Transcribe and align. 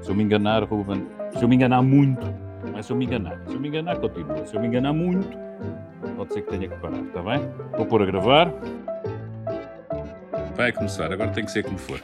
Se 0.00 0.10
eu 0.10 0.14
me 0.14 0.22
enganar, 0.22 0.62
Ruben, 0.64 1.06
se 1.36 1.42
eu 1.42 1.48
me 1.48 1.56
enganar 1.56 1.82
muito, 1.82 2.26
não 2.70 2.78
é 2.78 2.82
se 2.82 2.90
eu 2.92 2.96
me 2.96 3.04
enganar. 3.04 3.40
Se 3.46 3.54
eu 3.54 3.60
me 3.60 3.68
enganar, 3.68 3.96
continua. 3.96 4.46
Se 4.46 4.54
eu 4.54 4.60
me 4.60 4.68
enganar 4.68 4.92
muito, 4.92 5.36
pode 6.16 6.32
ser 6.32 6.42
que 6.42 6.50
tenha 6.50 6.68
que 6.68 6.76
parar, 6.76 7.00
está 7.00 7.22
bem? 7.22 7.40
Vou 7.76 7.86
pôr 7.86 8.02
a 8.02 8.06
gravar. 8.06 8.52
Vai 10.56 10.72
começar, 10.72 11.12
agora 11.12 11.30
tem 11.30 11.44
que 11.44 11.50
ser 11.50 11.64
como 11.64 11.78
for. 11.78 12.00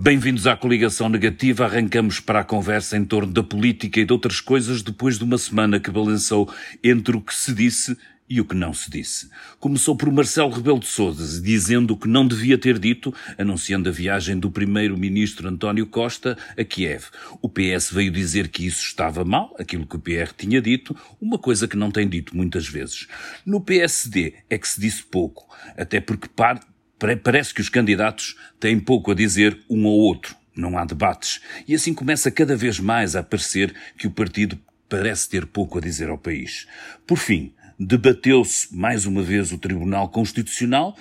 Bem-vindos 0.00 0.46
à 0.46 0.56
coligação 0.56 1.08
negativa. 1.08 1.64
Arrancamos 1.64 2.20
para 2.20 2.40
a 2.40 2.44
conversa 2.44 2.96
em 2.96 3.04
torno 3.04 3.32
da 3.32 3.42
política 3.42 3.98
e 3.98 4.04
de 4.04 4.12
outras 4.12 4.40
coisas 4.40 4.80
depois 4.80 5.18
de 5.18 5.24
uma 5.24 5.36
semana 5.36 5.80
que 5.80 5.90
balançou 5.90 6.48
entre 6.84 7.16
o 7.16 7.20
que 7.20 7.34
se 7.34 7.52
disse 7.52 7.98
e 8.28 8.40
o 8.40 8.44
que 8.44 8.54
não 8.54 8.72
se 8.72 8.90
disse. 8.90 9.30
Começou 9.58 9.96
por 9.96 10.10
Marcelo 10.12 10.50
Rebelo 10.50 10.80
de 10.80 10.86
Sousa, 10.86 11.40
dizendo 11.40 11.94
o 11.94 11.96
que 11.96 12.08
não 12.08 12.26
devia 12.26 12.58
ter 12.58 12.78
dito, 12.78 13.14
anunciando 13.38 13.88
a 13.88 13.92
viagem 13.92 14.38
do 14.38 14.50
primeiro-ministro 14.50 15.48
António 15.48 15.86
Costa 15.86 16.36
a 16.56 16.64
Kiev. 16.64 17.06
O 17.40 17.48
PS 17.48 17.90
veio 17.92 18.10
dizer 18.10 18.48
que 18.48 18.66
isso 18.66 18.82
estava 18.82 19.24
mal, 19.24 19.54
aquilo 19.58 19.86
que 19.86 19.96
o 19.96 20.00
PR 20.00 20.32
tinha 20.36 20.60
dito, 20.60 20.96
uma 21.20 21.38
coisa 21.38 21.66
que 21.66 21.76
não 21.76 21.90
tem 21.90 22.08
dito 22.08 22.36
muitas 22.36 22.68
vezes. 22.68 23.06
No 23.46 23.60
PSD 23.60 24.34
é 24.50 24.58
que 24.58 24.68
se 24.68 24.80
disse 24.80 25.02
pouco, 25.02 25.48
até 25.76 26.00
porque 26.00 26.28
parece 27.22 27.54
que 27.54 27.60
os 27.60 27.68
candidatos 27.68 28.36
têm 28.60 28.78
pouco 28.78 29.12
a 29.12 29.14
dizer 29.14 29.58
um 29.70 29.86
ao 29.86 29.94
outro. 29.94 30.36
Não 30.54 30.76
há 30.76 30.84
debates. 30.84 31.40
E 31.68 31.74
assim 31.74 31.94
começa 31.94 32.32
cada 32.32 32.56
vez 32.56 32.80
mais 32.80 33.14
a 33.14 33.22
parecer 33.22 33.72
que 33.96 34.08
o 34.08 34.10
partido 34.10 34.58
parece 34.88 35.28
ter 35.28 35.46
pouco 35.46 35.78
a 35.78 35.80
dizer 35.80 36.08
ao 36.08 36.18
país. 36.18 36.66
Por 37.06 37.16
fim, 37.16 37.52
debateu-se 37.78 38.74
mais 38.74 39.06
uma 39.06 39.22
vez 39.22 39.52
o 39.52 39.58
Tribunal 39.58 40.08
Constitucional, 40.08 40.96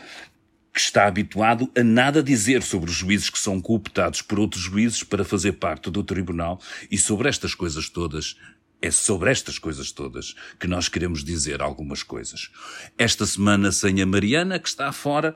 que 0.73 0.79
está 0.79 1.07
habituado 1.07 1.71
a 1.75 1.83
nada 1.83 2.21
dizer 2.21 2.61
sobre 2.61 2.91
os 2.91 2.95
juízes 2.95 3.31
que 3.31 3.39
são 3.39 3.59
cooptados 3.59 4.21
por 4.21 4.39
outros 4.39 4.61
juízes 4.61 5.01
para 5.01 5.25
fazer 5.25 5.53
parte 5.53 5.89
do 5.89 6.03
Tribunal 6.03 6.61
e 6.91 6.97
sobre 6.97 7.27
estas 7.27 7.55
coisas 7.55 7.89
todas. 7.89 8.35
É 8.79 8.91
sobre 8.91 9.31
estas 9.31 9.57
coisas 9.57 9.91
todas 9.91 10.35
que 10.59 10.67
nós 10.67 10.87
queremos 10.87 11.23
dizer 11.23 11.63
algumas 11.63 12.03
coisas. 12.03 12.51
Esta 12.95 13.25
semana 13.25 13.71
sem 13.71 13.99
a 14.03 14.05
Mariana, 14.05 14.59
que 14.59 14.69
está 14.69 14.91
fora, 14.91 15.35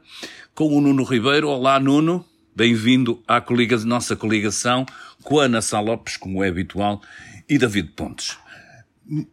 com 0.54 0.68
o 0.78 0.80
Nuno 0.80 1.04
Ribeiro. 1.04 1.50
Olá, 1.50 1.80
Nuno. 1.80 2.24
Bem-vindo 2.56 3.24
à 3.28 3.44
nossa 3.84 4.16
coligação 4.16 4.86
com 5.24 5.40
a 5.40 5.46
Ana 5.46 5.60
Sá 5.60 5.80
Lopes, 5.80 6.18
como 6.18 6.44
é 6.44 6.50
habitual, 6.50 7.02
e 7.50 7.58
David 7.58 7.94
Pontes. 7.96 8.38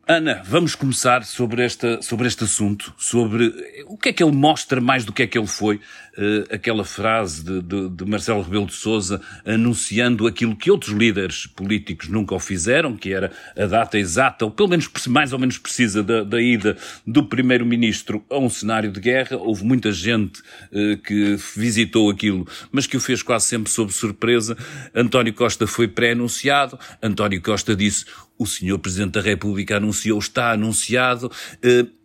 Ana, 0.08 0.42
vamos 0.44 0.74
começar 0.74 1.24
sobre, 1.24 1.62
esta, 1.62 2.02
sobre 2.02 2.26
este 2.26 2.42
assunto, 2.42 2.92
sobre 2.98 3.54
o 3.86 3.96
que 3.96 4.08
é 4.08 4.12
que 4.12 4.24
ele 4.24 4.34
mostra 4.34 4.80
mais 4.80 5.04
do 5.04 5.12
que 5.12 5.22
é 5.22 5.26
que 5.28 5.38
ele 5.38 5.46
foi, 5.46 5.76
uh, 5.76 6.52
aquela 6.52 6.84
frase 6.84 7.44
de, 7.44 7.62
de, 7.62 7.88
de, 7.88 8.04
Marcelo 8.04 8.42
Rebelo 8.42 8.66
de 8.66 8.72
Sousa 8.72 9.20
anunciando 9.46 10.26
aquilo 10.26 10.56
que 10.56 10.68
outros 10.68 10.92
líderes 10.92 11.46
políticos 11.46 12.08
nunca 12.08 12.34
o 12.34 12.40
fizeram, 12.40 12.96
que 12.96 13.12
era 13.12 13.30
a 13.56 13.66
data 13.66 13.96
exata, 13.96 14.44
ou 14.44 14.50
pelo 14.50 14.68
menos 14.68 14.90
mais 15.06 15.32
ou 15.32 15.38
menos 15.38 15.58
precisa, 15.58 16.02
da, 16.02 16.24
da 16.24 16.42
ida 16.42 16.76
do 17.06 17.22
primeiro-ministro 17.22 18.24
a 18.28 18.36
um 18.36 18.50
cenário 18.50 18.90
de 18.90 18.98
guerra. 18.98 19.36
Houve 19.36 19.64
muita 19.64 19.92
gente 19.92 20.40
uh, 20.72 20.98
que 21.04 21.36
visitou 21.54 22.10
aquilo, 22.10 22.48
mas 22.72 22.88
que 22.88 22.96
o 22.96 23.00
fez 23.00 23.22
quase 23.22 23.46
sempre 23.46 23.70
sob 23.70 23.92
surpresa. 23.92 24.56
António 24.92 25.32
Costa 25.32 25.68
foi 25.68 25.86
pré-anunciado, 25.86 26.76
António 27.00 27.40
Costa 27.40 27.76
disse 27.76 28.06
o 28.39 28.47
senhor 28.47 28.78
Presidente 28.78 29.12
da 29.12 29.20
República 29.20 29.77
anunciou, 29.77 30.19
está 30.19 30.53
anunciado. 30.53 31.31
Uh, 31.64 31.98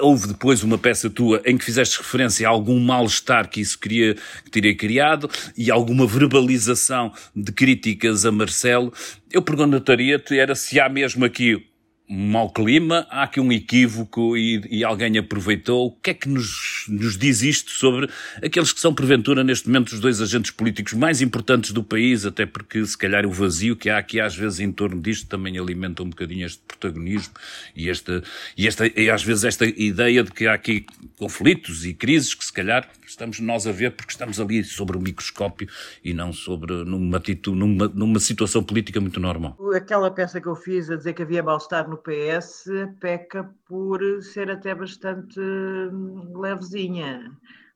houve 0.00 0.28
depois 0.28 0.62
uma 0.62 0.78
peça 0.78 1.10
tua 1.10 1.42
em 1.44 1.58
que 1.58 1.64
fizeste 1.64 1.98
referência 1.98 2.46
a 2.46 2.50
algum 2.50 2.78
mal-estar 2.78 3.48
que 3.48 3.60
isso 3.60 3.78
queria, 3.78 4.14
que 4.44 4.50
teria 4.50 4.76
criado 4.76 5.28
e 5.56 5.70
alguma 5.70 6.06
verbalização 6.06 7.12
de 7.34 7.50
críticas 7.52 8.24
a 8.24 8.30
Marcelo. 8.30 8.92
Eu 9.30 9.42
perguntaria-te 9.42 10.38
era 10.38 10.54
se 10.54 10.78
há 10.78 10.88
mesmo 10.88 11.24
aqui 11.24 11.67
mau 12.08 12.50
clima, 12.50 13.06
há 13.10 13.24
aqui 13.24 13.38
um 13.38 13.52
equívoco 13.52 14.34
e, 14.34 14.62
e, 14.70 14.84
alguém 14.84 15.18
aproveitou. 15.18 15.88
O 15.88 15.90
que 15.90 16.10
é 16.10 16.14
que 16.14 16.28
nos, 16.28 16.86
nos 16.88 17.18
diz 17.18 17.42
isto 17.42 17.70
sobre 17.70 18.08
aqueles 18.42 18.72
que 18.72 18.80
são, 18.80 18.94
porventura, 18.94 19.44
neste 19.44 19.68
momento, 19.68 19.92
os 19.92 20.00
dois 20.00 20.20
agentes 20.22 20.50
políticos 20.50 20.94
mais 20.94 21.20
importantes 21.20 21.70
do 21.70 21.84
país, 21.84 22.24
até 22.24 22.46
porque, 22.46 22.84
se 22.86 22.96
calhar, 22.96 23.26
o 23.26 23.30
vazio 23.30 23.76
que 23.76 23.90
há 23.90 23.98
aqui 23.98 24.20
às 24.20 24.34
vezes 24.34 24.60
em 24.60 24.72
torno 24.72 25.00
disto 25.02 25.28
também 25.28 25.58
alimenta 25.58 26.02
um 26.02 26.08
bocadinho 26.08 26.46
este 26.46 26.62
protagonismo 26.66 27.34
e 27.76 27.90
esta, 27.90 28.22
e 28.56 28.66
esta, 28.66 28.86
e 28.86 29.10
às 29.10 29.22
vezes 29.22 29.44
esta 29.44 29.66
ideia 29.66 30.24
de 30.24 30.30
que 30.30 30.46
há 30.46 30.54
aqui 30.54 30.86
conflitos 31.16 31.84
e 31.84 31.92
crises 31.92 32.32
que, 32.32 32.44
se 32.44 32.52
calhar, 32.52 32.88
estamos 33.10 33.40
nós 33.40 33.66
a 33.66 33.72
ver 33.72 33.96
porque 33.96 34.12
estamos 34.12 34.40
ali 34.40 34.62
sobre 34.62 34.96
o 34.96 35.00
microscópio 35.00 35.68
e 36.04 36.12
não 36.12 36.32
sobre 36.32 36.72
numa, 36.84 37.20
numa, 37.46 37.88
numa 37.88 38.20
situação 38.20 38.62
política 38.62 39.00
muito 39.00 39.18
normal. 39.18 39.56
Aquela 39.74 40.10
peça 40.10 40.40
que 40.40 40.46
eu 40.46 40.56
fiz 40.56 40.90
a 40.90 40.96
dizer 40.96 41.14
que 41.14 41.22
havia 41.22 41.42
mal-estar 41.42 41.88
no 41.88 41.98
PS 41.98 42.64
peca 43.00 43.50
por 43.66 44.00
ser 44.22 44.50
até 44.50 44.74
bastante 44.74 45.40
hum, 45.40 46.38
levezinha, 46.38 47.30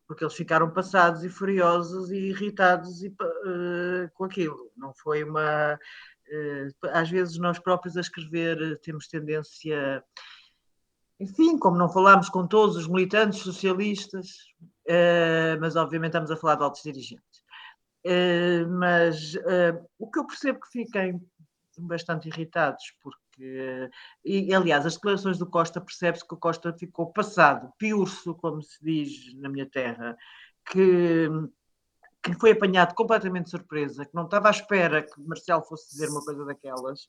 porque 0.06 0.25
eles 0.25 0.34
ficaram 0.34 0.71
passados 0.71 1.25
e 1.25 1.28
furiosos 1.28 2.10
e 2.10 2.16
irritados 2.16 3.03
e, 3.03 3.09
uh, 3.09 4.10
com 4.15 4.25
aquilo. 4.25 4.71
Não 4.76 4.92
foi 4.94 5.25
uma. 5.25 5.75
Uh, 5.75 6.88
às 6.92 7.10
vezes 7.10 7.38
nós 7.38 7.59
próprios 7.59 7.97
a 7.97 8.00
escrever 8.00 8.78
temos 8.81 9.09
tendência. 9.09 10.03
Enfim, 11.19 11.56
como 11.56 11.76
não 11.76 11.88
falámos 11.88 12.28
com 12.28 12.47
todos 12.47 12.76
os 12.76 12.88
militantes 12.88 13.41
socialistas, 13.41 14.28
uh, 14.88 15.60
mas 15.60 15.76
obviamente 15.76 16.10
estamos 16.10 16.31
a 16.31 16.37
falar 16.37 16.56
de 16.56 16.65
altos 16.65 16.82
dirigentes. 16.82 17.43
mas 18.69 19.34
o 19.98 20.10
que 20.10 20.19
eu 20.19 20.26
percebo 20.26 20.60
que 20.60 20.69
fiquem 20.70 21.20
bastante 21.78 22.28
irritados, 22.28 22.92
porque 23.00 23.22
que, 23.32 23.91
e, 24.25 24.54
aliás, 24.54 24.87
as 24.87 24.94
declarações 24.94 25.38
do 25.38 25.47
Costa 25.47 25.81
percebe-se 25.81 26.26
que 26.26 26.34
o 26.34 26.38
Costa 26.38 26.72
ficou 26.72 27.12
passado, 27.12 27.72
piurso, 27.78 28.34
como 28.34 28.62
se 28.62 28.82
diz 28.84 29.34
na 29.37 29.48
minha 29.48 29.69
terra, 29.69 30.16
que, 30.71 31.28
que 32.22 32.34
foi 32.34 32.53
apanhado 32.53 32.94
completamente 32.94 33.47
de 33.47 33.50
surpresa, 33.50 34.04
que 34.04 34.15
não 34.15 34.25
estava 34.26 34.48
à 34.48 34.50
espera 34.50 35.03
que 35.03 35.21
Marcelo 35.21 35.62
fosse 35.62 35.91
dizer 35.91 36.09
uma 36.10 36.25
coisa 36.25 36.44
daquelas. 36.44 37.04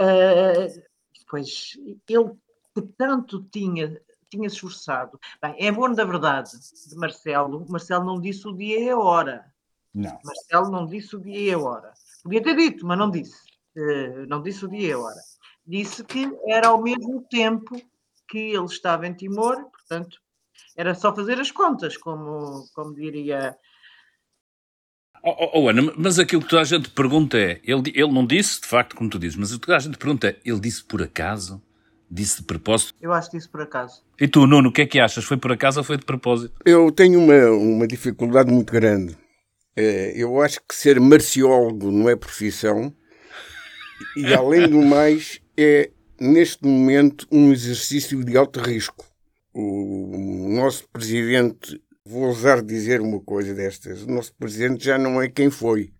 Uh, 0.00 0.82
depois, 1.18 1.72
ele 2.08 2.30
que 2.74 2.82
tanto 2.96 3.42
tinha 3.50 4.00
tinha 4.30 4.48
se 4.48 4.56
esforçado. 4.56 5.18
Bem, 5.42 5.54
é 5.58 5.70
bom 5.72 5.92
da 5.92 6.04
verdade 6.04 6.50
de 6.88 6.96
Marcelo. 6.96 7.64
Marcelo 7.68 8.04
não 8.04 8.20
disse 8.20 8.46
o 8.46 8.52
dia 8.52 8.80
e 8.80 8.90
a 8.90 8.98
hora. 8.98 9.44
Não. 9.94 10.18
Marcelo 10.24 10.70
não 10.70 10.86
disse 10.86 11.16
o 11.16 11.20
dia 11.20 11.38
e 11.38 11.52
a 11.52 11.58
hora. 11.58 11.92
Podia 12.22 12.42
ter 12.42 12.56
dito, 12.56 12.86
mas 12.86 12.98
não 12.98 13.10
disse. 13.10 13.48
Uh, 13.76 14.26
não 14.26 14.42
disse 14.42 14.64
o 14.64 14.68
dia 14.68 14.88
e 14.88 14.92
a 14.92 14.98
hora 14.98 15.20
disse 15.68 16.02
que 16.02 16.26
era 16.46 16.68
ao 16.68 16.82
mesmo 16.82 17.22
tempo 17.30 17.76
que 18.26 18.38
ele 18.38 18.64
estava 18.64 19.06
em 19.06 19.12
Timor, 19.12 19.64
portanto, 19.70 20.18
era 20.74 20.94
só 20.94 21.14
fazer 21.14 21.38
as 21.38 21.50
contas, 21.50 21.96
como, 21.96 22.66
como 22.74 22.94
diria. 22.94 23.56
Oh, 25.22 25.30
oh, 25.30 25.50
oh, 25.60 25.68
Ana, 25.68 25.92
mas 25.96 26.18
aquilo 26.18 26.42
que 26.42 26.48
toda 26.48 26.62
a 26.62 26.64
gente 26.64 26.88
pergunta 26.90 27.36
é: 27.36 27.60
ele, 27.62 27.92
ele 27.94 28.12
não 28.12 28.26
disse, 28.26 28.62
de 28.62 28.66
facto, 28.66 28.96
como 28.96 29.10
tu 29.10 29.18
dizes, 29.18 29.36
mas 29.36 29.52
o 29.52 29.60
que 29.60 29.66
toda 29.66 29.76
a 29.76 29.80
gente 29.80 29.98
pergunta 29.98 30.28
é: 30.28 30.40
ele 30.44 30.60
disse 30.60 30.82
por 30.82 31.02
acaso? 31.02 31.62
Disse 32.10 32.38
de 32.38 32.44
propósito? 32.44 32.94
Eu 33.00 33.12
acho 33.12 33.30
que 33.30 33.36
disse 33.36 33.48
por 33.48 33.60
acaso. 33.60 34.02
E 34.18 34.26
tu, 34.26 34.46
Nuno, 34.46 34.70
o 34.70 34.72
que 34.72 34.82
é 34.82 34.86
que 34.86 34.98
achas? 34.98 35.24
Foi 35.24 35.36
por 35.36 35.52
acaso 35.52 35.80
ou 35.80 35.84
foi 35.84 35.98
de 35.98 36.06
propósito? 36.06 36.54
Eu 36.64 36.90
tenho 36.90 37.20
uma, 37.20 37.50
uma 37.50 37.86
dificuldade 37.86 38.50
muito 38.50 38.72
grande. 38.72 39.16
É, 39.76 40.12
eu 40.16 40.40
acho 40.40 40.60
que 40.66 40.74
ser 40.74 40.98
marciólogo 40.98 41.90
não 41.90 42.08
é 42.08 42.16
profissão 42.16 42.92
e, 44.16 44.34
além 44.34 44.68
do 44.68 44.82
mais, 44.82 45.40
é, 45.56 45.90
neste 46.20 46.64
momento, 46.64 47.26
um 47.30 47.52
exercício 47.52 48.24
de 48.24 48.36
alto 48.36 48.60
risco. 48.60 49.06
O 49.52 50.48
nosso 50.50 50.88
presidente, 50.88 51.80
vou 52.04 52.24
ousar 52.24 52.62
dizer 52.62 53.00
uma 53.00 53.20
coisa 53.20 53.54
destas, 53.54 54.02
o 54.02 54.10
nosso 54.10 54.34
presidente 54.34 54.84
já 54.84 54.98
não 54.98 55.20
é 55.20 55.28
quem 55.28 55.50
foi. 55.50 55.92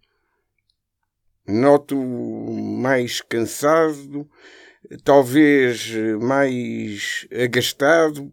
Noto 1.46 1.96
mais 1.96 3.20
cansado, 3.20 4.28
talvez 5.04 5.92
mais 6.20 7.26
agastado, 7.32 8.32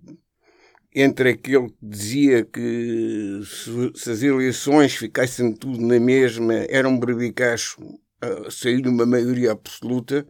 entre 0.93 1.31
aquele 1.31 1.67
que 1.67 1.75
dizia 1.81 2.45
que 2.45 3.41
se, 3.43 4.11
as 4.11 4.23
eleições 4.23 4.95
ficassem 4.95 5.53
tudo 5.53 5.81
na 5.85 5.99
mesma, 5.99 6.53
era 6.69 6.87
um 6.87 6.97
berbicacho 6.97 7.81
a 8.21 8.49
sair 8.49 8.87
uma 8.87 9.05
maioria 9.05 9.51
absoluta, 9.51 10.25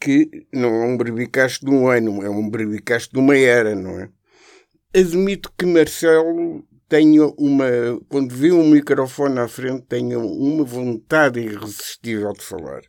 que 0.00 0.46
não 0.52 0.68
é 0.82 0.86
um 0.86 0.96
berbicaste 0.96 1.64
de 1.64 1.70
um 1.70 1.88
ano, 1.88 2.22
é 2.22 2.30
um 2.30 2.48
berbicaste 2.48 3.12
de 3.12 3.18
uma 3.18 3.36
era, 3.36 3.74
não 3.74 4.00
é? 4.00 4.08
Admito 4.94 5.52
que 5.56 5.66
Marcelo 5.66 6.64
tenha 6.88 7.26
uma, 7.38 7.66
quando 8.08 8.34
vê 8.34 8.52
um 8.52 8.68
microfone 8.68 9.38
à 9.38 9.48
frente, 9.48 9.86
tenha 9.88 10.18
uma 10.18 10.62
vontade 10.64 11.40
irresistível 11.40 12.32
de 12.34 12.42
falar. 12.42 12.82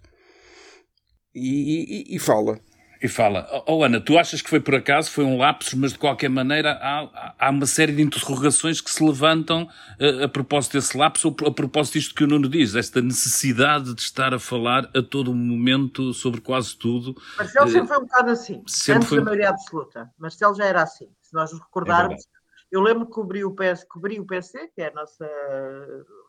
E, 1.35 2.05
e, 2.11 2.15
e 2.15 2.19
fala. 2.19 2.59
e 3.01 3.07
fala: 3.07 3.47
Oh 3.67 3.83
Ana, 3.83 3.99
tu 3.99 4.17
achas 4.17 4.41
que 4.41 4.49
foi 4.49 4.59
por 4.59 4.75
acaso, 4.75 5.09
foi 5.09 5.23
um 5.23 5.37
lapso, 5.37 5.77
mas 5.77 5.93
de 5.93 5.99
qualquer 5.99 6.29
maneira 6.29 6.73
há, 6.81 7.35
há 7.39 7.49
uma 7.49 7.65
série 7.65 7.91
de 7.91 8.01
interrogações 8.01 8.79
que 8.79 8.91
se 8.91 9.03
levantam 9.03 9.67
a, 9.99 10.03
eh, 10.03 10.23
a 10.25 10.29
propósito 10.29 10.73
desse 10.73 10.97
lapso 10.97 11.35
ou 11.41 11.47
a 11.47 11.51
propósito 11.53 11.93
disto 11.93 12.15
que 12.15 12.23
o 12.23 12.27
Nuno 12.27 12.47
diz, 12.47 12.75
esta 12.75 13.01
necessidade 13.01 13.93
de 13.93 14.01
estar 14.01 14.33
a 14.33 14.39
falar 14.39 14.89
a 14.95 15.01
todo 15.01 15.33
momento 15.33 16.13
sobre 16.13 16.39
quase 16.39 16.77
tudo. 16.77 17.15
Marcelo 17.37 17.67
sempre 17.67 17.87
foi 17.87 17.97
um 17.97 18.05
bocado 18.05 18.31
assim, 18.31 18.63
sempre 18.67 18.97
antes 18.97 19.09
foi... 19.09 19.17
da 19.17 19.23
maioria 19.25 19.49
absoluta. 19.49 20.11
Marcelo 20.17 20.55
já 20.55 20.65
era 20.65 20.83
assim. 20.83 21.09
Se 21.21 21.33
nós 21.33 21.51
nos 21.51 21.61
recordarmos, 21.61 22.21
é 22.21 22.43
eu 22.71 22.81
lembro 22.81 23.05
que 23.05 23.11
cobri 23.11 23.43
o, 23.43 23.51
PS, 23.51 23.83
cobri 23.83 24.19
o 24.19 24.25
PC, 24.25 24.69
que 24.73 24.81
é 24.81 24.87
a 24.87 24.93
nossa 24.93 25.29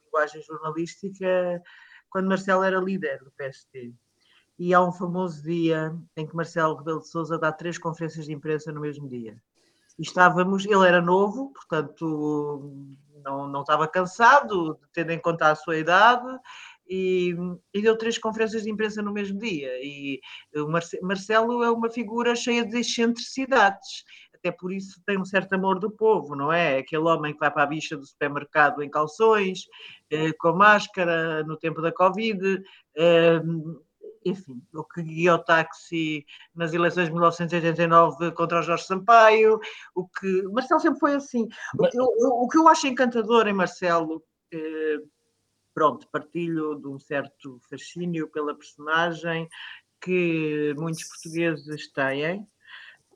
linguagem 0.05 0.43
jornalística, 0.43 1.63
quando 2.11 2.29
Marcelo 2.29 2.63
era 2.63 2.79
líder 2.79 3.19
do 3.25 3.33
PST 3.33 3.95
e 4.59 4.73
há 4.73 4.81
um 4.83 4.93
famoso 4.93 5.43
dia 5.43 5.95
em 6.17 6.27
que 6.27 6.37
Marcelo 6.37 6.77
Rebelo 6.77 7.01
de 7.01 7.09
Sousa 7.09 7.39
dá 7.39 7.53
três 7.53 7.79
conferências 7.79 8.27
de 8.27 8.33
imprensa 8.33 8.73
no 8.73 8.81
mesmo 8.81 9.09
dia. 9.09 9.37
E 9.99 10.03
estávamos, 10.03 10.65
ele 10.65 10.87
era 10.87 11.01
novo, 11.01 11.53
portanto 11.53 12.73
não, 13.25 13.49
não 13.49 13.61
estava 13.63 13.89
cansado, 13.89 14.79
tendo 14.93 15.11
em 15.11 15.19
conta 15.19 15.51
a 15.51 15.55
sua 15.55 15.79
idade, 15.79 16.27
e, 16.87 17.35
e, 17.73 17.81
deu 17.81 17.97
três 17.97 18.19
conferências 18.19 18.65
de 18.65 18.71
imprensa 18.71 19.01
no 19.01 19.13
mesmo 19.13 19.39
dia. 19.39 19.71
E 19.83 20.21
o 20.55 20.69
Marcelo 21.03 21.63
é 21.65 21.71
uma 21.71 21.91
figura 21.91 22.37
cheia 22.37 22.65
de 22.65 22.79
excentricidades, 22.79 24.05
até 24.35 24.53
por 24.53 24.71
isso 24.71 25.01
tem 25.07 25.19
um 25.19 25.25
certo 25.25 25.55
amor 25.55 25.79
do 25.79 25.91
povo, 25.91 26.37
não 26.37 26.53
é? 26.53 26.77
Aquele 26.77 27.05
homem 27.05 27.33
que 27.33 27.39
vai 27.39 27.51
para 27.51 27.63
a 27.63 27.67
bicha 27.67 27.97
do 27.97 28.05
supermercado 28.05 28.83
em 28.83 28.91
calções, 28.91 29.61
eh, 30.11 30.33
com 30.39 30.53
máscara 30.53 31.43
no 31.45 31.57
tempo 31.57 31.81
da 31.81 31.91
Covid. 31.91 32.63
Eh, 32.95 33.41
enfim, 34.25 34.63
o 34.73 34.83
que 34.83 35.03
guiou 35.03 35.37
o 35.37 35.45
táxi 35.45 36.27
nas 36.55 36.73
eleições 36.73 37.07
de 37.07 37.13
1989 37.13 38.33
contra 38.33 38.61
o 38.61 38.63
Jorge 38.63 38.85
Sampaio, 38.85 39.61
o 39.95 40.09
que. 40.09 40.43
Marcelo 40.45 40.81
sempre 40.81 41.01
foi 41.01 41.15
assim. 41.15 41.49
O 41.79 41.89
que 41.89 41.99
eu, 41.99 42.05
o 42.05 42.49
que 42.49 42.59
eu 42.59 42.69
acho 42.69 42.87
encantador 42.87 43.47
em 43.47 43.53
Marcelo, 43.53 44.25
eh, 44.53 44.99
pronto, 45.75 46.09
partilho 46.09 46.77
de 46.77 46.89
um 46.89 46.99
certo 46.99 47.61
fascínio 47.69 48.29
pela 48.29 48.55
personagem 48.55 49.49
que 50.01 50.75
muitos 50.77 51.05
portugueses 51.05 51.93
têm, 51.93 52.47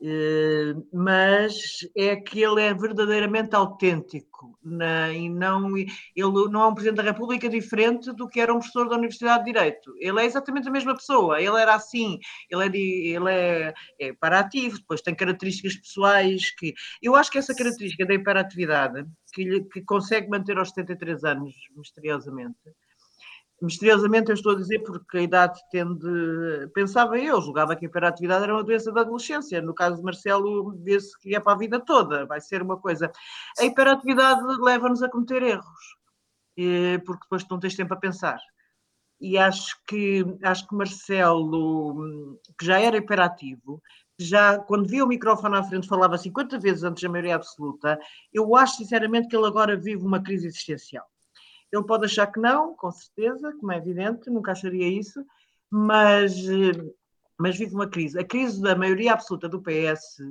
eh, 0.01 0.73
mas 0.93 1.87
é 1.95 2.15
que 2.15 2.41
ele 2.41 2.61
é 2.61 2.73
verdadeiramente 2.73 3.55
autêntico 3.55 4.48
na, 4.69 5.11
e 5.11 5.29
não 5.29 5.77
ele 5.77 5.89
não 6.15 6.61
é 6.61 6.67
um 6.67 6.73
presidente 6.73 6.97
da 6.97 7.11
República 7.11 7.49
diferente 7.49 8.11
do 8.13 8.27
que 8.27 8.39
era 8.39 8.53
um 8.53 8.59
professor 8.59 8.87
da 8.87 8.95
Universidade 8.95 9.43
de 9.43 9.51
Direito. 9.51 9.93
Ele 9.99 10.21
é 10.21 10.25
exatamente 10.25 10.67
a 10.67 10.71
mesma 10.71 10.95
pessoa. 10.95 11.41
Ele 11.41 11.57
era 11.59 11.75
assim. 11.75 12.19
Ele 12.49 12.65
é, 12.65 12.69
de, 12.69 13.13
ele 13.15 13.29
é, 13.29 13.73
é 13.99 14.13
parativo. 14.13 14.77
Depois 14.77 15.01
tem 15.01 15.15
características 15.15 15.75
pessoais 15.75 16.51
que 16.55 16.73
eu 17.01 17.15
acho 17.15 17.31
que 17.31 17.37
essa 17.37 17.55
característica 17.55 18.05
da 18.05 18.13
hiperatividade 18.13 19.05
que, 19.33 19.61
que 19.65 19.81
consegue 19.81 20.29
manter 20.29 20.57
aos 20.57 20.69
73 20.69 21.23
anos 21.23 21.53
misteriosamente 21.75 22.57
Misteriosamente 23.61 24.29
eu 24.29 24.35
estou 24.35 24.53
a 24.53 24.55
dizer 24.55 24.79
porque 24.79 25.17
a 25.17 25.21
idade 25.21 25.59
tende. 25.69 26.07
Pensava 26.73 27.17
eu, 27.19 27.41
julgava 27.41 27.75
que 27.75 27.85
a 27.85 27.89
hiperatividade 27.89 28.43
era 28.43 28.53
uma 28.53 28.63
doença 28.63 28.91
da 28.91 29.01
adolescência. 29.01 29.61
No 29.61 29.73
caso 29.73 29.97
de 29.97 30.03
Marcelo, 30.03 30.73
vê-se 30.81 31.17
que 31.19 31.35
é 31.35 31.39
para 31.39 31.53
a 31.53 31.57
vida 31.57 31.79
toda, 31.79 32.25
vai 32.25 32.39
ser 32.39 32.61
uma 32.61 32.77
coisa. 32.77 33.11
A 33.59 33.65
hiperatividade 33.65 34.41
leva-nos 34.61 35.03
a 35.03 35.09
cometer 35.09 35.43
erros, 35.43 35.97
porque 37.05 37.23
depois 37.23 37.45
não 37.49 37.59
tens 37.59 37.75
tempo 37.75 37.93
a 37.93 37.97
pensar. 37.97 38.39
E 39.19 39.37
acho 39.37 39.75
que, 39.85 40.23
acho 40.43 40.65
que 40.65 40.75
Marcelo, 40.75 42.39
que 42.57 42.65
já 42.65 42.79
era 42.79 42.95
hiperativo, 42.95 43.81
já 44.17 44.57
quando 44.57 44.87
via 44.87 45.03
o 45.03 45.07
microfone 45.07 45.57
à 45.57 45.63
frente 45.63 45.87
falava 45.87 46.17
50 46.17 46.57
vezes 46.59 46.83
antes 46.83 47.03
da 47.03 47.09
maioria 47.09 47.35
absoluta, 47.35 47.99
eu 48.33 48.55
acho 48.55 48.77
sinceramente 48.77 49.27
que 49.27 49.35
ele 49.35 49.47
agora 49.47 49.75
vive 49.75 50.05
uma 50.05 50.23
crise 50.23 50.47
existencial 50.47 51.05
ele 51.71 51.83
pode 51.83 52.05
achar 52.05 52.27
que 52.27 52.39
não, 52.39 52.75
com 52.75 52.91
certeza, 52.91 53.53
como 53.59 53.71
é 53.71 53.77
evidente, 53.77 54.29
nunca 54.29 54.51
acharia 54.51 54.87
isso, 54.87 55.23
mas, 55.69 56.35
eh, 56.47 56.93
mas 57.37 57.57
vive 57.57 57.75
uma 57.75 57.87
crise. 57.87 58.19
A 58.19 58.23
crise 58.23 58.61
da 58.61 58.75
maioria 58.75 59.13
absoluta 59.13 59.47
do 59.47 59.61
PS 59.61 60.23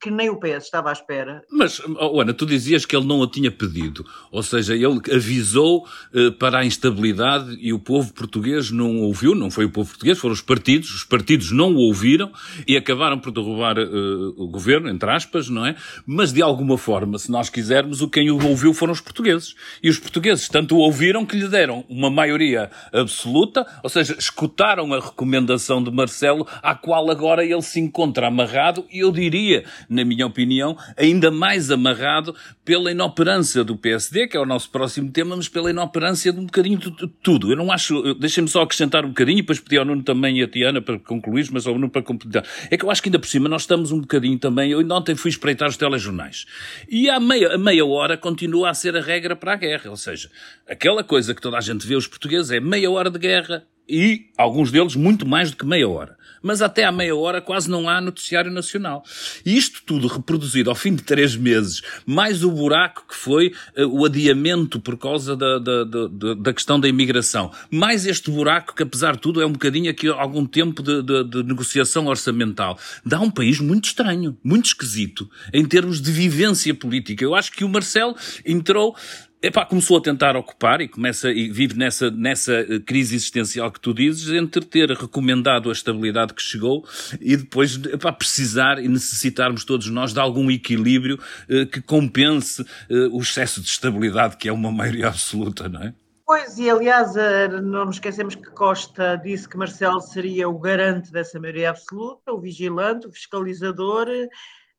que 0.00 0.10
nem 0.10 0.28
o 0.28 0.36
PS 0.36 0.64
estava 0.64 0.90
à 0.90 0.92
espera. 0.92 1.42
Mas, 1.50 1.80
oh, 1.80 2.20
Ana, 2.20 2.34
tu 2.34 2.44
dizias 2.44 2.84
que 2.84 2.96
ele 2.96 3.06
não 3.06 3.22
a 3.22 3.28
tinha 3.28 3.50
pedido, 3.50 4.04
ou 4.32 4.42
seja, 4.42 4.74
ele 4.74 5.00
avisou 5.14 5.86
eh, 6.12 6.30
para 6.32 6.58
a 6.60 6.64
instabilidade 6.64 7.56
e 7.60 7.72
o 7.72 7.78
povo 7.78 8.12
português 8.12 8.70
não 8.70 8.98
ouviu, 9.00 9.34
não 9.34 9.50
foi 9.50 9.64
o 9.64 9.70
povo 9.70 9.90
português, 9.90 10.18
foram 10.18 10.32
os 10.32 10.40
partidos, 10.40 10.90
os 10.90 11.04
partidos 11.04 11.52
não 11.52 11.72
o 11.74 11.78
ouviram 11.78 12.32
e 12.66 12.76
acabaram 12.76 13.18
por 13.18 13.30
derrubar 13.30 13.78
uh, 13.78 14.34
o 14.36 14.48
governo, 14.48 14.88
entre 14.88 15.08
aspas, 15.10 15.48
não 15.48 15.64
é? 15.64 15.76
Mas 16.04 16.32
de 16.32 16.42
alguma 16.42 16.76
forma, 16.76 17.18
se 17.18 17.30
nós 17.30 17.48
quisermos, 17.48 18.02
o 18.02 18.08
quem 18.08 18.30
o 18.30 18.44
ouviu 18.44 18.74
foram 18.74 18.92
os 18.92 19.00
portugueses. 19.00 19.54
E 19.82 19.88
os 19.88 19.98
portugueses 19.98 20.48
tanto 20.48 20.76
o 20.76 20.78
ouviram 20.78 21.24
que 21.24 21.36
lhe 21.36 21.46
deram 21.46 21.84
uma 21.88 22.10
maioria 22.10 22.70
absoluta, 22.92 23.66
ou 23.82 23.88
seja, 23.88 24.16
escutaram 24.18 24.92
a 24.92 25.00
recomendação 25.00 25.82
de 25.82 25.90
Marcelo, 25.90 26.46
à 26.62 26.74
qual 26.74 27.10
agora 27.10 27.44
ele 27.44 27.62
se 27.62 27.78
encontra 27.78 28.26
amarrado, 28.26 28.84
e 28.90 29.00
eu 29.00 29.12
diria 29.12 29.27
diria, 29.28 29.64
na 29.88 30.04
minha 30.04 30.26
opinião, 30.26 30.76
ainda 30.96 31.30
mais 31.30 31.70
amarrado 31.70 32.34
pela 32.64 32.90
inoperância 32.90 33.62
do 33.62 33.76
PSD, 33.76 34.28
que 34.28 34.36
é 34.36 34.40
o 34.40 34.46
nosso 34.46 34.70
próximo 34.70 35.10
tema, 35.10 35.36
mas 35.36 35.48
pela 35.48 35.70
inoperância 35.70 36.32
de 36.32 36.40
um 36.40 36.46
bocadinho 36.46 36.78
de 36.78 36.90
tudo. 37.22 37.50
Eu 37.50 37.56
não 37.56 37.70
acho, 37.70 38.14
deixem-me 38.14 38.48
só 38.48 38.62
acrescentar 38.62 39.04
um 39.04 39.08
bocadinho, 39.08 39.38
e 39.38 39.42
depois 39.42 39.60
pedi 39.60 39.76
ao 39.76 39.84
Nuno 39.84 40.02
também 40.02 40.38
e 40.38 40.42
a 40.42 40.48
Tiana 40.48 40.80
para 40.80 40.98
concluir, 40.98 41.48
mas 41.52 41.66
ao 41.66 41.74
Nuno 41.74 41.90
para 41.90 42.02
completar. 42.02 42.44
É 42.70 42.76
que 42.76 42.84
eu 42.84 42.90
acho 42.90 43.02
que 43.02 43.08
ainda 43.08 43.18
por 43.18 43.28
cima 43.28 43.48
nós 43.48 43.62
estamos 43.62 43.92
um 43.92 44.00
bocadinho 44.00 44.38
também, 44.38 44.70
eu 44.70 44.86
ontem 44.90 45.14
fui 45.14 45.30
espreitar 45.30 45.68
os 45.68 45.76
telejornais, 45.76 46.46
e 46.88 47.08
à 47.08 47.20
meia, 47.20 47.54
a 47.54 47.58
meia 47.58 47.84
hora 47.84 48.16
continua 48.16 48.70
a 48.70 48.74
ser 48.74 48.96
a 48.96 49.00
regra 49.00 49.36
para 49.36 49.52
a 49.52 49.56
guerra, 49.56 49.90
ou 49.90 49.96
seja, 49.96 50.30
aquela 50.68 51.04
coisa 51.04 51.34
que 51.34 51.40
toda 51.40 51.56
a 51.56 51.60
gente 51.60 51.86
vê 51.86 51.94
os 51.94 52.06
portugueses 52.06 52.50
é 52.50 52.60
meia 52.60 52.90
hora 52.90 53.10
de 53.10 53.18
guerra, 53.18 53.64
e 53.88 54.26
alguns 54.36 54.70
deles 54.70 54.94
muito 54.94 55.26
mais 55.26 55.50
do 55.50 55.56
que 55.56 55.64
meia 55.64 55.88
hora 55.88 56.17
mas 56.42 56.62
até 56.62 56.84
à 56.84 56.92
meia 56.92 57.14
hora 57.14 57.40
quase 57.40 57.70
não 57.70 57.88
há 57.88 58.00
noticiário 58.00 58.50
nacional. 58.50 59.04
E 59.44 59.56
isto 59.56 59.82
tudo 59.84 60.06
reproduzido 60.06 60.70
ao 60.70 60.76
fim 60.76 60.94
de 60.94 61.02
três 61.02 61.36
meses, 61.36 61.82
mais 62.06 62.44
o 62.44 62.50
buraco 62.50 63.04
que 63.08 63.14
foi 63.14 63.52
uh, 63.76 63.86
o 63.86 64.04
adiamento 64.04 64.80
por 64.80 64.96
causa 64.96 65.36
da, 65.36 65.58
da, 65.58 65.84
da, 65.84 66.34
da, 66.34 66.52
questão 66.52 66.78
da 66.78 66.88
imigração, 66.88 67.52
mais 67.70 68.06
este 68.06 68.30
buraco 68.30 68.74
que, 68.74 68.82
apesar 68.82 69.12
de 69.12 69.20
tudo, 69.20 69.40
é 69.40 69.46
um 69.46 69.52
bocadinho 69.52 69.90
aqui 69.90 70.08
algum 70.08 70.46
tempo 70.46 70.82
de, 70.82 71.02
de, 71.02 71.24
de 71.24 71.42
negociação 71.42 72.06
orçamental, 72.06 72.78
dá 73.04 73.20
um 73.20 73.30
país 73.30 73.60
muito 73.60 73.86
estranho, 73.86 74.36
muito 74.42 74.66
esquisito, 74.66 75.28
em 75.52 75.64
termos 75.64 76.00
de 76.00 76.10
vivência 76.10 76.74
política. 76.74 77.24
Eu 77.24 77.34
acho 77.34 77.52
que 77.52 77.64
o 77.64 77.68
Marcelo 77.68 78.16
entrou 78.44 78.96
epá, 79.42 79.64
começou 79.64 79.98
a 79.98 80.00
tentar 80.00 80.36
ocupar 80.36 80.80
e 80.80 80.88
começa 80.88 81.30
e 81.30 81.48
vive 81.48 81.76
nessa, 81.76 82.10
nessa 82.10 82.52
eh, 82.52 82.80
crise 82.80 83.14
existencial 83.14 83.70
que 83.70 83.80
tu 83.80 83.94
dizes, 83.94 84.28
entre 84.30 84.64
ter 84.64 84.90
recomendado 84.90 85.70
a 85.70 85.72
estabilidade 85.72 86.34
que 86.34 86.42
chegou 86.42 86.84
e 87.20 87.36
depois 87.36 87.76
epá, 87.86 88.12
precisar 88.12 88.82
e 88.82 88.88
necessitarmos 88.88 89.64
todos 89.64 89.88
nós 89.90 90.12
de 90.12 90.20
algum 90.20 90.50
equilíbrio 90.50 91.18
eh, 91.48 91.64
que 91.66 91.80
compense 91.80 92.64
eh, 92.90 93.08
o 93.12 93.20
excesso 93.20 93.60
de 93.60 93.68
estabilidade 93.68 94.36
que 94.36 94.48
é 94.48 94.52
uma 94.52 94.72
maioria 94.72 95.06
absoluta, 95.08 95.68
não 95.68 95.82
é? 95.82 95.94
Pois, 96.26 96.58
e 96.58 96.68
aliás, 96.68 97.16
eh, 97.16 97.48
não 97.48 97.86
nos 97.86 97.96
esquecemos 97.96 98.34
que 98.34 98.50
Costa 98.50 99.16
disse 99.16 99.48
que 99.48 99.56
Marcelo 99.56 100.00
seria 100.00 100.48
o 100.48 100.58
garante 100.58 101.12
dessa 101.12 101.38
maioria 101.38 101.70
absoluta, 101.70 102.32
o 102.32 102.40
vigilante, 102.40 103.06
o 103.06 103.12
fiscalizador, 103.12 104.08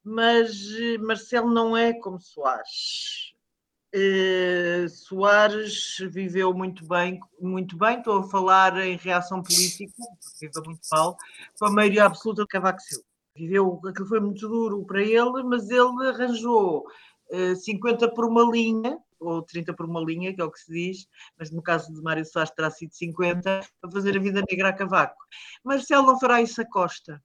mas 0.03 0.51
Marcelo 0.99 1.51
não 1.51 1.75
é 1.75 1.93
como 1.93 2.19
Soares 2.19 3.28
Uh, 3.95 4.87
Soares 4.87 5.97
viveu 6.11 6.53
muito 6.53 6.87
bem, 6.87 7.19
muito 7.41 7.75
bem, 7.75 7.97
estou 7.97 8.19
a 8.19 8.29
falar 8.29 8.77
em 8.77 8.95
reação 8.97 9.41
política, 9.41 10.03
vive 10.39 10.61
muito 10.63 10.81
mal, 10.91 11.17
com 11.57 11.65
a 11.65 11.71
maioria 11.71 12.05
absoluta 12.05 12.43
de 12.43 12.49
Cavaco 12.49 12.79
Silva. 12.81 13.03
Viveu, 13.35 13.81
aquilo 13.87 14.07
foi 14.07 14.19
muito 14.19 14.47
duro 14.47 14.85
para 14.85 15.01
ele, 15.01 15.43
mas 15.43 15.71
ele 15.71 16.07
arranjou 16.07 16.81
uh, 17.31 17.51
eh, 17.51 17.55
50 17.55 18.13
por 18.13 18.25
uma 18.25 18.43
linha, 18.43 18.99
ou 19.19 19.41
30 19.41 19.73
por 19.73 19.87
uma 19.87 20.01
linha, 20.01 20.35
que 20.35 20.41
é 20.41 20.43
o 20.43 20.51
que 20.51 20.59
se 20.59 20.71
diz, 20.71 21.07
mas 21.37 21.49
no 21.49 21.61
caso 21.63 21.91
de 21.91 21.99
Mário 22.01 22.25
Soares 22.25 22.51
terá 22.51 22.69
sido 22.69 22.93
50, 22.93 23.61
para 23.81 23.91
fazer 23.91 24.15
a 24.15 24.21
vida 24.21 24.43
negra 24.47 24.69
a 24.69 24.73
Cavaco. 24.73 25.17
Marcelo 25.63 26.05
não 26.05 26.19
fará 26.19 26.41
isso 26.41 26.61
a 26.61 26.65
Costa 26.65 27.19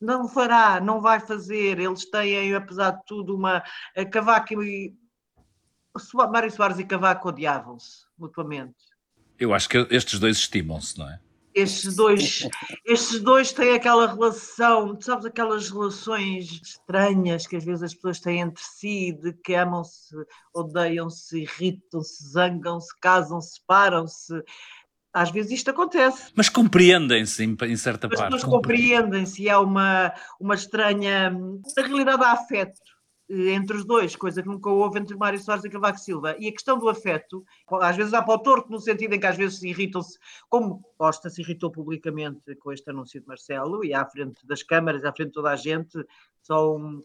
não 0.00 0.26
fará, 0.26 0.80
não 0.80 1.00
vai 1.00 1.20
fazer. 1.20 1.78
Eles 1.78 2.08
têm, 2.08 2.54
apesar 2.54 2.92
de 2.92 3.04
tudo, 3.04 3.36
uma. 3.36 3.62
Cavaco 4.10 4.54
Mário 6.30 6.50
Soares 6.50 6.78
e 6.78 6.84
Cavaco 6.84 7.28
odiavam-se 7.28 8.06
mutuamente. 8.18 8.76
Eu 9.38 9.54
acho 9.54 9.68
que 9.68 9.78
estes 9.90 10.18
dois 10.18 10.36
estimam-se, 10.36 10.98
não 10.98 11.08
é? 11.08 11.18
Estes 11.52 11.96
dois, 11.96 12.48
estes 12.86 13.20
dois 13.20 13.52
têm 13.52 13.74
aquela 13.74 14.06
relação, 14.06 14.96
sabes, 15.00 15.26
aquelas 15.26 15.68
relações 15.68 16.60
estranhas 16.62 17.44
que 17.44 17.56
às 17.56 17.64
vezes 17.64 17.82
as 17.82 17.94
pessoas 17.94 18.20
têm 18.20 18.40
entre 18.40 18.62
si, 18.62 19.12
de 19.12 19.32
que 19.32 19.54
amam-se, 19.54 20.14
odeiam-se, 20.54 21.42
irritam-se, 21.42 22.28
zangam-se, 22.28 22.88
casam-se, 23.00 23.54
separam-se. 23.54 24.44
às 25.12 25.32
vezes 25.32 25.50
isto 25.50 25.70
acontece. 25.70 26.30
Mas 26.36 26.48
compreendem-se 26.48 27.42
em, 27.42 27.56
em, 27.62 27.76
certa 27.76 28.06
As 28.06 28.16
parte. 28.16 28.34
As 28.34 28.42
pessoas 28.42 28.44
compreendem-se 28.44 29.42
e 29.42 29.50
há 29.50 29.58
uma, 29.58 30.14
uma 30.38 30.54
estranha. 30.54 31.30
Na 31.30 31.82
realidade, 31.82 32.22
há 32.22 32.30
afeto 32.30 32.78
entre 33.30 33.76
os 33.76 33.84
dois, 33.84 34.16
coisa 34.16 34.42
que 34.42 34.48
nunca 34.48 34.68
houve 34.68 34.98
entre 34.98 35.16
Mário 35.16 35.38
Soares 35.38 35.64
e 35.64 35.70
Cavaco 35.70 35.98
Silva. 35.98 36.34
E 36.38 36.48
a 36.48 36.52
questão 36.52 36.78
do 36.78 36.88
afeto, 36.88 37.44
às 37.80 37.96
vezes 37.96 38.12
há 38.12 38.20
para 38.22 38.34
o 38.34 38.38
torto, 38.38 38.70
no 38.70 38.80
sentido 38.80 39.14
em 39.14 39.20
que 39.20 39.26
às 39.26 39.36
vezes 39.36 39.60
se 39.60 39.68
irritam-se, 39.68 40.18
como 40.48 40.82
Costa 40.98 41.30
se 41.30 41.40
irritou 41.40 41.70
publicamente 41.70 42.56
com 42.56 42.72
este 42.72 42.90
anúncio 42.90 43.20
de 43.20 43.26
Marcelo, 43.28 43.84
e 43.84 43.94
à 43.94 44.04
frente 44.04 44.44
das 44.44 44.64
câmaras, 44.64 45.04
à 45.04 45.12
frente 45.12 45.28
de 45.28 45.34
toda 45.34 45.50
a 45.50 45.56
gente, 45.56 46.04
só, 46.42 46.76
um, 46.76 47.00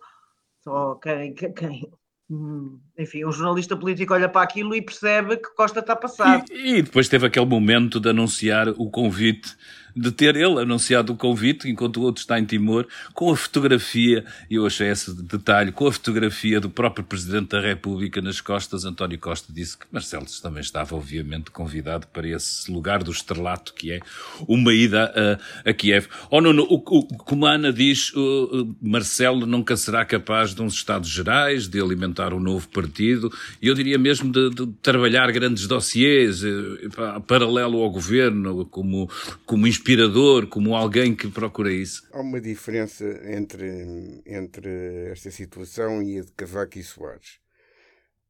só 0.63 0.95
quem, 0.95 1.33
quem, 1.33 1.91
hum, 2.27 2.79
enfim, 2.97 3.23
um 3.23 3.31
jornalista 3.31 3.77
político 3.77 4.13
olha 4.13 4.27
para 4.27 4.41
aquilo 4.41 4.73
e 4.73 4.81
percebe 4.81 5.37
que 5.37 5.53
Costa 5.55 5.79
está 5.79 5.95
passado. 5.95 6.43
E, 6.51 6.77
e 6.77 6.81
depois 6.81 7.07
teve 7.07 7.27
aquele 7.27 7.45
momento 7.45 7.99
de 7.99 8.09
anunciar 8.09 8.69
o 8.69 8.89
convite 8.89 9.55
de 9.95 10.11
ter 10.11 10.35
ele 10.35 10.59
anunciado 10.59 11.13
o 11.13 11.15
convite, 11.15 11.69
enquanto 11.69 11.97
o 11.97 12.01
outro 12.01 12.21
está 12.21 12.39
em 12.39 12.45
Timor, 12.45 12.85
com 13.13 13.31
a 13.31 13.37
fotografia, 13.37 14.25
e 14.49 14.55
eu 14.55 14.65
achei 14.65 14.89
esse 14.89 15.13
detalhe, 15.23 15.71
com 15.71 15.87
a 15.87 15.91
fotografia 15.91 16.59
do 16.59 16.69
próprio 16.69 17.05
Presidente 17.05 17.49
da 17.49 17.61
República 17.61 18.21
nas 18.21 18.41
costas. 18.41 18.83
António 18.83 19.17
Costa 19.17 19.53
disse 19.53 19.77
que 19.77 19.85
Marcelo 19.91 20.25
também 20.41 20.61
estava, 20.61 20.95
obviamente, 20.95 21.51
convidado 21.51 22.07
para 22.07 22.27
esse 22.27 22.69
lugar 22.71 23.03
do 23.03 23.11
estrelato 23.11 23.73
que 23.73 23.93
é 23.93 23.99
uma 24.47 24.73
ida 24.73 25.39
a, 25.65 25.69
a 25.69 25.73
Kiev. 25.73 26.07
Oh, 26.29 26.41
não, 26.41 26.51
não, 26.51 26.63
o, 26.63 26.75
o, 26.75 27.07
como 27.17 27.45
a 27.45 27.53
Ana 27.53 27.71
diz, 27.71 28.11
o, 28.13 28.75
Marcelo 28.81 29.45
nunca 29.45 29.77
será 29.77 30.03
capaz 30.03 30.53
de 30.53 30.61
uns 30.61 30.73
Estados 30.73 31.09
Gerais, 31.09 31.67
de 31.67 31.79
alimentar 31.79 32.33
um 32.33 32.39
novo 32.39 32.67
partido, 32.69 33.31
e 33.61 33.67
eu 33.67 33.73
diria 33.73 33.97
mesmo 33.97 34.31
de, 34.31 34.49
de 34.49 34.67
trabalhar 34.81 35.31
grandes 35.31 35.67
dossiês, 35.67 36.43
eh, 36.43 36.49
paralelo 37.27 37.81
ao 37.81 37.89
governo, 37.89 38.65
como, 38.65 39.09
como 39.45 39.67
inspirador, 39.85 40.47
como 40.47 40.75
alguém 40.75 41.15
que 41.15 41.27
procura 41.27 41.71
isso? 41.71 42.09
Há 42.11 42.19
uma 42.19 42.41
diferença 42.41 43.05
entre, 43.31 44.23
entre 44.25 45.11
esta 45.11 45.29
situação 45.29 46.01
e 46.01 46.17
a 46.17 46.23
de 46.23 46.31
Cavaco 46.31 46.79
e 46.79 46.83
Soares. 46.83 47.39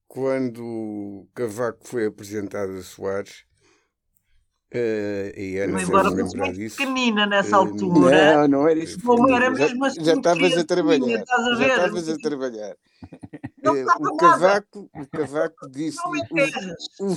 Quando 0.05 1.25
Cavaco 1.33 1.87
foi 1.87 2.07
apresentado 2.07 2.73
a 2.73 2.81
Soares, 2.81 3.45
Uh, 4.73 5.31
e 5.39 5.57
Ana 5.59 5.81
Embora 5.81 6.11
fosse 6.11 6.35
muito 6.35 6.53
disso. 6.53 6.77
pequenina 6.77 7.25
nessa 7.25 7.55
uh, 7.57 7.61
altura. 7.61 8.41
Não, 8.41 8.47
não 8.47 8.67
era 8.67 8.77
isso. 8.77 8.99
Como 8.99 9.33
era 9.33 9.49
mesmo 9.49 9.85
assim. 9.85 10.03
Já 10.03 10.15
estavas 10.15 10.57
a 10.57 10.63
trabalhar. 10.65 11.23
Já 11.57 11.67
estavas 11.67 12.09
a 12.09 12.17
trabalhar. 12.17 12.75
Uh, 13.71 13.85
o, 13.99 14.17
Cavaco, 14.17 14.89
o 14.93 15.07
Cavaco 15.07 15.69
disse. 15.69 15.97
Não 15.97 16.15
é 16.15 16.49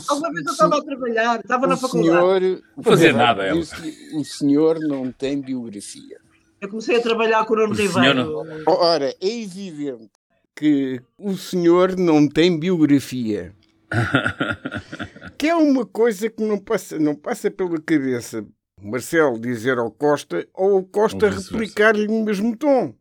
Alguma 0.08 0.32
vez 0.32 0.46
eu 0.46 0.52
estava 0.52 0.78
a 0.78 0.84
trabalhar, 0.84 1.40
estava 1.40 1.66
na 1.66 1.76
faculdade. 1.76 2.44
Senhor, 2.44 2.62
fazer 2.82 3.14
nada, 3.14 3.52
disse, 3.52 4.16
O 4.16 4.24
senhor 4.24 4.78
não 4.80 5.12
tem 5.12 5.40
biografia. 5.40 6.18
Eu 6.60 6.68
comecei 6.68 6.96
a 6.96 7.02
trabalhar 7.02 7.44
com 7.44 7.54
o 7.54 7.56
Nuno 7.56 7.74
Ribeiro. 7.74 8.44
Não... 8.44 8.62
Ora, 8.66 9.14
é 9.20 9.40
evidente 9.42 10.10
que 10.56 11.00
o 11.16 11.36
senhor 11.36 11.96
não 11.96 12.28
tem 12.28 12.58
biografia. 12.58 13.54
que 15.38 15.48
é 15.48 15.54
uma 15.54 15.86
coisa 15.86 16.28
que 16.28 16.42
não 16.42 16.58
passa, 16.58 16.98
não 16.98 17.14
passa 17.14 17.50
pela 17.50 17.80
cabeça 17.80 18.44
Marcelo 18.82 19.38
dizer 19.38 19.78
ao 19.78 19.90
Costa 19.90 20.46
ou 20.54 20.78
o 20.78 20.84
Costa 20.84 21.30
replicar-lhe 21.30 22.06
o 22.06 22.24
mesmo 22.24 22.56
tom. 22.56 22.94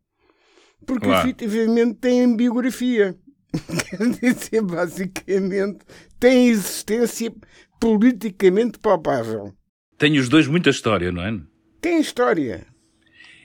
Porque 0.86 1.06
claro. 1.06 1.28
efetivamente 1.28 1.96
tem 1.96 2.36
biografia. 2.36 3.18
Quer 3.60 4.10
dizer, 4.34 4.62
basicamente, 4.62 5.80
tem 6.20 6.50
existência 6.50 7.34
politicamente 7.80 8.80
palpável. 8.80 9.54
Tem 9.98 10.18
os 10.18 10.30
dois 10.30 10.48
muita 10.48 10.70
história, 10.70 11.12
não 11.12 11.24
é? 11.24 11.40
Tem 11.82 12.00
história. 12.00 12.66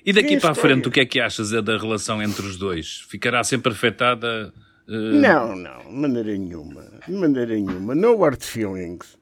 E 0.04 0.12
daqui 0.12 0.28
tem 0.28 0.40
para 0.40 0.50
a 0.50 0.54
frente, 0.54 0.88
o 0.88 0.90
que 0.90 1.00
é 1.00 1.07
que 1.07 1.21
achas 1.21 1.50
da 1.50 1.78
relação 1.78 2.23
entre 2.23 2.45
os 2.45 2.57
dois? 2.57 3.04
Ficará 3.09 3.45
sempre 3.45 3.73
afetada 3.73 4.52
Uh... 4.88 5.14
Não, 5.14 5.54
não, 5.54 5.78
de 5.85 5.92
maneira 5.92 6.37
nenhuma. 6.37 6.85
De 7.07 7.12
maneira 7.12 7.54
nenhuma. 7.54 7.95
No 7.95 8.19
hard 8.19 8.42
feelings. 8.42 9.19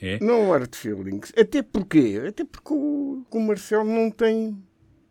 É? 0.00 0.18
No 0.20 0.50
hard 0.50 0.74
feelings. 0.74 1.32
Até 1.36 1.62
porque, 1.62 2.22
até 2.26 2.44
porque 2.44 2.72
o, 2.72 3.26
o 3.30 3.40
Marcelo 3.40 3.84
não 3.84 4.10
tem 4.10 4.62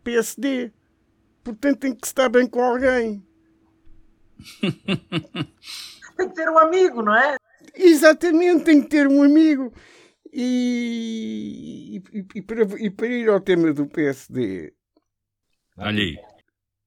PSD. 0.02 0.72
Portanto 1.44 1.78
tem 1.78 1.94
que 1.94 2.06
estar 2.06 2.28
bem 2.28 2.46
com 2.46 2.60
alguém. 2.60 3.22
tem 6.16 6.28
que 6.28 6.34
ter 6.34 6.48
um 6.48 6.58
amigo, 6.58 7.02
não 7.02 7.14
é? 7.14 7.36
Exatamente, 7.74 8.64
tem 8.64 8.82
que 8.82 8.88
ter 8.88 9.06
um 9.06 9.22
amigo. 9.22 9.72
E, 10.32 12.02
e, 12.12 12.24
e, 12.36 12.42
para, 12.42 12.62
e 12.78 12.90
para 12.90 13.06
ir 13.06 13.28
ao 13.28 13.40
tema 13.40 13.72
do 13.72 13.86
PSD. 13.86 14.72
Olha 15.76 16.02
aí. 16.02 16.16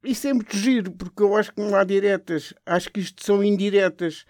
Isso 0.03 0.27
é 0.27 0.33
muito 0.33 0.55
giro, 0.55 0.91
porque 0.91 1.24
eu 1.24 1.36
acho 1.36 1.53
que 1.53 1.62
não 1.62 1.75
há 1.75 1.83
diretas. 1.83 2.53
Acho 2.65 2.91
que 2.91 3.00
isto 3.00 3.24
são 3.24 3.43
indiretas. 3.43 4.25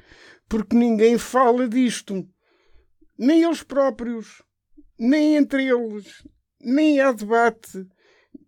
Porque 0.47 0.75
ninguém 0.75 1.17
fala 1.17 1.67
disto. 1.67 2.27
Nem 3.17 3.43
eles 3.43 3.63
próprios. 3.63 4.43
Nem 4.97 5.35
entre 5.35 5.65
eles. 5.65 6.25
Nem 6.61 6.99
há 6.99 7.11
debate. 7.11 7.87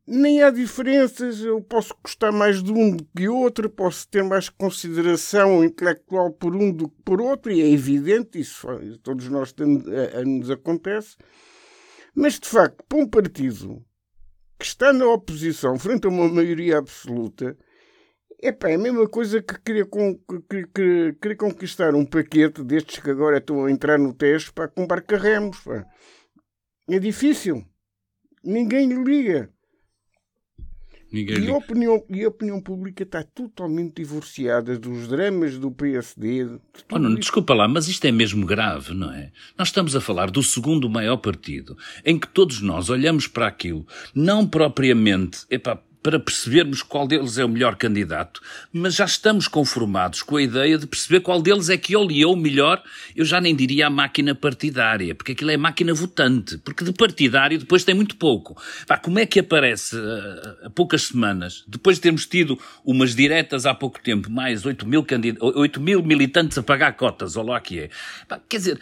Nem 0.08 0.44
há 0.44 0.52
diferenças. 0.52 1.42
Eu 1.42 1.62
posso 1.62 1.96
gostar 2.04 2.32
mais 2.32 2.62
de 2.62 2.72
um 2.72 2.96
do 2.96 3.06
que 3.16 3.28
outro. 3.28 3.70
Posso 3.70 4.08
ter 4.08 4.24
mais 4.24 4.50
consideração 4.50 5.64
intelectual 5.64 6.32
por 6.32 6.56
um 6.56 6.72
do 6.72 6.90
que 6.90 7.02
por 7.04 7.22
outro. 7.22 7.52
E 7.52 7.62
é 7.62 7.70
evidente, 7.70 8.40
isso 8.40 8.68
todos 9.02 9.28
nós 9.30 9.52
temos, 9.52 9.84
a, 9.88 10.20
a 10.20 10.24
nos 10.24 10.52
acontece. 10.52 11.16
Mas, 12.14 12.40
de 12.40 12.48
facto, 12.48 12.84
para 12.88 13.00
um 13.00 13.08
partido 13.08 13.84
que 14.58 14.66
está 14.66 14.94
na 14.94 15.06
oposição 15.06 15.78
frente 15.78 16.06
a 16.06 16.10
uma 16.10 16.30
maioria 16.30 16.78
absoluta, 16.78 17.58
epá, 18.42 18.70
é 18.70 18.76
a 18.76 18.80
mesma 18.80 19.08
coisa 19.10 19.42
que 19.42 19.60
querer, 19.62 19.90
con 19.90 20.16
que, 20.50 20.66
que, 20.68 21.14
querer 21.22 21.36
conquistar 21.36 21.94
um 21.94 22.06
paquete 22.06 22.64
destes 22.64 23.00
que 23.00 23.10
agora 23.10 23.38
estão 23.40 23.66
a 23.66 23.72
entrar 23.72 24.00
no 24.00 24.14
teste 24.14 24.54
para 24.54 24.70
comprar 24.70 25.02
carremos. 25.02 25.60
Pá. 25.60 25.86
É 26.90 27.00
difícil. 27.00 27.66
Ninguém 28.44 28.88
lhe 28.88 29.04
liga. 29.04 29.52
Ninguém 31.16 31.46
e, 31.46 31.50
a 31.50 31.56
opinião, 31.56 32.04
e 32.10 32.24
a 32.26 32.28
opinião 32.28 32.60
pública 32.60 33.04
está 33.04 33.24
totalmente 33.24 34.02
divorciada 34.02 34.78
dos 34.78 35.08
dramas 35.08 35.58
do 35.58 35.72
PSD. 35.72 36.60
Oh, 36.92 37.00
não, 37.00 37.16
desculpa 37.16 37.54
lá, 37.54 37.70
mas 37.70 37.88
isto 37.88 38.04
é 38.06 38.12
mesmo 38.12 38.46
grave, 38.46 38.94
não 38.94 39.10
é? 39.14 39.32
Nós 39.58 39.70
estamos 39.70 39.96
a 39.96 40.02
falar 40.02 40.30
do 40.30 40.44
segundo 40.44 40.90
maior 40.90 41.16
partido, 41.16 41.78
em 42.04 42.20
que 42.20 42.28
todos 42.28 42.60
nós 42.60 42.90
olhamos 42.90 43.28
para 43.28 43.48
aquilo, 43.48 43.88
não 44.14 44.46
propriamente, 44.46 45.46
epá, 45.50 45.82
para 46.06 46.20
percebermos 46.20 46.84
qual 46.84 47.08
deles 47.08 47.40
é 47.40 47.44
o 47.44 47.50
melhor 47.50 47.76
candidato, 47.76 48.40
mas 48.72 48.94
já 48.94 49.06
estamos 49.06 49.48
conformados 49.48 50.22
com 50.22 50.38
a 50.38 50.42
ideia 50.44 50.78
de 50.78 50.86
perceber 50.86 51.22
qual 51.22 51.42
deles 51.42 51.68
é 51.68 51.78
que 51.78 51.96
oleou 51.96 52.36
melhor, 52.36 52.84
eu 53.16 53.26
já 53.26 53.42
nem 53.42 53.56
diria 53.56 53.88
a 53.88 53.90
máquina 53.90 54.36
partidária, 54.36 55.16
porque 55.16 55.32
aquilo 55.32 55.50
é 55.50 55.58
máquina 55.58 55.96
votante, 55.96 56.60
porque 56.60 56.84
de 56.84 56.94
partidário 56.94 57.58
depois 57.58 57.84
tem 57.84 57.96
muito 57.96 58.18
pouco. 58.18 58.56
Pá, 58.86 59.00
como 59.00 59.18
é 59.18 59.26
que 59.26 59.40
aparece 59.40 59.98
há 60.64 60.70
poucas 60.70 61.02
semanas, 61.02 61.64
depois 61.68 61.96
de 61.96 62.04
termos 62.04 62.28
tido 62.28 62.60
umas 62.86 63.16
diretas 63.16 63.66
há 63.66 63.74
pouco 63.74 64.00
tempo, 64.00 64.30
mais 64.30 64.64
8 64.64 64.86
mil, 64.86 65.04
8 65.42 65.82
mil 65.82 66.04
militantes 66.04 66.56
a 66.60 66.62
pagar 66.62 66.92
cotas, 66.94 67.36
ou 67.36 67.44
lá 67.44 67.60
que 67.60 67.80
é. 67.80 67.90
Pá, 68.28 68.40
quer 68.48 68.58
dizer, 68.58 68.80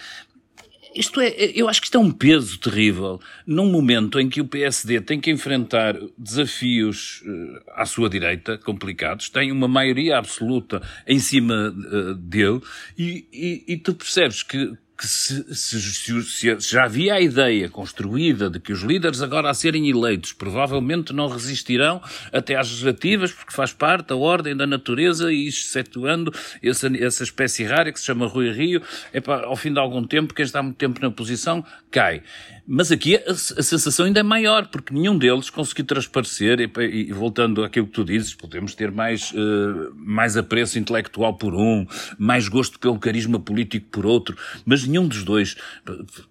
isto 0.96 1.20
é, 1.20 1.34
eu 1.56 1.68
acho 1.68 1.82
que 1.82 1.88
isto 1.88 1.98
é 1.98 2.00
um 2.00 2.12
peso 2.12 2.60
terrível 2.60 3.20
num 3.46 3.72
momento 3.72 4.20
em 4.20 4.30
que 4.30 4.42
o 4.42 4.46
PSD 4.46 5.02
tem 5.02 5.20
que 5.20 5.32
enfrentar 5.32 5.96
desafios 6.18 7.22
uh, 7.26 7.62
à 7.76 7.86
sua 7.86 8.10
direita, 8.10 8.58
complicados, 8.58 9.30
tem 9.30 9.52
uma 9.52 9.68
maioria 9.68 10.18
absoluta 10.18 10.82
em 11.08 11.20
cima 11.20 11.70
uh, 11.70 12.16
dele, 12.16 12.62
e, 12.98 13.28
e, 13.32 13.74
e 13.74 13.78
tu 13.78 13.94
percebes 13.94 14.44
que, 14.44 14.74
que 15.04 15.10
se, 15.10 15.54
se, 15.54 16.24
se, 16.24 16.60
já 16.62 16.86
havia 16.86 17.16
a 17.16 17.20
ideia 17.20 17.68
construída 17.68 18.50
de 18.50 18.58
que 18.58 18.72
os 18.72 18.84
líderes 18.84 19.22
agora 19.22 19.50
a 19.50 19.54
serem 19.54 19.90
eleitos 19.90 20.32
provavelmente 20.32 21.12
não 21.12 21.28
resistirão 21.28 22.02
até 22.32 22.56
às 22.56 22.70
legislativas, 22.70 23.34
porque 23.34 23.52
faz 23.52 23.74
parte 23.74 24.08
da 24.08 24.16
ordem 24.16 24.56
da 24.56 24.66
natureza 24.66 25.30
e 25.30 25.46
excetuando 25.46 26.34
essa, 26.64 26.88
essa 26.98 27.22
espécie 27.22 27.66
rara 27.66 27.92
que 27.92 28.00
se 28.00 28.06
chama 28.06 28.28
Rui 28.28 28.50
Rio, 28.54 28.82
para, 29.26 29.46
ao 29.46 29.58
fim 29.58 29.74
de 29.74 29.80
algum 29.80 30.08
tempo, 30.08 30.34
quem 30.34 30.46
está 30.46 30.64
muito 30.64 30.78
tempo 30.78 31.02
na 31.02 31.12
posição 31.12 31.66
cai. 31.92 32.24
Mas 32.66 32.94
aqui 32.94 33.18
a, 33.18 33.32
a, 33.32 33.36
sensação 33.36 34.06
ainda 34.06 34.22
é 34.22 34.24
maior, 34.24 34.68
porque 34.68 34.94
nenhum 34.94 35.18
deles 35.18 35.50
conseguiu 35.50 35.84
transparecer, 35.84 36.62
e, 36.62 36.70
e, 36.82 37.12
voltando 37.12 37.62
àquilo 37.62 37.88
que 37.88 37.92
tu 37.92 38.06
dizes, 38.06 38.34
podemos 38.34 38.74
ter 38.74 38.90
mais, 38.90 39.32
uh, 39.32 39.94
mais 39.96 40.38
apreço 40.38 40.80
intelectual 40.80 41.34
por 41.34 41.54
um, 41.54 41.86
mais 42.18 42.48
gosto 42.48 42.80
pelo 42.80 42.98
carisma 42.98 43.38
político 43.38 43.88
por 43.92 44.06
outro, 44.06 44.38
mas 44.66 44.88
nenhum 44.94 45.08
dos 45.08 45.24
dois 45.24 45.56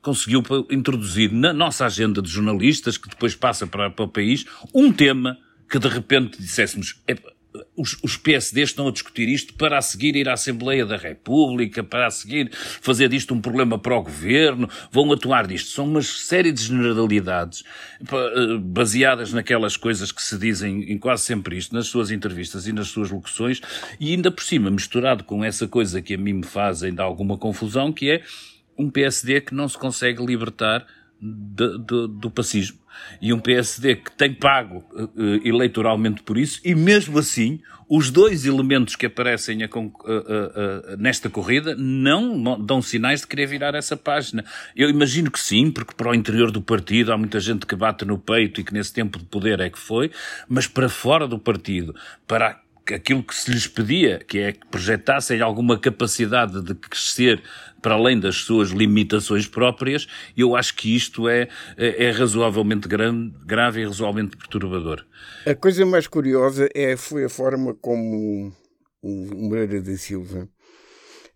conseguiu 0.01 0.43
introduzir 0.71 1.33
na 1.33 1.53
nossa 1.53 1.85
agenda 1.85 2.23
de 2.23 2.31
jornalistas, 2.31 2.97
que 2.97 3.09
depois 3.09 3.35
passa 3.35 3.67
para, 3.67 3.91
para 3.91 4.05
o 4.05 4.09
país, 4.09 4.45
um 4.73 4.93
tema 4.93 5.39
que 5.69 5.79
de 5.79 5.89
repente 5.89 6.41
disséssemos, 6.41 6.97
os, 7.77 7.97
os 8.03 8.17
PSD 8.17 8.63
estão 8.63 8.89
a 8.89 8.93
discutir 8.93 9.29
isto 9.29 9.55
para 9.55 9.79
a 9.79 9.83
seguir 9.83 10.17
ir 10.17 10.29
à 10.29 10.35
Assembleia 10.35 10.87
da 10.87 10.97
República, 10.97 11.83
para 11.83 12.07
a 12.07 12.11
seguir 12.11 12.51
fazer 12.55 13.09
disto 13.09 13.35
um 13.35 13.41
problema 13.41 13.79
para 13.79 13.97
o 13.97 14.03
governo, 14.03 14.69
vão 14.91 15.11
atuar 15.13 15.47
disto. 15.47 15.71
São 15.71 15.87
uma 15.87 16.03
série 16.03 16.53
de 16.53 16.63
generalidades 16.63 17.63
eh, 18.01 18.59
baseadas 18.61 19.33
naquelas 19.33 19.77
coisas 19.77 20.13
que 20.13 20.23
se 20.23 20.39
dizem 20.39 20.93
em 20.93 20.99
quase 20.99 21.25
sempre 21.25 21.57
isto, 21.57 21.75
nas 21.75 21.87
suas 21.87 22.11
entrevistas 22.11 22.67
e 22.67 22.73
nas 22.73 22.89
suas 22.89 23.11
locuções, 23.11 23.61
e 23.99 24.13
ainda 24.13 24.31
por 24.31 24.43
cima 24.43 24.71
misturado 24.71 25.25
com 25.25 25.45
essa 25.45 25.67
coisa 25.67 26.01
que 26.01 26.15
a 26.15 26.19
mim 26.19 26.35
me 26.35 26.47
faz 26.47 26.83
ainda 26.83 27.03
alguma 27.03 27.37
confusão, 27.37 27.93
que 27.93 28.11
é 28.11 28.23
um 28.79 28.91
PSD 28.91 29.41
que 29.41 29.55
não 29.55 29.69
se 29.69 29.79
consegue 29.79 30.25
libertar 30.25 30.87
de, 31.23 31.79
de, 31.79 32.09
do 32.09 32.31
pacismo. 32.31 32.83
E 33.21 33.33
um 33.33 33.39
PSD 33.39 33.97
que 33.97 34.11
tem 34.11 34.35
pago 34.35 34.85
uh, 34.93 35.11
eleitoralmente 35.45 36.23
por 36.23 36.37
isso, 36.37 36.61
e 36.65 36.75
mesmo 36.75 37.19
assim, 37.19 37.61
os 37.89 38.11
dois 38.11 38.45
elementos 38.45 38.97
que 38.97 39.07
aparecem 39.07 39.63
a, 39.63 39.67
uh, 39.67 39.89
uh, 39.89 40.97
nesta 40.99 41.31
corrida 41.31 41.75
não 41.77 42.59
dão 42.59 42.83
sinais 42.83 43.21
de 43.21 43.29
querer 43.29 43.47
virar 43.47 43.75
essa 43.75 43.97
página. 43.97 44.45
Eu 44.75 44.91
imagino 44.91 45.31
que 45.31 45.39
sim, 45.39 45.71
porque 45.71 45.95
para 45.95 46.11
o 46.11 46.15
interior 46.15 46.51
do 46.51 46.61
partido 46.61 47.13
há 47.13 47.17
muita 47.17 47.39
gente 47.39 47.67
que 47.67 47.77
bate 47.77 48.05
no 48.05 48.19
peito 48.19 48.61
e 48.61 48.65
que 48.65 48.75
nesse 48.75 48.93
tempo 48.93 49.19
de 49.19 49.25
poder 49.25 49.61
é 49.61 49.71
que 49.71 49.79
foi, 49.79 50.11
mas 50.49 50.67
para 50.67 50.89
fora 50.89 51.29
do 51.29 51.39
partido, 51.39 51.95
para 52.27 52.62
aquilo 52.91 53.23
que 53.23 53.35
se 53.35 53.51
lhes 53.51 53.67
pedia, 53.67 54.19
que 54.19 54.39
é 54.39 54.53
que 54.53 54.67
projetassem 54.67 55.41
alguma 55.41 55.79
capacidade 55.79 56.63
de 56.63 56.75
crescer 56.75 57.43
para 57.81 57.95
além 57.95 58.19
das 58.19 58.37
suas 58.37 58.71
limitações 58.71 59.47
próprias, 59.47 60.07
eu 60.37 60.55
acho 60.55 60.75
que 60.77 60.95
isto 60.95 61.29
é, 61.29 61.49
é, 61.77 62.05
é 62.05 62.11
razoavelmente 62.11 62.87
grande, 62.87 63.35
grave 63.45 63.81
e 63.81 63.85
razoavelmente 63.85 64.37
perturbador. 64.37 65.05
A 65.45 65.55
coisa 65.55 65.85
mais 65.85 66.07
curiosa 66.07 66.69
é, 66.75 66.97
foi 66.97 67.25
a 67.25 67.29
forma 67.29 67.75
como 67.75 68.53
o 69.03 69.35
Moreira 69.35 69.83
da 69.83 69.97
Silva 69.97 70.49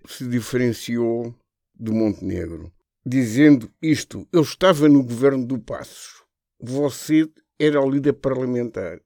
se 0.06 0.28
diferenciou 0.28 1.34
do 1.74 1.92
Montenegro, 1.92 2.72
dizendo 3.04 3.68
isto: 3.82 4.26
eu 4.32 4.42
estava 4.42 4.88
no 4.88 5.02
governo 5.02 5.44
do 5.44 5.58
Passos, 5.58 6.22
você 6.60 7.28
era 7.58 7.80
o 7.80 7.90
líder 7.90 8.14
parlamentar. 8.14 9.00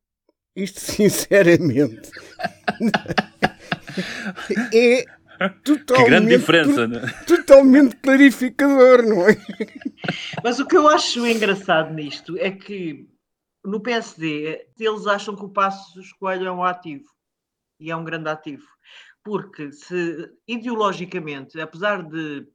Isto, 0.57 0.80
sinceramente, 0.80 2.11
é 4.75 5.04
Totalmente, 5.64 5.87
que 5.87 6.04
grande 6.04 6.37
diferença, 6.37 6.87
né? 6.87 7.00
Totalmente 7.26 7.97
clarificador, 7.97 9.02
não 9.07 9.26
é? 9.26 9.37
Mas 10.45 10.61
o 10.61 10.66
que 10.66 10.76
eu 10.76 10.87
acho 10.87 11.26
engraçado 11.26 11.95
nisto 11.95 12.37
é 12.37 12.50
que 12.50 13.09
no 13.64 13.80
PSD 13.80 14.66
eles 14.78 15.07
acham 15.07 15.35
que 15.35 15.45
o 15.45 15.49
Passo 15.49 15.99
Escolho 15.99 16.47
é 16.47 16.52
um 16.52 16.62
ativo 16.62 17.07
e 17.78 17.90
é 17.90 17.97
um 17.97 18.04
grande 18.04 18.28
ativo. 18.28 18.66
Porque 19.25 19.73
se 19.73 20.30
ideologicamente, 20.47 21.59
apesar 21.59 22.02
de 22.02 22.47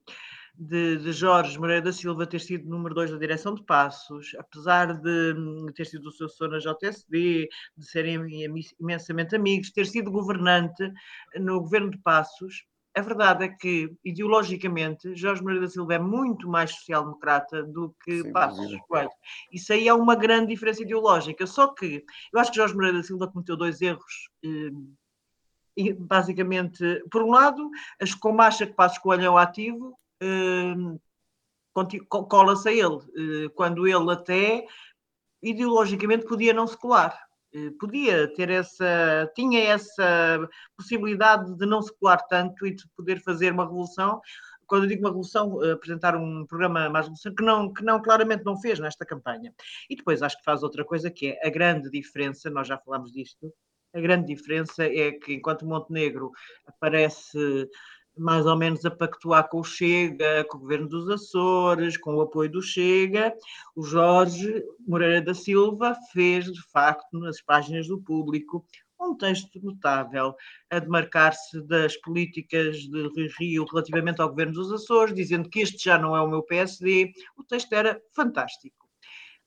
de, 0.58 0.98
de, 0.98 1.12
Jorge 1.12 1.58
Moreira 1.60 1.82
da 1.82 1.94
Silva 1.94 2.26
ter 2.26 2.40
sido 2.40 2.70
número 2.70 2.96
2 2.96 3.12
da 3.12 3.18
direção 3.18 3.54
de 3.54 3.64
Passos, 3.64 4.36
apesar 4.38 4.94
de 4.94 5.34
hum, 5.34 5.68
ter 5.76 5.86
sido 5.86 6.08
o 6.08 6.12
seu 6.12 6.28
assessor 6.28 6.50
na 6.50 6.60
JSD, 6.60 7.48
de 7.78 7.86
serem 7.86 8.28
imensamente 8.80 9.36
amigos, 9.36 9.72
ter 9.72 9.86
sido 9.86 10.12
governante 10.12 10.92
no 11.36 11.60
governo 11.60 11.92
de 11.92 11.98
Passos, 12.00 12.66
a 12.96 13.02
verdade 13.02 13.44
é 13.44 13.50
que, 13.50 13.94
ideologicamente, 14.06 15.14
Jorge 15.16 15.44
Moreira 15.44 15.66
da 15.66 15.72
Silva 15.72 15.96
é 15.96 16.00
muito 16.00 16.48
mais 16.48 16.72
social-democrata 16.72 17.62
do 17.62 17.94
que 18.02 18.22
Sim, 18.22 18.32
Passos 18.32 18.74
Coelho. 18.88 19.10
Isso 19.52 19.74
aí 19.74 19.90
é 19.90 19.94
uma 19.94 20.16
grande 20.16 20.48
diferença 20.48 20.82
ideológica. 20.82 21.46
Só 21.46 21.68
que 21.74 22.06
eu 22.34 22.40
acho 22.40 22.52
que 22.52 22.58
Jorge 22.58 22.74
Moreira 22.74 23.00
da 23.00 23.04
Silva 23.04 23.28
cometeu 23.28 23.58
dois 23.58 23.82
erros. 23.82 24.30
Eh, 24.46 25.94
basicamente, 26.00 27.04
por 27.12 27.22
um 27.22 27.32
lado, 27.32 27.70
as 28.02 28.16
como 28.16 28.42
acha 28.42 28.66
que 28.66 28.74
Passos 28.74 28.98
Coelho 28.98 29.26
é 29.26 29.30
o 29.30 29.38
ativo, 29.38 30.00
cola-se 32.30 32.70
a 32.70 32.72
ele, 32.72 33.00
eh, 33.46 33.50
quando 33.56 33.88
ele 33.88 34.12
até 34.12 34.66
ideologicamente 35.42 36.26
podia 36.26 36.54
não 36.54 36.68
se 36.68 36.78
colar. 36.78 37.20
Eh, 37.54 37.72
podia 37.80 38.34
ter 38.34 38.50
essa, 38.50 39.32
tinha 39.36 39.60
essa 39.64 40.50
possibilidade 40.78 41.56
de 41.56 41.66
não 41.66 41.82
se 41.82 41.94
colar 41.98 42.18
tanto 42.28 42.66
e 42.68 42.76
de 42.76 42.84
poder 42.96 43.22
fazer 43.22 43.52
uma 43.54 43.64
revolução. 43.66 44.22
Quando 44.68 44.84
eu 44.84 44.90
digo 44.90 45.02
uma 45.02 45.10
revolução, 45.10 45.64
eh, 45.64 45.72
apresentar 45.74 46.16
um 46.16 46.46
programa 46.46 46.90
mais 46.90 47.06
revolução 47.06 47.36
que 47.36 47.44
não, 47.44 47.74
que 47.74 47.84
não 47.84 48.02
claramente 48.02 48.44
não 48.44 48.60
fez 48.60 48.80
nesta 48.80 49.06
campanha. 49.06 49.54
E 49.90 49.96
depois 49.96 50.22
acho 50.22 50.38
que 50.38 50.44
faz 50.44 50.64
outra 50.64 50.84
coisa 50.84 51.12
que 51.12 51.28
é 51.28 51.48
a 51.48 51.50
grande 51.50 51.90
diferença, 51.90 52.50
nós 52.50 52.68
já 52.68 52.78
falámos 52.78 53.12
disto, 53.12 53.54
a 53.94 54.02
grande 54.02 54.28
diferença 54.28 54.84
é 54.84 55.14
que 55.14 55.36
enquanto 55.36 55.66
Montenegro 55.66 56.32
aparece 56.68 57.70
mais 58.18 58.46
ou 58.46 58.56
menos 58.56 58.86
a 58.86 58.92
pactuar 58.92 59.50
com 59.50 59.60
o 59.60 59.64
Chega, 59.64 60.46
com 60.46 60.58
o 60.58 60.62
governo 60.62 60.88
dos 60.88 61.10
Açores, 61.10 61.98
com 61.98 62.16
o 62.16 62.22
apoio 62.22 62.52
do 62.52 62.62
Chega, 62.62 63.34
o 63.76 63.84
Jorge 63.84 64.64
Moreira 64.88 65.22
da 65.22 65.34
Silva 65.34 65.96
fez, 66.14 66.46
de 66.46 66.62
facto, 66.72 67.20
nas 67.20 67.42
páginas 67.42 67.88
do 67.88 68.00
público, 68.00 68.66
um 69.00 69.16
texto 69.16 69.60
notável 69.62 70.36
a 70.70 70.80
demarcar-se 70.80 71.62
das 71.68 71.96
políticas 71.98 72.78
de 72.78 73.28
Rio 73.38 73.66
relativamente 73.66 74.22
ao 74.22 74.30
governo 74.30 74.54
dos 74.54 74.72
Açores, 74.72 75.14
dizendo 75.14 75.50
que 75.50 75.62
este 75.62 75.84
já 75.84 75.98
não 75.98 76.16
é 76.16 76.22
o 76.22 76.30
meu 76.30 76.44
PSD. 76.44 77.12
O 77.38 77.44
texto 77.44 77.74
era 77.74 78.02
fantástico. 78.14 78.86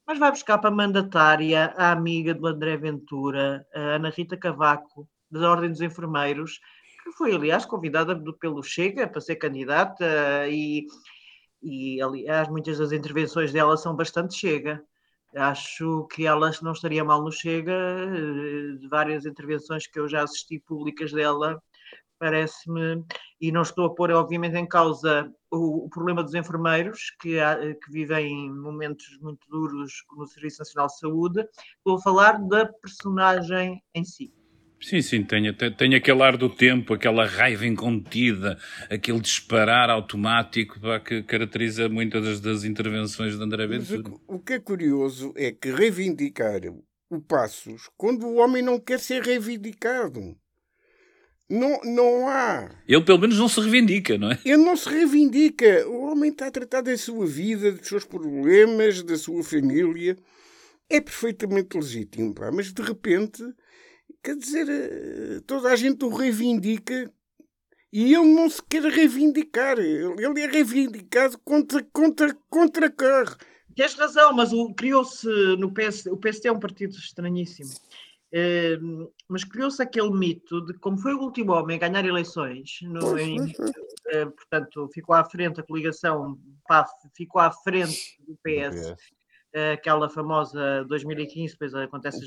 Mas 0.06 0.18
vai 0.18 0.30
buscar 0.30 0.58
para 0.58 0.70
a 0.70 0.74
mandatária 0.74 1.74
a 1.76 1.92
amiga 1.92 2.34
do 2.34 2.46
André 2.46 2.76
Ventura, 2.76 3.66
a 3.74 3.80
Ana 3.96 4.10
Rita 4.10 4.36
Cavaco, 4.36 5.08
da 5.30 5.50
Ordem 5.50 5.70
dos 5.70 5.82
Enfermeiros, 5.82 6.60
que 7.08 7.16
foi, 7.16 7.34
aliás, 7.34 7.64
convidada 7.64 8.18
pelo 8.38 8.62
Chega 8.62 9.08
para 9.08 9.20
ser 9.20 9.36
candidata 9.36 10.04
e, 10.48 10.86
e, 11.62 12.00
aliás, 12.02 12.48
muitas 12.48 12.78
das 12.78 12.92
intervenções 12.92 13.52
dela 13.52 13.76
são 13.76 13.94
bastante 13.96 14.34
Chega. 14.34 14.82
Acho 15.34 16.06
que 16.06 16.26
ela 16.26 16.50
não 16.62 16.72
estaria 16.72 17.04
mal 17.04 17.22
no 17.22 17.32
Chega, 17.32 17.74
de 18.78 18.88
várias 18.88 19.26
intervenções 19.26 19.86
que 19.86 19.98
eu 19.98 20.08
já 20.08 20.22
assisti 20.22 20.58
públicas 20.58 21.12
dela, 21.12 21.62
parece-me, 22.18 23.04
e 23.40 23.52
não 23.52 23.62
estou 23.62 23.86
a 23.86 23.94
pôr, 23.94 24.10
obviamente, 24.10 24.56
em 24.56 24.66
causa 24.66 25.32
o, 25.50 25.84
o 25.84 25.88
problema 25.88 26.22
dos 26.22 26.34
enfermeiros, 26.34 27.14
que, 27.20 27.38
há, 27.38 27.56
que 27.56 27.90
vivem 27.90 28.50
momentos 28.52 29.18
muito 29.20 29.46
duros 29.48 29.92
no 30.16 30.26
Serviço 30.26 30.60
Nacional 30.60 30.88
de 30.88 30.98
Saúde, 30.98 31.48
estou 31.76 31.96
a 31.96 32.00
falar 32.00 32.38
da 32.48 32.66
personagem 32.66 33.82
em 33.94 34.04
si. 34.04 34.37
Sim, 34.80 35.02
sim, 35.02 35.24
tem, 35.24 35.52
tem 35.76 35.94
aquele 35.94 36.22
ar 36.22 36.36
do 36.36 36.48
tempo, 36.48 36.94
aquela 36.94 37.26
raiva 37.26 37.66
incontida, 37.66 38.56
aquele 38.88 39.20
disparar 39.20 39.90
automático 39.90 40.80
pá, 40.80 41.00
que 41.00 41.22
caracteriza 41.24 41.88
muitas 41.88 42.24
das, 42.24 42.40
das 42.40 42.64
intervenções 42.64 43.36
de 43.36 43.42
André 43.42 43.66
Ventura. 43.66 44.08
O, 44.28 44.36
o 44.36 44.38
que 44.38 44.52
é 44.52 44.58
curioso 44.60 45.32
é 45.36 45.50
que 45.50 45.72
reivindicar 45.72 46.60
o 47.10 47.20
Passos 47.20 47.90
quando 47.96 48.26
o 48.26 48.36
homem 48.36 48.62
não 48.62 48.78
quer 48.78 49.00
ser 49.00 49.22
reivindicado. 49.22 50.36
Não, 51.50 51.80
não 51.82 52.28
há. 52.28 52.70
Ele 52.86 53.02
pelo 53.02 53.18
menos 53.18 53.38
não 53.38 53.48
se 53.48 53.58
reivindica, 53.60 54.18
não 54.18 54.30
é? 54.30 54.38
Ele 54.44 54.58
não 54.58 54.76
se 54.76 54.88
reivindica. 54.88 55.88
O 55.88 56.12
homem 56.12 56.30
está 56.30 56.48
a 56.48 56.50
tratar 56.50 56.82
da 56.82 56.96
sua 56.96 57.26
vida, 57.26 57.72
dos 57.72 57.88
seus 57.88 58.04
problemas, 58.04 59.02
da 59.02 59.16
sua 59.16 59.42
família. 59.42 60.16
É 60.90 61.00
perfeitamente 61.00 61.76
legítimo, 61.76 62.34
pá, 62.34 62.50
mas 62.52 62.72
de 62.72 62.82
repente 62.82 63.42
Quer 64.22 64.36
dizer, 64.36 64.68
eh, 64.68 65.40
toda 65.46 65.70
a 65.70 65.76
gente 65.76 66.04
o 66.04 66.08
reivindica 66.08 67.12
e 67.92 68.14
ele 68.14 68.34
não 68.34 68.48
se 68.50 68.62
quer 68.62 68.82
reivindicar. 68.82 69.78
Ele 69.78 70.42
é 70.42 70.46
reivindicado 70.46 71.38
contra, 71.38 71.82
contra, 71.92 72.36
contra 72.50 72.90
carro. 72.90 73.36
Tens 73.74 73.94
razão, 73.94 74.32
mas 74.32 74.50
criou-se 74.76 75.26
no 75.56 75.72
PS, 75.72 76.06
o 76.06 76.16
PSD 76.16 76.48
é 76.48 76.52
um 76.52 76.58
partido 76.58 76.96
estranhíssimo. 76.96 77.70
Uh, 78.30 79.10
mas 79.26 79.42
criou-se 79.42 79.80
aquele 79.82 80.10
mito 80.10 80.60
de 80.66 80.74
como 80.74 80.98
foi 80.98 81.14
o 81.14 81.20
último 81.20 81.52
homem 81.52 81.76
a 81.76 81.88
ganhar 81.88 82.04
eleições, 82.04 82.80
no, 82.82 83.18
em, 83.18 83.40
uh, 83.40 84.30
portanto, 84.36 84.86
ficou 84.92 85.14
à 85.14 85.24
frente, 85.24 85.60
a 85.60 85.62
coligação 85.62 86.38
PAF 86.66 86.90
ficou 87.16 87.40
à 87.40 87.50
frente 87.50 88.18
do 88.26 88.36
PS 88.42 88.94
aquela 89.72 90.08
famosa 90.08 90.84
2015, 90.88 91.52
depois 91.52 91.74
acontece 91.74 92.26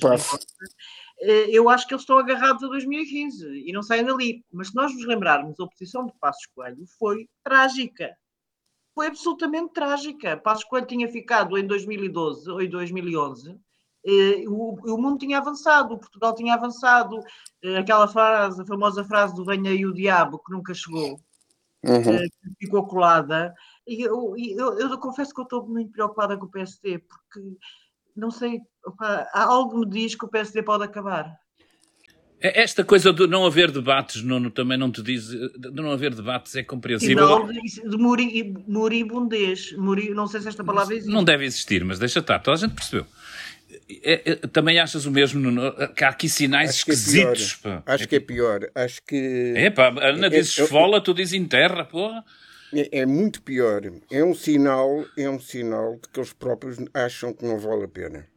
eh, 1.22 1.46
eu 1.50 1.70
acho 1.70 1.88
que 1.88 1.94
eles 1.94 2.04
estão 2.04 2.18
agarrados 2.18 2.64
a 2.64 2.68
2015 2.68 3.48
e 3.68 3.72
não 3.72 3.84
saem 3.84 4.06
dali. 4.06 4.44
Mas 4.52 4.70
se 4.70 4.76
nós 4.76 4.94
nos 4.94 5.06
lembrarmos, 5.06 5.60
a 5.60 5.64
oposição 5.64 6.06
de 6.06 6.14
Passos 6.20 6.46
Coelho 6.56 6.86
foi 6.98 7.28
trágica. 7.44 8.16
Foi 8.94 9.08
absolutamente 9.08 9.74
trágica. 9.74 10.38
Passos 10.38 10.64
Coelho 10.66 10.88
tinha 10.88 11.08
ficado 11.08 11.58
em 11.58 11.66
2012 11.66 12.50
ou 12.50 12.62
em 12.62 12.70
2011 12.70 13.60
eh, 14.06 14.44
o, 14.48 14.98
mundo 14.98 15.20
tinha 15.20 15.38
avançado, 15.38 15.94
o 15.94 16.00
Portugal 16.00 16.34
tinha 16.34 16.56
avançado, 16.56 17.20
eh, 17.64 17.78
aquela 17.78 18.08
frase, 18.08 18.62
a 18.62 18.66
famosa 18.66 19.04
frase 19.04 19.36
do 19.36 19.46
venha 19.46 19.70
aí 19.70 19.86
o 19.86 19.94
diabo, 19.94 20.40
que 20.40 20.52
nunca 20.52 20.74
chegou, 20.74 21.20
uhum. 21.86 22.28
ficou 22.60 22.88
colada, 22.88 23.54
e 23.88 24.02
eu, 24.02 24.36
eu, 24.38 24.80
eu, 24.80 24.98
confesso 24.98 25.34
que 25.34 25.42
eu 25.42 25.44
estou 25.44 25.68
muito 25.68 25.92
preocupada 25.92 26.38
com 26.38 26.46
o 26.46 26.52
PSD, 26.52 27.00
porque 27.00 27.40
não 28.16 28.30
sei, 28.30 28.60
opa, 28.86 29.28
algo 29.34 29.80
me 29.80 29.90
diz 29.90 30.16
que 30.16 30.26
o 30.26 30.30
PSD 30.30 30.64
pode 30.64 30.84
acabar. 30.84 31.36
É, 32.42 32.62
esta 32.62 32.84
coisa 32.84 33.14
de 33.14 33.28
não 33.28 33.46
haver 33.46 33.70
debates, 33.70 34.24
Nuno, 34.24 34.50
também 34.50 34.78
não 34.78 34.92
te 34.92 35.04
diz. 35.04 35.28
De 35.28 35.72
não 35.76 35.92
haver 35.92 36.14
debates 36.14 36.56
é 36.56 36.64
compreensível. 36.64 37.28
Não, 37.28 37.48
de 37.48 37.98
muri, 37.98 38.54
moribundez. 38.68 39.74
Muri, 39.74 40.10
não 40.10 40.26
sei 40.26 40.42
se 40.42 40.48
esta 40.48 40.64
palavra 40.64 40.96
existe. 40.96 41.14
Não 41.14 41.24
deve 41.24 41.46
existir, 41.46 41.86
mas 41.86 42.00
deixa 42.00 42.20
estar, 42.20 42.40
toda 42.40 42.58
a 42.58 42.60
gente 42.60 42.74
percebeu. 42.74 43.06
É, 44.04 44.32
é, 44.32 44.36
também 44.48 44.80
achas 44.80 45.06
o 45.06 45.12
mesmo, 45.12 45.40
Nuno? 45.40 45.72
Que 45.96 46.04
há 46.04 46.10
aqui 46.10 46.28
sinais 46.28 46.72
Acho 46.72 46.80
esquisitos. 46.80 47.56
Que 47.56 47.68
é 47.68 47.84
Acho 47.86 48.08
que 48.08 48.16
é 48.16 48.20
pior. 48.20 48.60
Acho 48.74 49.02
que. 49.08 49.54
É 49.56 49.70
pá, 49.70 49.94
Ana 50.02 50.30
diz 50.30 50.58
esfola, 50.58 51.00
tu 51.00 51.14
dizes 51.14 51.34
enterra, 51.34 51.86
porra. 51.86 52.24
É, 52.74 53.00
é, 53.00 53.06
muito 53.06 53.42
pior. 53.42 53.82
É 54.10 54.24
um 54.24 54.34
sinal, 54.34 55.06
é 55.18 55.30
um 55.30 55.40
sinal 55.40 55.96
de 55.96 56.10
que 56.10 56.20
eles 56.20 56.34
próprios 56.34 56.78
acham 56.94 57.34
que 57.34 57.46
não 57.46 57.60
vale 57.60 57.84
a 57.84 57.88
pena. 57.88 58.28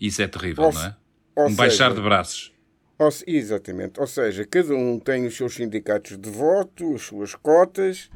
Isso 0.00 0.22
é 0.22 0.28
terrível, 0.28 0.64
ou, 0.64 0.72
não 0.72 0.82
é? 0.82 0.96
Um 1.36 1.44
seja, 1.48 1.56
baixar 1.56 1.94
de 1.94 2.00
braços. 2.00 2.52
Ou, 2.98 3.10
exatamente. 3.26 4.00
Ou 4.00 4.06
seja, 4.06 4.46
cada 4.46 4.74
um 4.74 4.98
tem 4.98 5.26
os 5.26 5.36
seus 5.36 5.54
sindicatos 5.54 6.16
de 6.18 6.30
voto, 6.30 6.94
as 6.94 7.02
suas 7.02 7.34
cotas, 7.34 8.10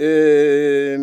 uh, 0.00 0.98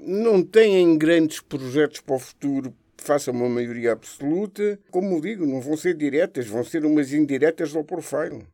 não 0.00 0.42
têm 0.42 0.98
grandes 0.98 1.40
projetos 1.40 2.00
para 2.00 2.16
o 2.16 2.18
futuro 2.18 2.74
façam 3.00 3.34
uma 3.34 3.48
maioria 3.48 3.92
absoluta. 3.92 4.78
Como 4.90 5.20
digo, 5.20 5.46
não 5.46 5.60
vão 5.60 5.76
ser 5.76 5.94
diretas, 5.94 6.46
vão 6.46 6.62
ser 6.62 6.84
umas 6.84 7.12
indiretas 7.12 7.74
ao 7.74 7.84
profile. 7.84 8.46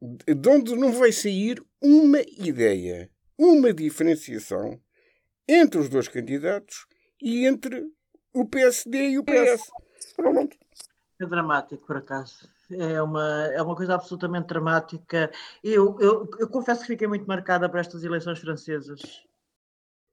De 0.00 0.48
onde 0.48 0.74
não 0.74 0.92
vai 0.92 1.12
sair 1.12 1.62
uma 1.82 2.20
ideia, 2.38 3.10
uma 3.38 3.72
diferenciação 3.72 4.80
entre 5.48 5.80
os 5.80 5.88
dois 5.88 6.08
candidatos 6.08 6.86
e 7.20 7.46
entre 7.46 7.84
o 8.32 8.46
PSD 8.46 9.10
e 9.10 9.18
o 9.18 9.24
PS. 9.24 9.70
Pronto. 10.16 10.56
É 11.20 11.26
dramático, 11.26 11.86
por 11.86 11.96
acaso. 11.96 12.48
É 12.70 13.02
uma, 13.02 13.46
é 13.52 13.62
uma 13.62 13.76
coisa 13.76 13.94
absolutamente 13.94 14.46
dramática. 14.46 15.30
Eu, 15.62 15.96
eu, 16.00 16.28
eu 16.38 16.48
confesso 16.48 16.80
que 16.82 16.88
fiquei 16.88 17.06
muito 17.06 17.26
marcada 17.26 17.68
para 17.68 17.80
estas 17.80 18.02
eleições 18.02 18.38
francesas. 18.38 19.22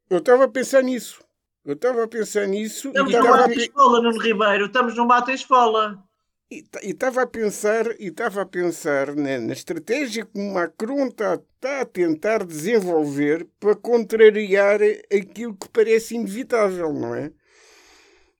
Eu 0.09 0.17
estava 0.17 0.45
a 0.45 0.49
pensar 0.49 0.83
nisso. 0.83 1.23
Eu 1.63 1.73
estava 1.73 2.03
a 2.03 2.07
pensar 2.07 2.47
nisso. 2.47 2.89
Estamos 2.89 3.13
no 3.13 3.23
Mata 3.23 3.49
pe... 3.49 3.55
Escola, 3.55 4.01
Nuno 4.01 4.19
Ribeiro. 4.19 4.65
Estamos 4.65 4.95
no 4.95 5.05
Mata 5.05 5.31
Escola. 5.31 6.03
E 6.51 6.65
estava 6.81 7.21
a 7.21 7.27
pensar, 7.27 7.85
e 7.99 8.07
estava 8.07 8.41
a 8.41 8.45
pensar 8.45 9.15
na, 9.15 9.37
na 9.37 9.53
estratégia 9.53 10.25
que 10.25 10.39
o 10.39 10.53
Macron 10.53 11.05
está, 11.07 11.35
está 11.35 11.81
a 11.81 11.85
tentar 11.85 12.43
desenvolver 12.43 13.47
para 13.59 13.75
contrariar 13.75 14.79
aquilo 15.15 15.55
que 15.55 15.69
parece 15.69 16.15
inevitável, 16.15 16.91
não 16.91 17.13
é? 17.13 17.31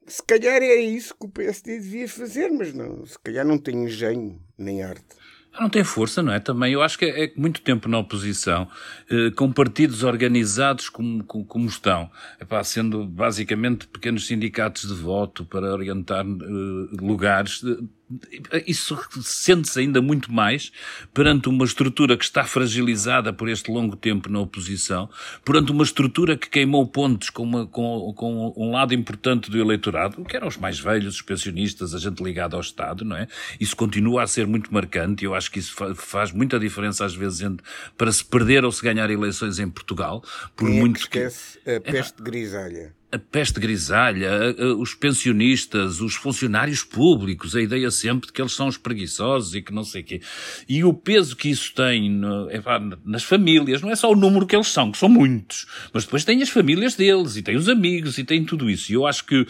Se 0.08 0.24
calhar 0.24 0.60
é 0.63 0.76
isso 0.76 1.15
que 1.15 1.28
o 1.28 1.30
PSD 1.30 1.82
devia 1.82 2.10
fazer, 2.10 2.50
mas 2.50 2.74
não, 2.74 3.06
se 3.06 3.19
calhar 3.19 3.45
não 3.45 3.60
tem 3.60 3.84
engenho 3.84 4.41
nem 4.58 4.82
arte. 4.82 5.06
Não 5.60 5.69
tem 5.69 5.84
força, 5.84 6.24
não 6.24 6.34
é? 6.34 6.39
Também 6.39 6.74
eu 6.74 6.82
acho 6.82 6.98
que 6.98 7.06
é, 7.06 7.26
é 7.26 7.34
muito 7.36 7.62
tempo 7.62 7.88
na 7.89 8.00
oposição, 8.00 8.67
eh, 9.10 9.32
com 9.36 9.52
partidos 9.52 10.04
organizados 10.04 10.89
como, 10.89 11.24
como, 11.24 11.45
como 11.45 11.67
estão, 11.67 12.10
epá, 12.39 12.63
sendo 12.63 13.06
basicamente 13.06 13.88
pequenos 13.88 14.26
sindicatos 14.26 14.88
de 14.88 14.93
voto 14.93 15.45
para 15.45 15.72
orientar 15.72 16.26
eh, 16.26 16.98
lugares. 17.00 17.62
Eh, 17.63 17.98
isso 18.65 18.98
sente-se 19.22 19.80
ainda 19.80 20.02
muito 20.02 20.32
mais 20.32 20.72
perante 21.13 21.48
uma 21.48 21.63
estrutura 21.63 22.17
que 22.17 22.24
está 22.24 22.43
fragilizada 22.43 23.32
por 23.32 23.48
este 23.48 23.72
longo 23.72 23.95
tempo 23.95 24.30
na 24.30 24.39
oposição, 24.39 25.10
perante 25.45 25.72
uma 25.72 25.84
estrutura 25.84 26.36
que 26.36 26.50
queimou 26.50 26.88
pontos 26.88 27.30
com, 27.30 27.43
uma, 27.43 27.67
com, 27.67 28.13
com 28.15 28.54
um 28.58 28.72
lado 28.72 28.93
importante 28.93 29.52
do 29.52 29.60
eleitorado, 29.60 30.24
que 30.26 30.36
eram 30.36 30.48
os 30.48 30.58
mais 30.58 30.80
velhos, 30.80 31.15
os 31.15 31.22
pensionistas, 31.22 31.93
a 31.93 32.00
gente 32.00 32.24
ligada 32.24 32.56
ao 32.56 32.62
Estado, 32.62 33.06
não 33.06 33.15
é? 33.15 33.28
Isso 33.60 33.76
continua 33.76 34.24
a 34.24 34.28
ser 34.28 34.48
muito 34.48 34.74
marcante 34.74 35.24
e 35.24 35.26
eu 35.26 35.36
acho 35.36 35.52
que 35.52 35.60
isso 35.60 35.76
faz 35.95 36.32
muita 36.32 36.60
diferença 36.60 37.06
às 37.06 37.13
vezes 37.13 37.41
entre, 37.41 37.65
para 37.98 38.12
se 38.12 38.26
perder 38.26 38.65
ou 38.65 38.72
se 38.72 38.82
ganhar 38.82 39.10
eleições 39.10 39.60
em 39.60 39.69
Portugal, 39.69 40.24
por 40.56 40.67
Quem 40.67 40.80
muito 40.80 40.95
é 40.95 41.00
que 41.00 41.04
esquece 41.04 41.60
que... 41.60 41.72
a 41.72 41.82
peste 41.82 42.22
grisalha 42.22 42.98
a 43.12 43.17
peste 43.17 43.60
grisalha, 43.60 44.56
os 44.78 44.93
pensionistas, 44.93 46.00
os 46.00 46.15
funcionários 46.15 46.84
públicos, 46.84 47.56
a 47.56 47.62
ideia 47.62 47.89
sempre 47.89 48.28
de 48.28 48.34
que 48.34 48.41
eles 48.41 48.54
são 48.54 48.67
os 48.67 48.78
preguiçosos 48.78 49.56
e 49.56 49.62
que 49.62 49.74
não 49.74 49.84
sei 49.84 50.02
o 50.02 50.06
quê. 50.06 50.22
E 50.67 50.84
o 50.84 50.93
peso 50.93 51.36
que 51.36 51.50
isso 51.50 51.74
tem 51.74 52.10
no, 52.10 52.50
é, 52.52 52.62
nas 53.04 53.24
famílias, 53.24 53.82
não 53.82 53.89
é 53.89 53.95
só 53.95 54.12
o 54.12 54.15
número 54.15 54.45
que 54.45 54.56
eles 54.56 54.67
são, 54.67 54.91
que 54.91 54.98
são 54.98 55.10
muitos, 55.10 55.65
mas 55.91 56.04
depois 56.06 56.24
tem 56.24 56.41
as 56.43 56.50
famílias 56.50 56.95
deles 56.95 57.36
e 57.36 57.41
tem 57.41 57.56
os 57.56 57.67
amigos 57.67 58.17
e 58.17 58.24
tem 58.24 58.45
tudo 58.45 58.69
isso. 58.69 58.91
E 58.91 58.95
eu 58.95 59.08
acho 59.08 59.26
que, 59.26 59.45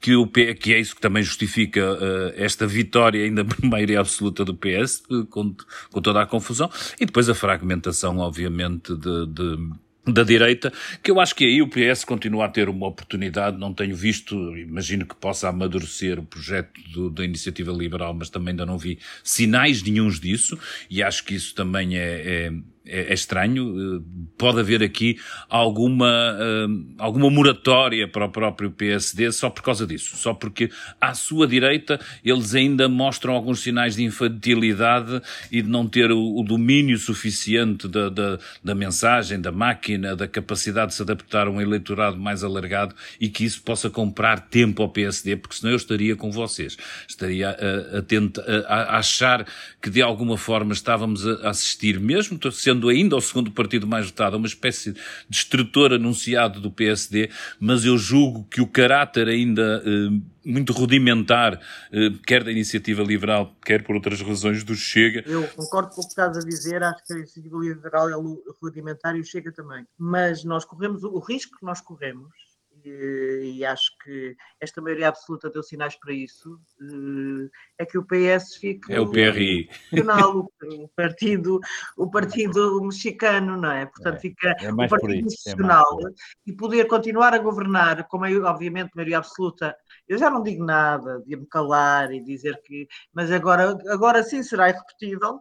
que, 0.00 0.16
o, 0.16 0.26
que 0.26 0.72
é 0.72 0.80
isso 0.80 0.96
que 0.96 1.00
também 1.00 1.22
justifica 1.22 1.92
uh, 1.92 2.32
esta 2.34 2.66
vitória 2.66 3.24
ainda 3.24 3.44
por 3.46 3.64
maioria 3.64 4.00
absoluta 4.00 4.44
do 4.44 4.54
PS, 4.54 5.04
uh, 5.10 5.24
com, 5.26 5.54
com 5.90 6.02
toda 6.02 6.20
a 6.20 6.26
confusão, 6.26 6.68
e 7.00 7.06
depois 7.06 7.28
a 7.28 7.34
fragmentação, 7.34 8.18
obviamente, 8.18 8.94
de, 8.96 9.26
de 9.26 9.83
da 10.06 10.22
direita, 10.22 10.72
que 11.02 11.10
eu 11.10 11.18
acho 11.18 11.34
que 11.34 11.44
aí 11.44 11.62
o 11.62 11.68
PS 11.68 12.04
continua 12.04 12.44
a 12.44 12.48
ter 12.48 12.68
uma 12.68 12.86
oportunidade, 12.86 13.58
não 13.58 13.72
tenho 13.72 13.96
visto, 13.96 14.34
imagino 14.56 15.06
que 15.06 15.14
possa 15.14 15.48
amadurecer 15.48 16.18
o 16.18 16.24
projeto 16.24 16.78
do, 16.92 17.10
da 17.10 17.24
iniciativa 17.24 17.72
liberal, 17.72 18.12
mas 18.12 18.28
também 18.28 18.52
ainda 18.52 18.66
não 18.66 18.76
vi 18.76 18.98
sinais 19.22 19.82
nenhums 19.82 20.20
disso, 20.20 20.58
e 20.90 21.02
acho 21.02 21.24
que 21.24 21.34
isso 21.34 21.54
também 21.54 21.96
é, 21.96 22.46
é 22.46 22.52
é, 22.86 23.10
é 23.10 23.14
estranho. 23.14 23.98
Eh, 23.98 24.02
pode 24.36 24.60
haver 24.60 24.82
aqui 24.82 25.18
alguma, 25.48 26.06
uh, 26.34 26.94
alguma 26.98 27.30
moratória 27.30 28.06
para 28.06 28.26
o 28.26 28.30
próprio 28.30 28.70
PSD 28.70 29.32
só 29.32 29.48
por 29.48 29.62
causa 29.62 29.86
disso. 29.86 30.16
Só 30.16 30.34
porque 30.34 30.70
à 31.00 31.14
sua 31.14 31.46
direita 31.46 31.98
eles 32.24 32.54
ainda 32.54 32.88
mostram 32.88 33.34
alguns 33.34 33.60
sinais 33.60 33.96
de 33.96 34.04
infantilidade 34.04 35.22
e 35.50 35.62
de 35.62 35.68
não 35.68 35.86
ter 35.86 36.10
o, 36.10 36.40
o 36.40 36.42
domínio 36.42 36.98
suficiente 36.98 37.88
da, 37.88 38.08
da, 38.08 38.38
da, 38.62 38.74
mensagem, 38.74 39.40
da 39.40 39.52
máquina, 39.52 40.14
da 40.14 40.28
capacidade 40.28 40.88
de 40.88 40.94
se 40.96 41.02
adaptar 41.02 41.46
a 41.46 41.50
um 41.50 41.60
eleitorado 41.60 42.18
mais 42.18 42.44
alargado 42.44 42.94
e 43.20 43.28
que 43.28 43.44
isso 43.44 43.62
possa 43.62 43.88
comprar 43.88 44.40
tempo 44.40 44.82
ao 44.82 44.88
PSD, 44.88 45.36
porque 45.36 45.56
senão 45.56 45.72
eu 45.72 45.76
estaria 45.76 46.16
com 46.16 46.30
vocês. 46.30 46.76
Estaria 47.08 47.50
a, 47.50 47.98
a, 47.98 48.02
tenta, 48.02 48.42
a, 48.68 48.74
a 48.74 48.98
achar 48.98 49.46
que 49.80 49.88
de 49.88 50.02
alguma 50.02 50.36
forma 50.36 50.72
estávamos 50.72 51.26
a 51.26 51.50
assistir, 51.50 51.98
mesmo 52.00 52.38
sendo 52.52 52.73
sendo 52.74 52.88
ainda 52.88 53.16
o 53.16 53.20
segundo 53.20 53.52
partido 53.52 53.86
mais 53.86 54.06
votado, 54.06 54.36
uma 54.36 54.46
espécie 54.46 54.92
de 54.92 55.00
destrutor 55.28 55.92
anunciado 55.92 56.60
do 56.60 56.70
PSD, 56.70 57.30
mas 57.60 57.84
eu 57.84 57.96
julgo 57.96 58.44
que 58.50 58.60
o 58.60 58.66
caráter 58.66 59.28
ainda 59.28 59.82
eh, 59.84 60.20
muito 60.44 60.72
rudimentar, 60.72 61.60
eh, 61.92 62.10
quer 62.26 62.42
da 62.42 62.50
iniciativa 62.50 63.02
liberal, 63.02 63.54
quer 63.64 63.84
por 63.84 63.94
outras 63.94 64.20
razões 64.20 64.64
do 64.64 64.74
Chega. 64.74 65.22
Eu 65.26 65.46
concordo 65.48 65.90
com 65.90 66.00
o 66.00 66.04
que 66.04 66.10
estás 66.10 66.36
a 66.36 66.40
dizer, 66.40 66.82
acho 66.82 67.04
que 67.06 67.12
a 67.12 67.16
iniciativa 67.18 67.58
liberal 67.58 68.10
é 68.10 68.14
rudimentar 68.60 69.16
e 69.16 69.20
o 69.20 69.24
Chega 69.24 69.52
também. 69.52 69.86
Mas 69.96 70.42
nós 70.44 70.64
corremos, 70.64 71.04
o 71.04 71.18
risco 71.20 71.58
que 71.58 71.64
nós 71.64 71.80
corremos 71.80 72.43
e, 72.84 73.58
e, 73.58 73.64
acho 73.64 73.90
que 74.02 74.36
esta 74.60 74.80
maioria 74.80 75.08
absoluta 75.08 75.50
deu 75.50 75.62
sinais 75.62 75.96
para 75.96 76.12
isso, 76.12 76.60
eh, 76.80 77.50
é 77.78 77.86
que 77.86 77.96
o 77.96 78.04
PS 78.04 78.56
fica 78.56 78.92
é 78.92 79.00
o 79.00 79.10
PRI. 79.10 79.68
Nacional, 79.92 80.50
o 80.62 80.88
partido, 80.88 81.60
o 81.96 82.10
partido 82.10 82.80
mexicano, 82.82 83.56
não 83.56 83.70
é? 83.70 83.86
Portanto, 83.86 84.16
é, 84.16 84.20
fica 84.20 84.56
é 84.60 84.72
o 84.72 84.76
partido 84.88 85.24
nacional 85.24 85.98
é 86.06 86.12
e 86.46 86.52
poder 86.52 86.86
continuar 86.86 87.34
a 87.34 87.38
governar, 87.38 88.06
como 88.08 88.26
é, 88.26 88.36
obviamente, 88.38 88.92
maioria 88.94 89.18
absoluta. 89.18 89.76
Eu 90.06 90.18
já 90.18 90.30
não 90.30 90.42
digo 90.42 90.64
nada 90.64 91.22
de 91.26 91.36
me 91.36 91.46
calar 91.46 92.12
e 92.12 92.20
dizer 92.22 92.60
que, 92.62 92.86
mas 93.12 93.30
agora, 93.30 93.76
agora 93.88 94.22
sim 94.22 94.42
será 94.42 94.68
irrepetível. 94.68 95.40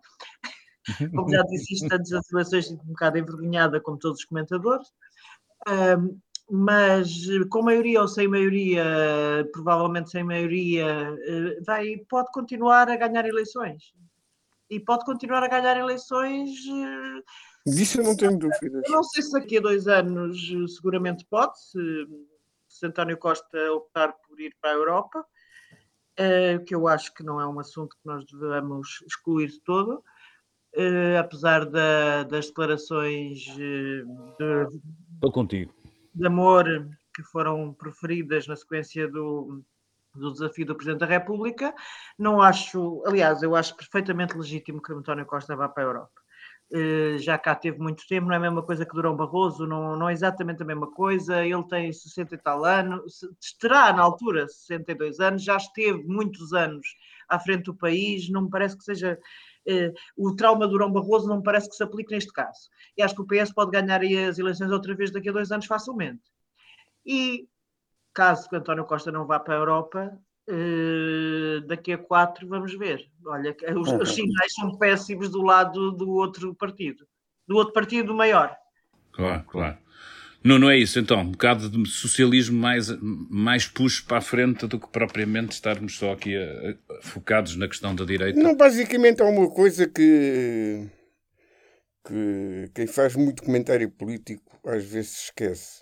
Como 1.15 1.29
já 1.29 1.41
disse 1.43 1.75
isto 1.75 1.93
antes 1.93 2.11
das 2.11 2.29
eleições, 2.29 2.71
um 2.71 2.75
bocado 2.87 3.17
envergonhada, 3.17 3.79
como 3.79 3.97
todos 3.97 4.19
os 4.19 4.25
comentadores. 4.25 4.85
Um, 5.65 6.19
mas 6.55 7.25
com 7.49 7.63
maioria 7.63 7.99
ou 7.99 8.07
sem 8.07 8.27
maioria, 8.27 8.85
provavelmente 9.51 10.11
sem 10.11 10.23
maioria, 10.23 10.85
eh, 11.25 11.59
vai, 11.65 11.97
pode 12.07 12.31
continuar 12.31 12.87
a 12.91 12.95
ganhar 12.95 13.25
eleições. 13.25 13.91
E 14.69 14.79
pode 14.79 15.03
continuar 15.03 15.41
a 15.41 15.47
ganhar 15.47 15.75
eleições. 15.77 16.51
Eh, 16.67 17.71
Disso 17.71 17.99
eu 17.99 18.03
não 18.03 18.15
tenho 18.15 18.37
dúvidas. 18.37 18.83
não 18.87 19.03
sei 19.03 19.23
se 19.23 19.31
daqui 19.31 19.57
a 19.57 19.61
dois 19.61 19.87
anos 19.87 20.37
seguramente 20.75 21.25
pode, 21.25 21.59
se, 21.59 22.07
se 22.67 22.85
António 22.85 23.17
Costa 23.17 23.57
optar 23.71 24.13
por 24.13 24.39
ir 24.39 24.55
para 24.61 24.69
a 24.69 24.75
Europa, 24.75 25.25
eh, 26.15 26.59
que 26.59 26.75
eu 26.75 26.87
acho 26.87 27.15
que 27.15 27.23
não 27.23 27.41
é 27.41 27.47
um 27.47 27.59
assunto 27.59 27.95
que 27.95 28.05
nós 28.05 28.23
devemos 28.25 29.03
excluir 29.07 29.47
de 29.47 29.59
todo. 29.61 30.03
apesar 31.19 31.65
da, 31.65 32.21
das 32.23 32.45
declarações 32.45 33.39
de, 33.39 34.05
Estou 35.15 35.31
contigo 35.31 35.73
de 36.13 36.27
amor 36.27 36.65
que 37.15 37.23
foram 37.23 37.73
preferidas 37.73 38.47
na 38.47 38.55
sequência 38.55 39.07
do, 39.07 39.63
do 40.15 40.31
desafio 40.31 40.65
do 40.65 40.75
Presidente 40.75 40.99
da 40.99 41.05
República. 41.05 41.73
Não 42.17 42.41
acho, 42.41 43.03
aliás, 43.05 43.41
eu 43.43 43.55
acho 43.55 43.75
perfeitamente 43.75 44.37
legítimo 44.37 44.81
que 44.81 44.93
António 44.93 45.25
Costa 45.25 45.55
vá 45.55 45.67
para 45.67 45.83
a 45.83 45.87
Europa. 45.87 46.23
Uh, 46.71 47.19
já 47.19 47.37
cá 47.37 47.53
teve 47.53 47.77
muito 47.77 48.07
tempo, 48.07 48.27
não 48.27 48.33
é 48.33 48.37
a 48.37 48.41
mesma 48.41 48.63
coisa 48.63 48.85
que 48.85 48.95
Durão 48.95 49.15
Barroso, 49.15 49.67
não, 49.67 49.95
não 49.95 50.09
é 50.09 50.13
exatamente 50.13 50.63
a 50.63 50.65
mesma 50.65 50.89
coisa. 50.91 51.45
Ele 51.45 51.63
tem 51.67 51.91
60 51.91 52.33
e 52.33 52.37
tal 52.37 52.65
anos, 52.65 53.19
terá 53.59 53.93
na 53.93 54.01
altura 54.01 54.47
62 54.47 55.19
anos, 55.19 55.43
já 55.43 55.57
esteve 55.57 56.03
muitos 56.03 56.53
anos 56.53 56.87
à 57.29 57.37
frente 57.39 57.65
do 57.65 57.75
país, 57.75 58.29
não 58.29 58.43
me 58.43 58.49
parece 58.49 58.77
que 58.77 58.83
seja. 58.83 59.19
Uh, 59.67 59.93
o 60.17 60.35
trauma 60.35 60.65
do 60.67 60.73
Durão 60.73 60.91
Barroso 60.91 61.27
não 61.27 61.37
me 61.37 61.43
parece 61.43 61.69
que 61.69 61.75
se 61.75 61.83
aplique 61.83 62.13
neste 62.13 62.31
caso. 62.33 62.69
E 62.97 63.01
acho 63.01 63.15
que 63.15 63.21
o 63.21 63.27
PS 63.27 63.53
pode 63.53 63.71
ganhar 63.71 64.01
as 64.01 64.37
eleições 64.37 64.71
outra 64.71 64.93
vez 64.95 65.11
daqui 65.11 65.29
a 65.29 65.33
dois 65.33 65.51
anos 65.51 65.65
facilmente. 65.65 66.21
E 67.05 67.47
caso 68.13 68.47
o 68.51 68.55
António 68.55 68.85
Costa 68.85 69.11
não 69.11 69.25
vá 69.25 69.39
para 69.39 69.55
a 69.55 69.57
Europa, 69.57 70.19
uh, 70.49 71.61
daqui 71.67 71.93
a 71.93 71.97
quatro 71.97 72.47
vamos 72.47 72.77
ver. 72.77 73.09
Olha, 73.25 73.55
os, 73.77 73.91
os 73.91 74.13
sinais 74.13 74.53
são 74.53 74.77
péssimos 74.77 75.29
do 75.29 75.41
lado 75.41 75.91
do 75.91 76.09
outro 76.11 76.53
partido, 76.55 77.05
do 77.47 77.55
outro 77.55 77.73
partido 77.73 78.13
maior. 78.13 78.55
Claro, 79.11 79.43
claro. 79.45 79.77
Não, 80.43 80.59
não 80.59 80.69
é 80.69 80.77
isso, 80.77 80.99
então. 80.99 81.21
Um 81.21 81.31
bocado 81.31 81.69
de 81.69 81.89
socialismo 81.89 82.59
mais, 82.59 82.89
mais 82.99 83.65
puxo 83.65 84.05
para 84.05 84.17
a 84.17 84.21
frente 84.21 84.67
do 84.67 84.79
que 84.79 84.87
propriamente 84.89 85.53
estarmos 85.53 85.97
só 85.97 86.11
aqui 86.11 86.35
a, 86.35 86.71
a, 86.71 87.01
focados 87.01 87.55
na 87.55 87.67
questão 87.67 87.95
da 87.95 88.03
direita. 88.03 88.37
Não, 88.39 88.55
basicamente 88.55 89.21
é 89.21 89.25
uma 89.25 89.49
coisa 89.49 89.87
que, 89.87 90.85
que 92.05 92.69
quem 92.75 92.87
faz 92.87 93.15
muito 93.15 93.43
comentário 93.43 93.89
político 93.89 94.59
às 94.65 94.83
vezes 94.83 95.25
esquece. 95.25 95.81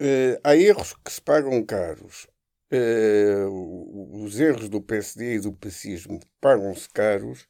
Uh, 0.00 0.40
há 0.42 0.56
erros 0.56 0.94
que 1.04 1.12
se 1.12 1.20
pagam 1.20 1.62
caros. 1.62 2.26
Uh, 2.72 4.24
os 4.24 4.40
erros 4.40 4.68
do 4.68 4.80
PSD 4.80 5.34
e 5.34 5.40
do 5.40 5.52
pacismo 5.52 6.18
pagam-se 6.40 6.88
caros 6.88 7.46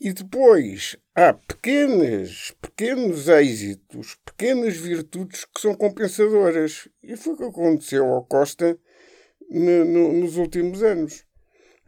e 0.00 0.14
depois 0.14 0.96
há 1.14 1.34
pequenas, 1.34 2.54
pequenos 2.62 3.28
êxitos, 3.28 4.16
pequenas 4.24 4.74
virtudes 4.76 5.44
que 5.44 5.60
são 5.60 5.74
compensadoras. 5.74 6.88
E 7.02 7.16
foi 7.16 7.34
o 7.34 7.36
que 7.36 7.44
aconteceu 7.44 8.06
ao 8.06 8.24
Costa 8.24 8.78
no, 9.50 9.84
no, 9.84 10.12
nos 10.14 10.38
últimos 10.38 10.82
anos. 10.82 11.26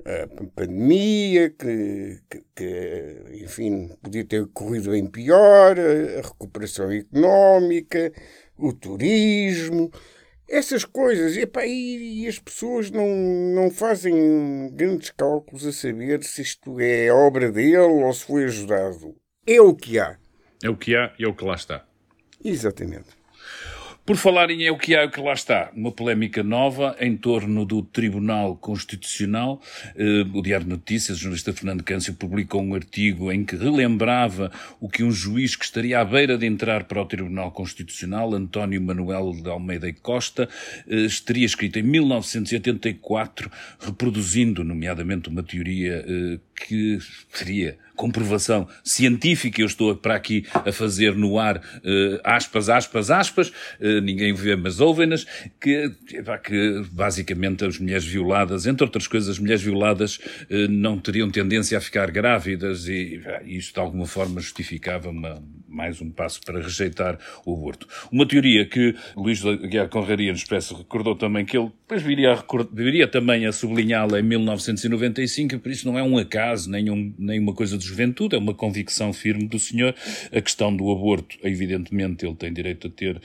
A 0.04 0.26
pandemia, 0.52 1.50
que, 1.50 2.20
que, 2.28 2.44
que, 2.54 3.44
enfim, 3.44 3.88
podia 4.02 4.24
ter 4.24 4.46
corrido 4.48 4.90
bem 4.90 5.06
pior, 5.06 5.78
a 5.78 6.20
recuperação 6.26 6.90
económica, 6.90 8.12
o 8.58 8.72
turismo, 8.72 9.90
essas 10.52 10.84
coisas, 10.84 11.34
epá, 11.34 11.64
e, 11.64 12.24
e 12.24 12.28
as 12.28 12.38
pessoas 12.38 12.90
não, 12.90 13.08
não 13.08 13.70
fazem 13.70 14.68
grandes 14.74 15.08
cálculos 15.08 15.66
a 15.66 15.72
saber 15.72 16.22
se 16.22 16.42
isto 16.42 16.78
é 16.78 17.10
obra 17.10 17.50
dele 17.50 17.78
ou 17.78 18.12
se 18.12 18.26
foi 18.26 18.44
ajudado. 18.44 19.16
É 19.46 19.58
o 19.62 19.74
que 19.74 19.98
há. 19.98 20.18
É 20.62 20.68
o 20.68 20.76
que 20.76 20.94
há 20.94 21.14
e 21.18 21.24
é 21.24 21.26
o 21.26 21.34
que 21.34 21.42
lá 21.42 21.54
está. 21.54 21.86
Exatamente. 22.44 23.21
Por 24.04 24.16
falar 24.16 24.50
em 24.50 24.64
é 24.64 24.72
o 24.72 24.76
que 24.76 24.96
há, 24.96 25.02
é 25.02 25.04
o 25.04 25.10
que 25.12 25.20
lá 25.20 25.32
está, 25.32 25.70
uma 25.76 25.92
polémica 25.92 26.42
nova 26.42 26.96
em 26.98 27.16
torno 27.16 27.64
do 27.64 27.82
Tribunal 27.82 28.56
Constitucional. 28.56 29.62
Eh, 29.94 30.26
o 30.34 30.42
Diário 30.42 30.64
de 30.64 30.72
Notícias, 30.72 31.18
o 31.18 31.20
jornalista 31.20 31.52
Fernando 31.52 31.84
Câncio, 31.84 32.12
publicou 32.14 32.60
um 32.60 32.74
artigo 32.74 33.30
em 33.30 33.44
que 33.44 33.54
relembrava 33.54 34.50
o 34.80 34.88
que 34.88 35.04
um 35.04 35.12
juiz 35.12 35.54
que 35.54 35.64
estaria 35.64 36.00
à 36.00 36.04
beira 36.04 36.36
de 36.36 36.44
entrar 36.44 36.82
para 36.82 37.00
o 37.00 37.06
Tribunal 37.06 37.52
Constitucional, 37.52 38.34
António 38.34 38.82
Manuel 38.82 39.34
de 39.40 39.48
Almeida 39.48 39.88
e 39.88 39.92
Costa, 39.92 40.48
eh, 40.88 41.06
teria 41.24 41.46
escrito 41.46 41.78
em 41.78 41.84
1984, 41.84 43.48
reproduzindo, 43.78 44.64
nomeadamente, 44.64 45.28
uma 45.28 45.44
teoria 45.44 46.04
eh, 46.04 46.40
que 46.66 46.98
seria 47.32 47.78
comprovação 47.96 48.68
científica, 48.84 49.60
eu 49.60 49.66
estou 49.66 49.94
para 49.94 50.14
aqui 50.14 50.44
a 50.52 50.72
fazer 50.72 51.14
no 51.14 51.38
ar 51.38 51.58
uh, 51.58 52.20
aspas, 52.24 52.68
aspas, 52.68 53.10
aspas, 53.10 53.48
uh, 53.48 54.00
ninguém 54.02 54.32
vê, 54.32 54.56
mas 54.56 54.80
ouvem-nas, 54.80 55.24
que, 55.60 55.90
que 56.44 56.82
basicamente 56.90 57.64
as 57.64 57.78
mulheres 57.78 58.04
violadas, 58.04 58.66
entre 58.66 58.84
outras 58.84 59.06
coisas, 59.06 59.30
as 59.30 59.38
mulheres 59.38 59.62
violadas 59.62 60.16
uh, 60.16 60.68
não 60.68 60.98
teriam 60.98 61.30
tendência 61.30 61.78
a 61.78 61.80
ficar 61.80 62.10
grávidas 62.10 62.88
e 62.88 63.20
isso 63.46 63.72
de 63.72 63.80
alguma 63.80 64.06
forma 64.06 64.40
justificava 64.40 65.10
uma, 65.10 65.42
mais 65.68 66.00
um 66.00 66.10
passo 66.10 66.40
para 66.44 66.60
rejeitar 66.60 67.18
o 67.46 67.54
aborto. 67.54 67.86
Uma 68.10 68.26
teoria 68.26 68.66
que 68.66 68.94
Luís 69.16 69.42
Guiar 69.42 69.88
Conraria 69.88 70.30
no 70.30 70.36
Expresso 70.36 70.76
recordou 70.76 71.16
também 71.16 71.44
que 71.44 71.56
ele 71.56 71.70
depois 71.92 72.02
viria, 72.02 72.32
a, 72.32 72.44
viria 72.72 73.08
também 73.08 73.46
a 73.46 73.52
sublinhá-la 73.52 74.20
em 74.20 74.22
1995, 74.22 75.58
por 75.58 75.70
isso 75.70 75.86
não 75.86 75.98
é 75.98 76.02
um 76.02 76.16
acaso, 76.18 76.70
nem, 76.70 76.90
um, 76.90 77.14
nem 77.18 77.38
uma 77.38 77.54
coisa 77.54 77.76
de 77.76 77.84
juventude, 77.92 78.34
é 78.34 78.38
uma 78.38 78.54
convicção 78.54 79.12
firme 79.12 79.46
do 79.46 79.58
senhor. 79.58 79.94
A 80.34 80.40
questão 80.40 80.74
do 80.74 80.90
aborto, 80.90 81.38
evidentemente, 81.42 82.26
ele 82.26 82.34
tem 82.34 82.52
direito 82.52 82.88
a 82.88 82.90
ter 82.90 83.20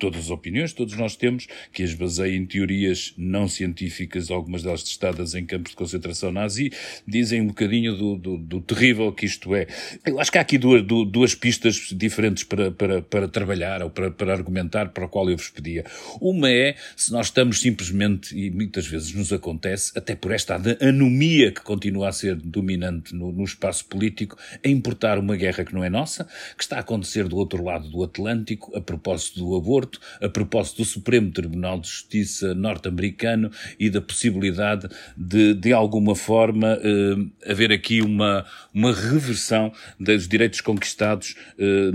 todas 0.00 0.22
as 0.22 0.30
opiniões, 0.30 0.72
todos 0.72 0.96
nós 0.96 1.14
temos, 1.14 1.46
que 1.72 1.82
as 1.82 1.94
baseia 1.94 2.34
em 2.34 2.46
teorias 2.46 3.12
não 3.16 3.46
científicas, 3.46 4.30
algumas 4.30 4.62
delas 4.62 4.82
testadas 4.82 5.34
em 5.34 5.44
campos 5.44 5.72
de 5.72 5.76
concentração 5.76 6.32
nazi, 6.32 6.72
dizem 7.06 7.42
um 7.42 7.48
bocadinho 7.48 7.94
do, 7.94 8.16
do, 8.16 8.36
do 8.38 8.60
terrível 8.62 9.12
que 9.12 9.26
isto 9.26 9.54
é. 9.54 9.66
Eu 10.04 10.18
acho 10.18 10.32
que 10.32 10.38
há 10.38 10.40
aqui 10.40 10.56
duas, 10.58 10.82
duas 10.82 11.34
pistas 11.34 11.76
diferentes 11.92 12.42
para, 12.44 12.70
para, 12.70 13.02
para 13.02 13.28
trabalhar 13.28 13.82
ou 13.82 13.90
para, 13.90 14.10
para 14.10 14.32
argumentar, 14.32 14.88
para 14.88 15.04
a 15.04 15.08
qual 15.08 15.28
eu 15.30 15.36
vos 15.36 15.50
pedia. 15.50 15.84
Uma 16.20 16.50
é 16.50 16.74
se 16.96 17.12
nós 17.12 17.26
estamos 17.26 17.60
simplesmente, 17.60 18.36
e 18.36 18.50
muitas 18.50 18.86
vezes 18.86 19.12
nos 19.12 19.32
acontece, 19.32 19.92
até 19.94 20.16
por 20.16 20.32
esta 20.32 20.58
anomia 20.80 21.52
que 21.52 21.60
continua 21.60 22.08
a 22.08 22.12
ser 22.12 22.36
dominante 22.36 23.14
no, 23.14 23.30
no 23.30 23.44
espaço 23.44 23.84
político, 23.84 24.36
a 24.64 24.68
importar 24.68 25.18
uma 25.18 25.36
guerra 25.36 25.64
que 25.64 25.74
não 25.74 25.84
é 25.84 25.90
nossa, 25.90 26.26
que 26.56 26.62
está 26.62 26.76
a 26.76 26.80
acontecer 26.80 27.28
do 27.28 27.36
outro 27.36 27.62
lado 27.62 27.88
do 27.88 28.02
Atlântico, 28.02 28.74
a 28.76 28.80
propósito 28.80 29.40
do 29.40 29.56
aborto, 29.56 29.89
a 30.20 30.28
propósito 30.28 30.78
do 30.78 30.84
Supremo 30.84 31.30
Tribunal 31.30 31.80
de 31.80 31.88
Justiça 31.88 32.54
norte-americano 32.54 33.50
e 33.78 33.90
da 33.90 34.00
possibilidade 34.00 34.88
de, 35.16 35.54
de 35.54 35.72
alguma 35.72 36.14
forma, 36.14 36.78
eh, 36.82 37.50
haver 37.50 37.72
aqui 37.72 38.00
uma, 38.02 38.44
uma 38.72 38.92
reversão 38.92 39.72
dos 39.98 40.28
direitos 40.28 40.60
conquistados 40.60 41.34
eh, 41.58 41.90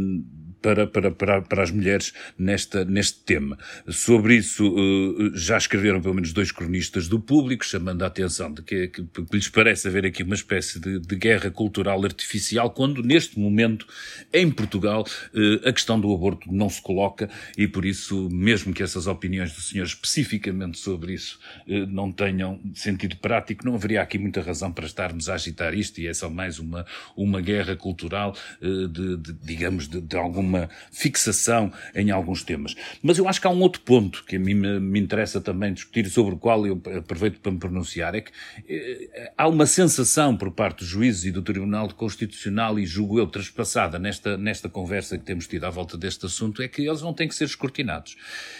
para, 0.66 0.88
para, 0.88 1.12
para, 1.12 1.42
para 1.44 1.62
as 1.62 1.70
mulheres 1.70 2.12
nesta, 2.36 2.84
neste 2.84 3.20
tema. 3.20 3.56
Sobre 3.88 4.36
isso 4.36 4.66
eh, 4.66 5.32
já 5.36 5.60
escreveram 5.60 6.02
pelo 6.02 6.16
menos 6.16 6.34
dois 6.34 6.52
cronistas 6.52 7.08
do 7.08 7.20
público, 7.20 7.64
chamando 7.64 8.02
a 8.02 8.08
atenção 8.08 8.52
de 8.52 8.64
que, 8.64 8.88
que, 8.88 9.04
que 9.04 9.26
lhes 9.32 9.48
parece 9.48 9.88
haver 9.88 10.08
aqui 10.08 10.24
uma 10.24 10.34
espécie 10.34 10.80
de, 10.80 10.98
de, 11.00 11.16
guerra 11.16 11.52
cultural 11.52 12.04
artificial, 12.04 12.72
quando 12.72 13.04
neste 13.04 13.38
momento, 13.40 13.86
em 14.34 14.50
Portugal, 14.50 15.06
eh, 15.36 15.70
a 15.70 15.72
questão 15.72 16.00
do 16.00 16.12
aborto 16.12 16.52
não 16.52 16.68
se 16.68 16.82
coloca 16.82 17.30
e 17.56 17.68
por 17.68 17.86
isso, 17.86 18.28
mesmo 18.32 18.74
que 18.74 18.82
essas 18.82 19.06
opiniões 19.06 19.54
do 19.54 19.62
senhor 19.62 19.86
especificamente 19.86 20.80
sobre 20.80 21.14
isso 21.14 21.40
eh, 21.68 21.86
não 21.86 22.12
tenham 22.12 22.60
sentido 22.74 23.18
prático, 23.18 23.64
não 23.64 23.76
haveria 23.76 24.02
aqui 24.02 24.18
muita 24.18 24.42
razão 24.42 24.72
para 24.72 24.88
estarmos 24.88 25.30
a 25.30 25.36
agitar 25.36 25.76
isto 25.76 26.02
e 26.02 26.08
é 26.08 26.14
só 26.16 26.28
mais 26.28 26.58
uma, 26.58 26.88
uma 27.16 27.40
guerra 27.40 27.76
cultural 27.76 28.36
de, 28.62 29.18
de 29.18 29.34
digamos, 29.34 29.88
de, 29.88 30.02
de 30.02 30.18
alguma 30.18 30.55
uma 30.56 30.70
fixação 30.92 31.72
em 31.94 32.12
alguns 32.12 32.44
temas. 32.44 32.76
Mas 33.02 33.18
eu 33.18 33.28
acho 33.28 33.42
que 33.42 33.48
há 33.48 33.50
um 33.50 33.60
outro 33.60 33.82
ponto 33.82 34.24
que 34.24 34.38
a 34.38 34.40
mim 34.40 34.54
me, 34.54 34.80
me 34.80 35.00
interessa 35.00 35.42
também 35.42 35.74
discutir, 35.74 36.10
sobre 36.10 36.36
o 36.36 36.38
qual 36.38 36.66
eu 36.66 36.82
aproveito 36.98 37.40
para 37.40 37.52
me 37.52 37.60
pronunciar, 37.60 38.16
é 38.16 38.22
que 38.22 38.32
eh, 38.68 39.34
há 39.38 39.48
uma 39.48 39.66
sensação 39.66 40.36
por 40.36 40.52
parte 40.52 40.80
dos 40.80 40.88
juízes 40.88 41.26
e 41.26 41.32
do 41.32 41.42
Tribunal 41.42 41.90
Constitucional, 41.90 42.80
e 42.80 42.86
julgo 42.86 43.20
eu 43.20 43.28
traspassada 43.28 44.00
nesta, 44.00 44.38
nesta 44.38 44.70
conversa 44.70 45.18
que 45.18 45.26
temos 45.26 45.48
tido 45.48 45.66
à 45.66 45.70
volta 45.70 45.98
deste 45.98 46.26
assunto, 46.26 46.62
é 46.62 46.68
que 46.68 46.82
eles 46.82 47.02
não 47.02 47.14
têm 47.14 47.28
que 47.28 47.36
ser 47.36 47.46
escrutinados. 47.46 48.16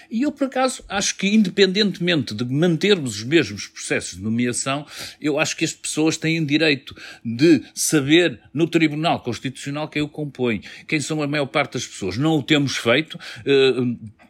E 0.10 0.24
eu, 0.24 0.32
por 0.32 0.46
acaso, 0.46 0.84
acho 0.88 1.16
que 1.18 1.28
independentemente 1.28 2.34
de 2.34 2.46
mantermos 2.46 3.18
os 3.18 3.24
mesmos 3.24 3.68
processos 3.68 4.18
de 4.18 4.24
nomeação, 4.24 4.86
eu 5.20 5.40
acho 5.40 5.56
que 5.56 5.66
as 5.66 5.74
pessoas 5.74 6.18
têm 6.18 6.44
direito 6.46 6.96
de 7.24 7.64
saber 7.74 8.40
no 8.54 8.68
Tribunal 8.68 9.20
Constitucional 9.22 9.88
quem 9.88 10.02
o 10.02 10.10
compõe, 10.10 10.62
quem 10.88 11.00
são 11.00 11.22
a 11.22 11.28
maior 11.28 11.46
parte 11.46 11.74
das 11.74 11.85
pessoas. 11.88 12.18
Não 12.18 12.38
o 12.38 12.44
temos 12.44 12.78
feito. 12.78 13.20
Eh, 13.46 13.74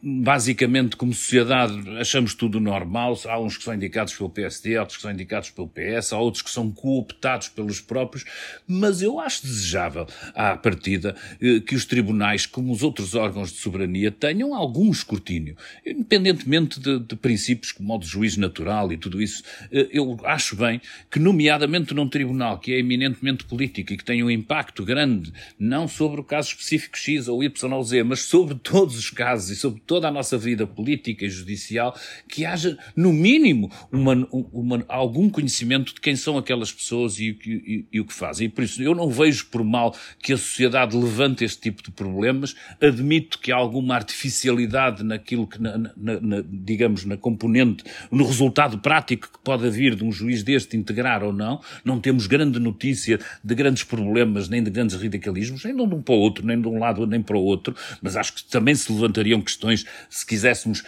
basicamente, 0.08 0.96
como 0.96 1.16
sociedade, 1.16 1.74
achamos 1.98 2.36
tudo 2.36 2.60
normal. 2.60 3.20
Há 3.26 3.40
uns 3.40 3.58
que 3.58 3.64
são 3.64 3.74
indicados 3.74 4.14
pelo 4.14 4.30
PSD, 4.30 4.78
outros 4.78 4.98
que 4.98 5.02
são 5.02 5.12
indicados 5.12 5.50
pelo 5.50 5.68
PS, 5.68 6.14
há 6.14 6.20
outros 6.20 6.44
que 6.44 6.52
são 6.52 6.70
cooptados 6.72 7.50
pelos 7.50 7.82
próprios. 7.82 8.24
Mas 8.68 9.02
eu 9.02 9.20
acho 9.20 9.42
desejável, 9.42 10.06
à 10.36 10.56
partida, 10.56 11.16
eh, 11.42 11.60
que 11.60 11.74
os 11.74 11.86
tribunais, 11.86 12.46
como 12.46 12.72
os 12.72 12.84
outros 12.84 13.16
órgãos 13.16 13.52
de 13.52 13.58
soberania, 13.58 14.12
tenham 14.12 14.54
algum 14.54 14.92
escrutínio. 14.92 15.58
Independentemente 15.84 16.80
de, 16.80 17.00
de 17.00 17.16
princípios 17.16 17.72
como 17.72 17.96
o 17.96 17.98
de 17.98 18.06
juiz 18.06 18.38
natural 18.38 18.94
e 18.94 18.98
tudo 18.98 19.20
isso, 19.20 19.42
eh, 19.72 19.90
eu 19.92 20.20
acho 20.24 20.56
bem 20.56 20.80
que, 21.10 21.18
nomeadamente 21.18 21.96
num 21.96 22.08
tribunal 22.08 22.60
que 22.60 22.74
é 22.74 22.78
eminentemente 22.78 23.44
político 23.46 23.94
e 23.94 23.98
que 23.98 24.06
tem 24.06 24.24
um 24.24 24.30
impacto 24.30 24.86
grande, 24.86 25.34
não 25.58 25.88
sobre 25.88 26.22
o 26.22 26.24
caso 26.24 26.50
específico 26.50 26.96
X 26.96 27.28
ou 27.28 27.44
Y 27.44 27.74
ou 27.74 27.84
Z, 27.84 28.04
mas 28.04 28.20
sobre 28.20 28.54
todos 28.54 29.00
os 29.00 29.10
casos 29.10 29.50
e 29.50 29.56
sobre 29.56 29.82
todas 29.82 29.95
toda 29.96 30.10
a 30.10 30.12
nossa 30.12 30.38
vida 30.38 30.68
política 30.68 31.24
e 31.24 31.30
judicial, 31.30 31.98
que 32.28 32.44
haja, 32.44 32.78
no 32.94 33.14
mínimo, 33.14 33.72
uma, 33.90 34.28
uma, 34.52 34.84
algum 34.90 35.30
conhecimento 35.30 35.94
de 35.94 36.02
quem 36.02 36.18
são 36.18 36.38
aquelas 36.38 36.70
pessoas 36.70 37.18
e, 37.18 37.30
e, 37.46 37.86
e, 37.94 38.00
o 38.02 38.06
que 38.06 38.14
fazem. 38.14 38.48
E 38.48 38.50
por 38.50 38.66
isso 38.66 38.84
eu 38.84 38.94
não 38.94 39.10
vejo 39.10 39.46
por 39.46 39.64
mal 39.64 39.96
que 40.22 40.34
a 40.34 40.38
sociedade 40.38 40.98
levante 40.98 41.46
este 41.46 41.62
tipo 41.62 41.82
de 41.82 41.92
problemas. 41.92 42.58
Admito 42.82 43.40
que 43.40 43.54
há 43.54 43.56
alguma 43.56 43.96
artificialidade 43.96 45.02
naquilo 45.02 45.48
que, 45.48 45.62
na, 45.62 45.78
na, 45.78 45.92
na, 45.96 46.44
digamos, 46.46 47.06
na 47.06 47.16
componente, 47.16 47.86
no 48.12 48.26
resultado 48.26 48.80
prático 48.80 49.30
que 49.32 49.40
pode 49.46 49.70
vir 49.70 49.96
de 49.96 50.04
um 50.04 50.12
juiz 50.12 50.44
deste 50.44 50.76
integrar 50.76 51.24
ou 51.24 51.32
não. 51.32 51.62
Não 51.86 52.02
temos 52.02 52.28
grande 52.28 52.60
notícia 52.60 53.18
de 53.42 53.56
grandes 53.56 53.86
problemas, 53.86 54.50
nem 54.50 54.62
de 54.62 54.70
grandes 54.70 55.02
radicalismos, 55.02 55.64
nem 55.64 55.74
de 55.74 55.82
um 55.82 56.02
para 56.02 56.16
o 56.16 56.20
outro, 56.20 56.46
nem 56.46 56.60
de 56.60 56.68
um 56.68 56.80
lado 56.80 57.08
nem 57.08 57.22
para 57.22 57.38
o 57.38 57.42
outro, 57.42 57.74
mas 58.02 58.18
acho 58.18 58.34
que 58.34 58.44
também 58.44 58.76
se 58.76 58.92
levantariam 58.92 59.40
questões 59.42 59.75
se 60.10 60.26
quiséssemos 60.26 60.84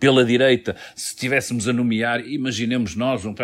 pela 0.00 0.24
direita, 0.24 0.74
se 0.96 1.14
tivéssemos 1.14 1.68
a 1.68 1.72
nomear, 1.72 2.26
imaginemos 2.26 2.96
nós, 2.96 3.24
um, 3.24 3.34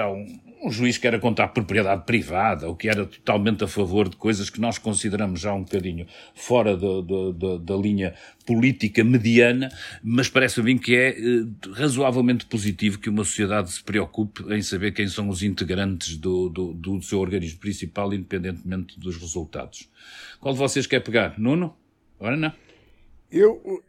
um 0.63 0.71
juiz 0.71 0.99
que 0.99 1.07
era 1.07 1.19
contra 1.19 1.45
a 1.45 1.49
propriedade 1.49 2.05
privada, 2.05 2.67
ou 2.67 2.75
que 2.75 2.89
era 2.89 3.07
totalmente 3.07 3.63
a 3.63 3.69
favor 3.69 4.09
de 4.09 4.17
coisas 4.17 4.51
que 4.51 4.61
nós 4.61 4.79
consideramos 4.79 5.41
já 5.41 5.53
um 5.53 5.63
bocadinho 5.63 6.07
fora 6.35 6.77
do, 6.77 7.03
do, 7.03 7.33
do, 7.33 7.59
da 7.59 7.77
linha 7.77 8.15
política 8.45 9.05
mediana, 9.05 9.69
mas 10.03 10.29
parece 10.29 10.61
a 10.61 10.63
mim 10.63 10.79
que 10.79 10.97
é 10.97 11.11
eh, 11.11 11.45
razoavelmente 11.73 12.47
positivo 12.47 12.99
que 12.99 13.09
uma 13.09 13.25
sociedade 13.25 13.71
se 13.71 13.83
preocupe 13.83 14.43
em 14.53 14.63
saber 14.63 14.93
quem 14.93 15.07
são 15.07 15.29
os 15.29 15.43
integrantes 15.43 16.17
do, 16.17 16.49
do, 16.49 16.73
do 16.73 17.03
seu 17.03 17.21
organismo 17.21 17.61
principal, 17.61 18.13
independentemente 18.13 18.99
dos 18.99 19.17
resultados. 19.17 19.89
Qual 20.41 20.55
de 20.55 20.59
vocês 20.59 20.87
quer 20.87 21.01
pegar? 21.01 21.39
Nuno? 21.39 21.77
Agora 22.19 22.37
não. 22.37 22.53
Eu, 23.31 23.83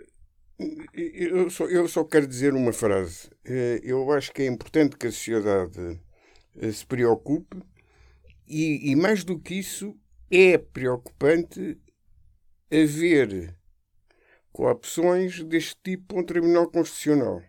eu, 0.93 1.49
só, 1.49 1.65
eu 1.65 1.87
só 1.87 2.03
quero 2.03 2.27
dizer 2.27 2.53
uma 2.53 2.73
frase. 2.73 3.29
Eh, 3.45 3.79
eu 3.83 4.11
acho 4.11 4.31
que 4.33 4.41
é 4.41 4.47
importante 4.47 4.97
que 4.97 5.07
a 5.07 5.11
sociedade 5.11 5.99
eh, 6.57 6.71
se 6.71 6.85
preocupe 6.85 7.57
e, 8.47 8.91
e 8.91 8.95
mais 8.95 9.23
do 9.23 9.39
que 9.39 9.55
isso, 9.55 9.95
é 10.29 10.57
preocupante 10.57 11.79
haver 12.71 13.55
coopções 14.51 15.43
deste 15.43 15.77
tipo 15.83 16.07
para 16.07 16.17
um 16.19 16.25
Tribunal 16.25 16.69
Constitucional. 16.69 17.41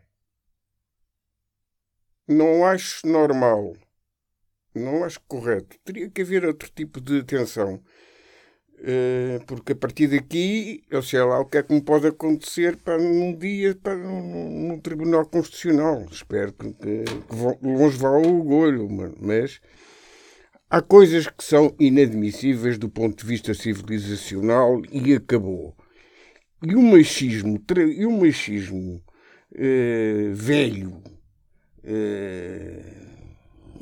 Não 2.28 2.64
acho 2.64 3.06
normal, 3.06 3.74
não 4.74 5.02
acho 5.02 5.20
correto. 5.22 5.76
Teria 5.84 6.08
que 6.08 6.22
haver 6.22 6.44
outro 6.44 6.70
tipo 6.70 7.00
de 7.00 7.20
atenção. 7.20 7.82
Eh, 8.82 9.40
porque 9.46 9.72
a 9.72 9.76
partir 9.76 10.06
daqui, 10.06 10.82
eu 10.90 11.02
sei 11.02 11.20
lá 11.20 11.38
o 11.38 11.44
que 11.44 11.58
é 11.58 11.62
que 11.62 11.74
me 11.74 11.82
pode 11.82 12.06
acontecer 12.06 12.76
para 12.78 12.96
num 12.96 13.36
dia 13.36 13.74
para 13.74 13.94
num 13.94 14.80
Tribunal 14.80 15.26
Constitucional. 15.26 16.06
Espero 16.10 16.54
que, 16.54 16.72
que, 16.72 17.04
que 17.04 17.66
longe 17.66 17.98
vá 17.98 18.10
o 18.10 18.38
orgulho, 18.38 18.88
mas 19.20 19.60
há 20.70 20.80
coisas 20.80 21.26
que 21.26 21.44
são 21.44 21.74
inadmissíveis 21.78 22.78
do 22.78 22.88
ponto 22.88 23.18
de 23.18 23.26
vista 23.26 23.52
civilizacional 23.52 24.80
e 24.90 25.12
acabou. 25.12 25.76
E 26.66 26.74
o 26.74 26.80
machismo, 26.80 27.62
e 27.76 28.06
o 28.06 28.10
machismo 28.10 29.02
uh, 29.52 30.34
velho, 30.34 31.02
uh, 31.84 33.00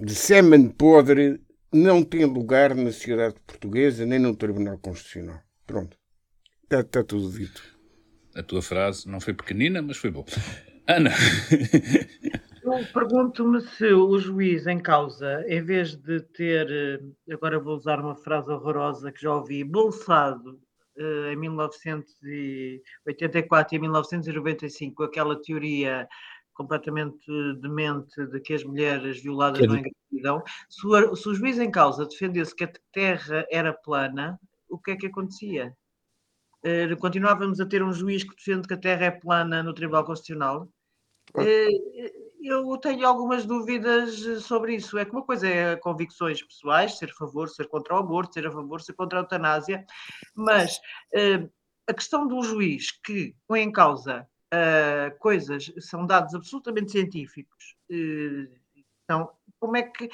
de 0.04 0.14
sêmen 0.14 0.68
podre, 0.68 1.40
não 1.72 2.02
tem 2.02 2.24
lugar 2.24 2.74
na 2.74 2.90
sociedade 2.92 3.36
portuguesa 3.46 4.04
nem 4.06 4.18
no 4.18 4.36
Tribunal 4.36 4.78
Constitucional. 4.78 5.40
Pronto. 5.66 5.96
Está, 6.64 6.80
está 6.80 7.04
tudo 7.04 7.30
dito. 7.30 7.62
A 8.34 8.42
tua 8.42 8.62
frase 8.62 9.08
não 9.08 9.20
foi 9.20 9.34
pequenina, 9.34 9.82
mas 9.82 9.96
foi 9.96 10.10
boa. 10.10 10.26
Ana. 10.86 11.10
Eu 12.62 12.86
pergunto-me 12.92 13.60
se 13.60 13.92
o 13.92 14.16
juiz 14.18 14.66
em 14.66 14.78
causa, 14.78 15.44
em 15.48 15.62
vez 15.62 15.96
de 15.96 16.20
ter, 16.20 16.70
eh, 16.70 17.00
agora 17.32 17.58
vou 17.58 17.74
usar 17.74 17.98
uma 18.00 18.14
frase 18.14 18.50
horrorosa 18.50 19.10
que 19.10 19.22
já 19.22 19.34
ouvi, 19.34 19.64
bolsado 19.64 20.60
eh, 20.96 21.32
em 21.32 21.36
1984 21.36 23.74
e 23.74 23.78
1995 23.78 25.02
aquela 25.02 25.40
teoria 25.40 26.06
completamente 26.52 27.24
demente 27.60 28.26
de 28.26 28.38
que 28.40 28.52
as 28.52 28.62
mulheres 28.64 29.22
violadas 29.22 29.66
não 29.66 29.80
engravidam, 30.12 30.42
se 30.68 30.86
o, 30.86 31.16
se 31.16 31.28
o 31.28 31.34
juiz 31.34 31.58
em 31.58 31.70
causa 31.70 32.06
defendesse 32.06 32.54
que 32.54 32.64
a 32.64 32.72
terra 32.92 33.46
era 33.50 33.72
plana, 33.72 34.38
o 34.68 34.78
que 34.78 34.92
é 34.92 34.96
que 34.96 35.06
acontecia? 35.06 35.74
Uh, 36.64 36.96
continuávamos 36.98 37.60
a 37.60 37.66
ter 37.66 37.82
um 37.82 37.92
juiz 37.92 38.24
que 38.24 38.34
defende 38.34 38.66
que 38.66 38.74
a 38.74 38.78
terra 38.78 39.06
é 39.06 39.10
plana 39.10 39.62
no 39.62 39.72
Tribunal 39.72 40.04
Constitucional? 40.04 40.68
Uh, 41.36 42.28
eu 42.40 42.76
tenho 42.78 43.06
algumas 43.06 43.44
dúvidas 43.44 44.16
sobre 44.42 44.76
isso. 44.76 44.96
É 44.98 45.04
que 45.04 45.10
uma 45.10 45.24
coisa 45.24 45.46
é 45.46 45.76
convicções 45.76 46.42
pessoais, 46.42 46.98
ser 46.98 47.10
a 47.10 47.14
favor, 47.14 47.48
ser 47.48 47.68
contra 47.68 47.94
o 47.94 47.98
aborto, 47.98 48.34
ser 48.34 48.46
a 48.46 48.52
favor, 48.52 48.80
ser 48.80 48.94
contra 48.94 49.18
a 49.18 49.22
eutanásia, 49.22 49.84
mas 50.34 50.78
uh, 51.14 51.50
a 51.86 51.94
questão 51.94 52.26
do 52.26 52.42
juiz 52.42 52.90
que 52.90 53.34
põe 53.46 53.60
em 53.60 53.72
causa 53.72 54.26
coisas, 55.20 55.70
são 55.78 56.06
dados 56.06 56.34
absolutamente 56.34 56.92
científicos. 56.92 57.76
Então, 59.04 59.30
como 59.60 59.76
é 59.76 59.82
que. 59.82 60.08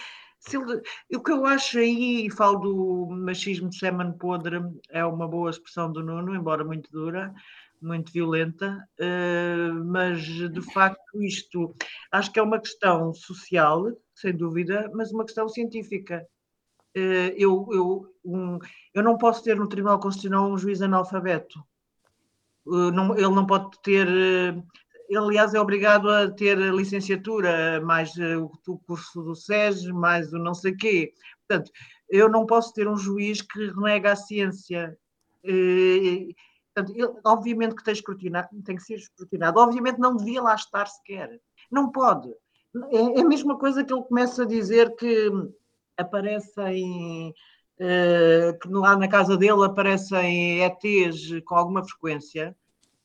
Ele, 0.52 0.82
o 1.14 1.22
que 1.22 1.32
eu 1.32 1.46
acho 1.46 1.78
aí, 1.78 2.26
e 2.26 2.30
falo 2.30 2.58
do 2.58 3.06
machismo 3.16 3.70
de 3.70 3.78
semen 3.78 4.12
podre, 4.12 4.60
é 4.90 5.02
uma 5.04 5.26
boa 5.26 5.48
expressão 5.48 5.90
do 5.90 6.02
Nuno, 6.02 6.34
embora 6.34 6.62
muito 6.62 6.90
dura, 6.92 7.34
muito 7.80 8.12
violenta, 8.12 8.86
uh, 9.00 9.84
mas 9.86 10.22
de 10.22 10.60
facto 10.60 11.22
isto 11.22 11.74
acho 12.12 12.30
que 12.30 12.38
é 12.38 12.42
uma 12.42 12.60
questão 12.60 13.14
social, 13.14 13.90
sem 14.14 14.36
dúvida, 14.36 14.90
mas 14.94 15.12
uma 15.12 15.24
questão 15.24 15.48
científica. 15.48 16.26
Uh, 16.94 17.32
eu, 17.38 17.66
eu, 17.72 18.14
um, 18.22 18.58
eu 18.92 19.02
não 19.02 19.16
posso 19.16 19.42
ter 19.42 19.56
no 19.56 19.68
Tribunal 19.68 19.98
Constitucional 19.98 20.50
um 20.50 20.58
juiz 20.58 20.82
analfabeto. 20.82 21.64
Eh, 22.66 23.18
ele 23.18 23.34
não 23.34 23.46
pode 23.46 23.70
ter. 23.82 24.08
Eh, 25.10 25.16
aliás, 25.16 25.54
é 25.54 25.60
obrigado 25.60 26.08
a 26.10 26.30
ter 26.30 26.56
licenciatura, 26.58 27.80
mais 27.80 28.16
eh, 28.18 28.36
o, 28.36 28.50
curso 28.86 29.22
do 29.22 29.34
SES, 29.34 29.86
mais 29.86 30.32
o 30.32 30.38
não 30.38 30.54
sei 30.54 30.74
quê. 30.74 31.12
Portanto, 31.46 31.70
eu 32.08 32.28
não 32.28 32.46
posso 32.46 32.72
ter 32.72 32.88
um 32.88 32.96
juiz 32.96 33.40
que 33.42 33.66
renega 33.70 34.12
a 34.12 34.16
ciência. 34.16 34.96
Portanto, 36.74 36.98
ele, 36.98 37.20
obviamente 37.24 37.74
que 37.74 37.84
tem, 37.84 37.92
tem 38.64 38.76
que 38.76 38.82
ser 38.82 38.94
escrutinado. 38.94 39.60
Obviamente 39.60 39.98
não 39.98 40.16
devia 40.16 40.42
lá 40.42 40.54
estar 40.54 40.86
sequer. 40.86 41.40
Não 41.70 41.90
pode. 41.90 42.30
É, 42.90 43.18
é 43.18 43.20
a 43.20 43.24
mesma 43.24 43.56
coisa 43.58 43.84
que 43.84 43.92
ele 43.92 44.02
começa 44.02 44.42
a 44.42 44.46
dizer 44.46 44.94
que 44.96 45.30
aparecem 45.96 47.32
uh, 47.78 48.58
que 48.58 48.68
lá 48.68 48.96
na 48.96 49.08
casa 49.08 49.36
dele 49.36 49.64
aparecem 49.64 50.64
ETs 50.64 51.40
com 51.44 51.54
alguma 51.54 51.84
frequência, 51.84 52.56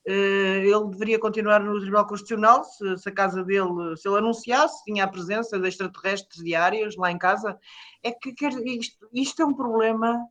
ele 0.05 0.89
deveria 0.89 1.19
continuar 1.19 1.59
no 1.59 1.79
Tribunal 1.79 2.07
Constitucional 2.07 2.63
se, 2.63 2.97
se, 2.97 3.09
a 3.09 3.11
casa 3.11 3.43
dele, 3.43 3.95
se 3.97 4.07
ele 4.07 4.17
anunciasse, 4.17 4.83
tinha 4.83 5.03
a 5.03 5.07
presença 5.07 5.59
de 5.59 5.67
extraterrestres 5.67 6.43
diários 6.43 6.95
lá 6.95 7.11
em 7.11 7.17
casa. 7.17 7.59
É 8.01 8.11
que 8.11 8.33
quer, 8.33 8.53
isto, 8.65 9.07
isto 9.13 9.41
é 9.41 9.45
um 9.45 9.53
problema 9.53 10.25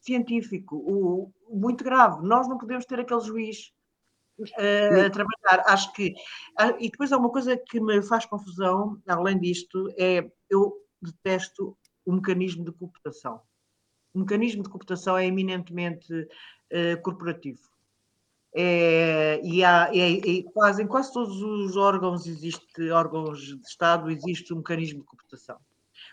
científico 0.00 0.76
o, 0.76 1.32
muito 1.48 1.82
grave. 1.84 2.26
Nós 2.26 2.48
não 2.48 2.58
podemos 2.58 2.84
ter 2.84 3.00
aquele 3.00 3.20
juiz 3.20 3.72
uh, 4.38 5.06
a 5.06 5.10
trabalhar. 5.10 5.64
Acho 5.66 5.92
que. 5.92 6.10
Uh, 6.60 6.76
e 6.80 6.90
depois 6.90 7.12
há 7.12 7.16
uma 7.16 7.30
coisa 7.30 7.56
que 7.56 7.80
me 7.80 8.02
faz 8.02 8.26
confusão, 8.26 9.00
além 9.06 9.38
disto, 9.38 9.88
é 9.96 10.30
eu 10.50 10.76
detesto 11.00 11.76
o 12.04 12.12
mecanismo 12.12 12.64
de 12.64 12.72
cooptação 12.72 13.40
o 14.14 14.20
mecanismo 14.20 14.62
de 14.62 14.68
cooptação 14.68 15.16
é 15.16 15.26
eminentemente 15.26 16.12
uh, 16.12 17.02
corporativo. 17.02 17.60
É, 18.54 19.40
e 19.42 19.64
há, 19.64 19.90
é, 19.94 20.18
é, 20.18 20.42
quase, 20.52 20.82
em 20.82 20.86
quase 20.86 21.12
todos 21.12 21.40
os 21.40 21.76
órgãos 21.76 22.26
existe, 22.26 22.90
órgãos 22.90 23.40
de 23.40 23.66
Estado, 23.66 24.10
existe 24.10 24.52
um 24.52 24.58
mecanismo 24.58 25.00
de 25.00 25.06
cooptação. 25.06 25.56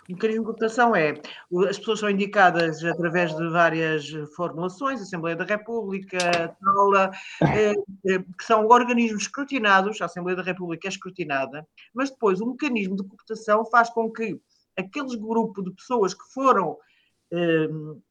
O 0.08 0.13
mecanismo 0.13 0.41
de 0.41 0.45
cooptação 0.45 0.95
é, 0.95 1.21
as 1.69 1.78
pessoas 1.78 1.99
são 1.99 2.10
indicadas 2.10 2.84
através 2.84 3.36
de 3.36 3.49
várias 3.49 4.10
formulações, 4.36 5.02
Assembleia 5.02 5.36
da 5.36 5.43
República, 5.43 6.17
Taula, 6.63 7.12
eh, 7.43 7.73
eh, 8.08 8.19
que 8.19 8.43
são 8.43 8.65
organismos 8.65 9.23
escrutinados, 9.23 10.02
a 10.02 10.06
Assembleia 10.06 10.38
da 10.38 10.43
República 10.43 10.88
é 10.88 10.89
escrutinada, 10.89 11.67
mas 11.93 12.10
depois 12.10 12.39
o 12.39 12.47
mecanismo 12.47 12.95
de 12.95 13.04
cooptação 13.04 13.65
faz 13.65 13.89
com 13.89 14.10
que 14.10 14.39
aqueles 14.78 15.13
grupo 15.15 15.62
de 15.62 15.71
pessoas 15.71 16.13
que 16.13 16.23
foram 16.34 16.78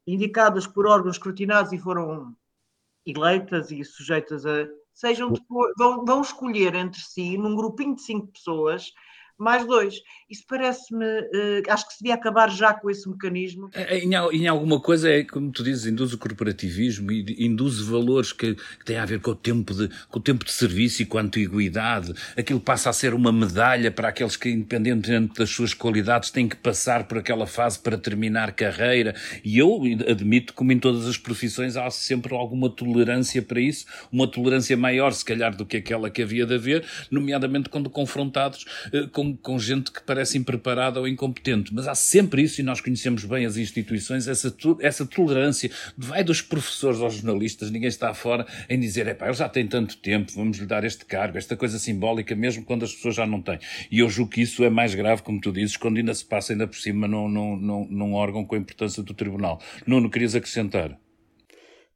indicadas 0.07 0.65
por 0.65 0.87
órgãos 0.87 1.17
escrutinados 1.17 1.73
e 1.73 1.79
foram 1.79 2.37
eleitas 3.11 3.71
e 3.71 3.85
sujeitas 3.85 4.45
a. 4.47 4.69
Sejam 4.93 5.31
depois, 5.31 5.73
vão, 5.79 6.05
vão 6.05 6.21
escolher 6.21 6.75
entre 6.75 7.01
si, 7.01 7.39
num 7.39 7.55
grupinho 7.55 7.95
de 7.95 8.03
cinco 8.03 8.27
pessoas, 8.29 8.93
mais 9.39 9.65
dois. 9.67 10.03
Isso 10.29 10.45
parece-me, 10.47 11.05
uh, 11.05 11.63
acho 11.69 11.87
que 11.87 11.95
se 11.95 12.03
devia 12.03 12.15
acabar 12.15 12.51
já 12.51 12.75
com 12.75 12.91
esse 12.91 13.09
mecanismo. 13.09 13.71
É, 13.73 13.99
em, 13.99 14.11
em, 14.13 14.47
alguma 14.47 14.81
coisa 14.81 15.09
é, 15.09 15.25
como 15.25 15.51
tu 15.51 15.63
dizes, 15.63 15.87
induz 15.87 16.13
o 16.13 16.19
corporativismo 16.19 17.11
e 17.13 17.47
induz 17.47 17.81
valores 17.81 18.33
que, 18.33 18.55
que, 18.55 18.85
têm 18.85 18.99
a 18.99 19.07
ver 19.07 19.21
com 19.21 19.31
o, 19.31 19.35
tempo 19.35 19.73
de, 19.73 19.89
com 20.09 20.19
o 20.19 20.23
tempo 20.23 20.45
de 20.45 20.53
serviço 20.53 21.03
e 21.03 21.07
com 21.07 21.19
a 21.19 21.23
antiguidade. 21.23 22.13
Aquilo 22.37 22.61
passa 22.61 22.91
a 22.91 22.93
ser 22.93 23.15
uma 23.15 23.33
medalha 23.33 23.91
para 23.91 24.09
aqueles 24.09 24.37
que, 24.37 24.51
independentemente 24.51 25.39
das 25.39 25.51
suas 25.51 25.73
qualidades, 25.73 26.31
têm 26.31 26.49
que 26.49 26.57
passar 26.57 27.05
por 27.05 27.19
aquela 27.19 27.47
fase 27.47 27.79
para 27.79 27.97
terminar 27.97 28.53
carreira. 28.53 29.15
E 29.45 29.57
eu 29.59 29.81
admito, 30.09 30.53
como 30.53 30.73
em 30.73 30.79
todas 30.79 31.07
as 31.07 31.17
profissões, 31.17 31.77
há 31.77 31.91
sempre 31.91 32.35
alguma 32.35 32.69
tolerância 32.69 33.41
para 33.41 33.61
isso, 33.61 33.87
uma 34.13 34.27
tolerância 34.27 34.77
maior, 34.77 35.13
se 35.13 35.25
calhar, 35.25 35.55
do 35.57 35.65
que 35.65 35.77
aquela 35.77 36.11
que 36.11 36.23
havia 36.23 36.45
de 36.45 36.55
haver, 36.55 36.85
nomeadamente 37.11 37.69
quando 37.69 37.89
confrontados 37.89 38.65
uh, 38.93 39.09
com 39.09 39.28
com, 39.37 39.59
gente 39.59 39.91
que 39.91 40.03
parece 40.03 40.39
impreparada 40.39 41.01
ou 41.01 41.09
incompetente. 41.09 41.75
Mas 41.75 41.87
há 41.87 41.95
sempre 41.95 42.43
isso, 42.43 42.61
e 42.61 42.65
nós 42.65 42.81
conhecemos 42.81 43.25
bem 43.25 43.45
as 43.47 43.57
instituições, 43.57 44.29
essa, 44.29 44.55
essa 44.81 45.07
tolerância. 45.07 45.71
Vai 45.97 46.25
dos 46.25 46.41
professores 46.41 47.01
aos 47.01 47.15
jornalistas, 47.15 47.71
ninguém 47.71 47.89
está 47.89 48.13
fora 48.15 48.47
em 48.69 48.79
dizer, 48.79 49.07
é 49.07 49.15
pá, 49.15 49.27
ele 49.27 49.35
já 49.35 49.49
tem 49.49 49.67
tanto 49.67 49.97
tempo, 49.99 50.33
vamos 50.35 50.59
lhe 50.59 50.67
dar 50.67 50.85
este 50.85 51.05
cargo, 51.05 51.39
esta 51.39 51.57
coisa 51.57 51.79
simbólica, 51.79 52.35
mesmo 52.35 52.65
quando 52.65 52.85
as 52.85 52.95
pessoas 52.95 53.15
já 53.15 53.27
não 53.27 53.43
têm. 53.43 53.59
E 53.91 54.01
eu 54.01 54.09
julgo 54.09 54.33
que 54.33 54.43
isso 54.43 54.65
é 54.65 54.71
mais 54.71 54.95
grave, 54.95 55.23
como 55.23 55.41
tu 55.41 55.53
dizes, 55.53 55.77
quando 55.77 55.99
ainda 55.99 56.15
se 56.15 56.25
passa 56.25 56.53
ainda 56.53 56.67
por 56.67 56.77
cima 56.77 57.09
num, 57.09 57.29
num, 57.29 57.57
num, 57.57 57.89
num 57.91 58.15
órgão 58.15 58.45
com 58.45 58.55
a 58.55 58.59
importância 58.59 59.03
do 59.03 59.15
tribunal. 59.15 59.61
Nuno, 59.87 60.11
querias 60.11 60.35
acrescentar? 60.35 60.99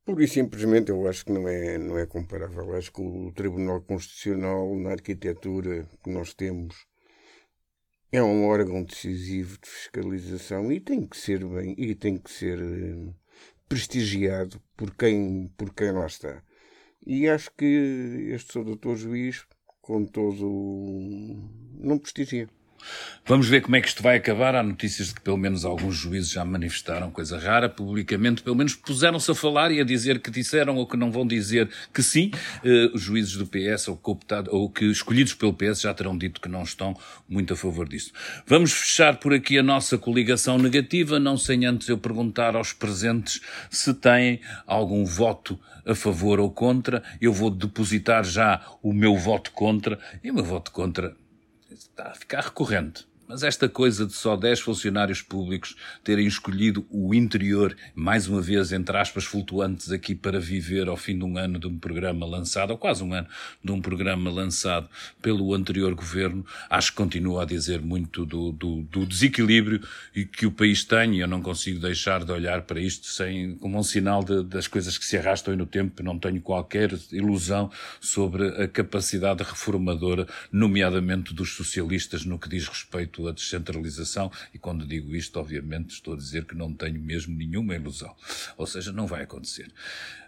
Por 0.05 0.21
e 0.21 0.27
simplesmente 0.27 0.91
eu 0.91 1.07
acho 1.07 1.25
que 1.25 1.33
não 1.33 1.47
é, 1.49 1.79
não 1.79 1.97
é 1.97 2.05
comparável. 2.07 2.75
Acho 2.75 2.93
que 2.93 3.01
o 3.01 3.33
Tribunal 3.33 3.81
Constitucional, 3.83 4.75
na 4.77 4.91
arquitetura 4.91 5.89
que 6.03 6.11
nós 6.11 6.35
temos, 6.35 6.75
é 8.13 8.23
um 8.23 8.47
órgão 8.47 8.85
decisivo 8.85 9.59
de 9.59 9.69
fiscalização 9.69 10.71
e 10.71 10.79
tem 10.79 11.07
que 11.07 11.17
ser 11.17 11.45
bem 11.47 11.75
e 11.79 11.95
tem 11.95 12.19
que 12.19 12.31
ser 12.31 12.61
eh, 12.61 13.15
prestigiado 13.67 14.63
por 14.77 14.95
quem, 14.95 15.49
por 15.57 15.73
quem 15.75 15.93
lá 15.93 16.07
está. 16.07 16.43
E 17.07 17.27
acho 17.29 17.51
que 17.57 17.65
este 18.35 18.53
seu 18.53 18.65
doutor 18.65 18.97
juiz, 18.97 19.47
com 19.81 20.05
todo, 20.05 20.47
não 21.81 21.99
prestigia. 21.99 22.49
Vamos 23.25 23.49
ver 23.49 23.63
como 23.63 23.77
é 23.77 23.81
que 23.81 23.87
isto 23.87 24.03
vai 24.03 24.17
acabar. 24.17 24.55
Há 24.57 24.63
notícias 24.63 25.09
de 25.09 25.15
que 25.15 25.21
pelo 25.21 25.37
menos 25.37 25.65
alguns 25.65 25.95
juízes 25.95 26.31
já 26.31 26.45
manifestaram, 26.45 27.11
coisa 27.11 27.39
rara, 27.39 27.69
publicamente, 27.69 28.43
pelo 28.43 28.57
menos 28.57 28.75
puseram-se 28.75 29.31
a 29.31 29.35
falar 29.35 29.71
e 29.71 29.81
a 29.81 29.85
dizer 29.85 30.19
que 30.21 30.31
disseram 30.31 30.77
ou 30.77 30.87
que 30.87 30.97
não 30.97 31.11
vão 31.11 31.27
dizer 31.27 31.71
que 31.95 32.03
sim. 32.03 32.33
Uh, 32.65 32.95
os 32.95 33.01
juízes 33.01 33.37
do 33.37 33.47
PS 33.47 33.89
ou, 33.89 33.97
cooptado, 33.97 34.51
ou 34.53 34.69
que 34.69 34.85
escolhidos 34.87 35.35
pelo 35.35 35.55
PS 35.55 35.83
já 35.83 35.95
terão 35.95 36.19
dito 36.19 36.41
que 36.41 36.49
não 36.49 36.65
estão 36.65 36.97
muito 37.29 37.53
a 37.53 37.57
favor 37.57 37.89
disso. 37.89 38.13
Vamos 38.45 38.73
fechar 38.73 39.19
por 39.19 39.33
aqui 39.33 39.57
a 39.57 39.63
nossa 39.63 39.97
coligação 39.97 40.59
negativa, 40.59 41.21
não 41.21 41.37
sem 41.37 41.65
antes 41.65 41.89
eu 41.89 41.99
perguntar 41.99 42.57
aos 42.57 42.73
presentes 42.73 43.41
se 43.71 43.95
têm 43.95 44.41
algum 44.67 45.05
voto 45.05 45.59
a 45.87 45.95
favor 45.95 46.41
ou 46.41 46.51
contra. 46.51 47.03
Eu 47.21 47.33
vou 47.33 47.51
depositar 47.51 48.25
já 48.25 48.61
o 48.83 48.93
meu 48.93 49.17
voto 49.17 49.53
contra 49.53 49.99
e 50.23 50.31
o 50.31 50.35
meu 50.35 50.45
voto 50.45 50.73
contra 50.73 51.15
está 51.75 52.11
a 52.11 52.15
ficar 52.15 52.45
recorrente. 52.45 53.07
Mas 53.29 53.43
esta 53.43 53.69
coisa 53.69 54.05
de 54.05 54.13
só 54.13 54.37
10 54.37 54.61
funcionários 54.61 55.23
públicos 55.23 55.77
terem 56.03 56.27
escolhido 56.27 56.87
o 56.91 57.15
interior, 57.15 57.77
mais 57.95 58.27
uma 58.29 58.41
vez, 58.41 58.73
entre 58.73 58.97
aspas, 58.97 59.25
flutuantes 59.25 59.91
aqui 59.91 60.15
para 60.15 60.41
viver 60.41 60.89
ao 60.89 60.97
fim 60.97 61.17
de 61.17 61.25
um 61.25 61.39
ano 61.39 61.59
de 61.59 61.67
um 61.67 61.79
programa 61.79 62.27
lançado, 62.27 62.71
ou 62.71 62.79
quase 62.79 63.03
um 63.03 63.15
ano 63.15 63.27
de 63.63 63.71
um 63.71 63.81
programa 63.81 64.31
lançado 64.31 64.89
pelo 65.21 65.55
anterior 65.55 65.95
governo, 65.95 66.45
acho 66.69 66.91
que 66.91 66.97
continua 66.97 67.43
a 67.43 67.47
dizer 67.47 67.81
muito 67.81 68.27
do, 68.27 68.53
do, 68.53 68.83
do 68.83 69.07
desequilíbrio 69.07 69.81
que 70.37 70.47
o 70.47 70.51
país 70.51 70.85
tem 70.85 71.17
e 71.17 71.21
eu 71.21 71.29
não 71.29 71.41
consigo 71.41 71.79
deixar 71.79 72.25
de 72.25 72.33
olhar 72.33 72.63
para 72.63 72.81
isto 72.81 73.07
sem, 73.07 73.57
como 73.57 73.79
um 73.79 73.83
sinal 73.83 74.23
de, 74.25 74.43
das 74.43 74.67
coisas 74.67 74.99
que 74.99 75.05
se 75.05 75.17
arrastam 75.17 75.57
no 75.57 75.67
tempo. 75.67 76.03
Não 76.03 76.19
tenho 76.19 76.41
qualquer 76.41 76.91
ilusão 77.11 77.71
sobre 78.01 78.49
a 78.63 78.69
capacidade 78.69 79.43
reformadora, 79.43 80.27
nomeadamente 80.51 81.35
dos 81.35 81.55
socialistas, 81.55 82.25
no 82.25 82.39
que 82.39 82.49
diz 82.49 82.67
respeito 82.67 83.12
a 83.29 83.33
descentralização, 83.33 84.31
e 84.53 84.59
quando 84.59 84.87
digo 84.87 85.15
isto, 85.15 85.39
obviamente, 85.39 85.91
estou 85.91 86.15
a 86.15 86.17
dizer 86.17 86.45
que 86.45 86.55
não 86.55 86.73
tenho 86.73 87.01
mesmo 87.01 87.37
nenhuma 87.37 87.75
ilusão. 87.75 88.15
Ou 88.57 88.67
seja, 88.67 88.93
não 88.93 89.07
vai 89.07 89.23
acontecer. 89.23 89.73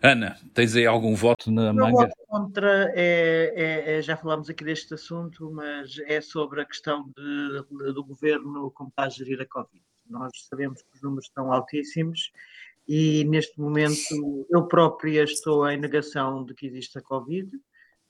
Ana, 0.02 0.36
tens 0.52 0.76
aí 0.76 0.86
algum 0.86 1.14
voto 1.14 1.50
na 1.50 1.72
manga? 1.72 1.92
Voto 1.92 2.14
contra 2.26 2.92
é, 2.94 3.52
é, 3.54 3.96
é, 3.96 4.02
já 4.02 4.16
falámos 4.16 4.50
aqui 4.50 4.64
deste 4.64 4.94
assunto, 4.94 5.50
mas 5.50 5.98
é 6.06 6.20
sobre 6.20 6.60
a 6.60 6.64
questão 6.64 7.10
de, 7.16 7.92
do 7.92 8.04
governo 8.04 8.70
como 8.72 8.90
está 8.90 9.04
a 9.04 9.08
gerir 9.08 9.40
a 9.40 9.46
Covid. 9.46 9.84
Nós 10.08 10.32
sabemos 10.48 10.82
que 10.82 10.96
os 10.96 11.02
números 11.02 11.26
estão 11.26 11.52
altíssimos 11.52 12.32
e 12.86 13.24
neste 13.24 13.58
momento 13.58 14.46
eu 14.50 14.66
própria 14.66 15.24
estou 15.24 15.68
em 15.70 15.80
negação 15.80 16.44
de 16.44 16.54
que 16.54 16.66
exista 16.66 17.00
Covid, 17.00 17.50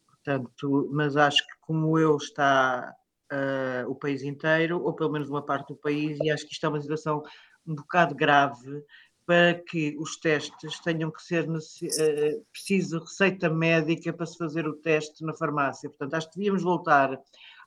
portanto, 0.06 0.90
mas 0.92 1.16
acho 1.16 1.46
que 1.46 1.54
como 1.60 1.98
eu 1.98 2.16
está 2.16 2.92
uh, 3.32 3.88
o 3.90 3.94
país 3.94 4.22
inteiro, 4.22 4.82
ou 4.82 4.92
pelo 4.92 5.12
menos 5.12 5.28
uma 5.28 5.44
parte 5.44 5.68
do 5.68 5.76
país, 5.76 6.18
e 6.20 6.30
acho 6.30 6.46
que 6.46 6.52
isto 6.52 6.66
é 6.66 6.68
uma 6.68 6.80
situação 6.80 7.22
um 7.66 7.74
bocado 7.74 8.14
grave 8.14 8.84
para 9.26 9.54
que 9.54 9.96
os 9.98 10.16
testes 10.16 10.78
tenham 10.80 11.10
que 11.10 11.22
ser 11.22 11.48
uh, 11.48 12.44
preciso 12.52 13.00
receita 13.00 13.48
médica 13.48 14.12
para 14.12 14.26
se 14.26 14.36
fazer 14.36 14.66
o 14.66 14.74
teste 14.74 15.24
na 15.24 15.32
farmácia. 15.32 15.88
Portanto, 15.88 16.14
acho 16.14 16.30
que 16.30 16.36
devíamos 16.36 16.62
voltar 16.62 17.18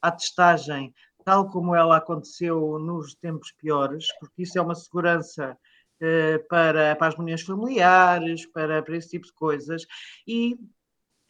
à 0.01 0.11
testagem 0.11 0.93
tal 1.25 1.49
como 1.49 1.75
ela 1.75 1.97
aconteceu 1.97 2.79
nos 2.79 3.13
tempos 3.15 3.51
piores, 3.51 4.07
porque 4.19 4.43
isso 4.43 4.57
é 4.57 4.61
uma 4.61 4.75
segurança 4.75 5.57
uh, 6.01 6.47
para, 6.47 6.95
para 6.95 7.07
as 7.07 7.15
reuniões 7.15 7.41
familiares, 7.41 8.45
para, 8.45 8.81
para 8.83 8.95
esse 8.95 9.09
tipo 9.09 9.25
de 9.25 9.33
coisas. 9.33 9.85
E 10.27 10.57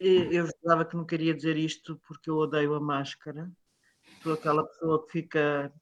eu 0.00 0.46
julgava 0.46 0.84
que 0.84 0.96
não 0.96 1.04
queria 1.04 1.34
dizer 1.34 1.56
isto 1.56 2.00
porque 2.06 2.30
eu 2.30 2.36
odeio 2.36 2.74
a 2.74 2.80
máscara, 2.80 3.50
sou 4.22 4.34
aquela 4.34 4.64
pessoa 4.66 5.04
que 5.06 5.12
fica 5.12 5.72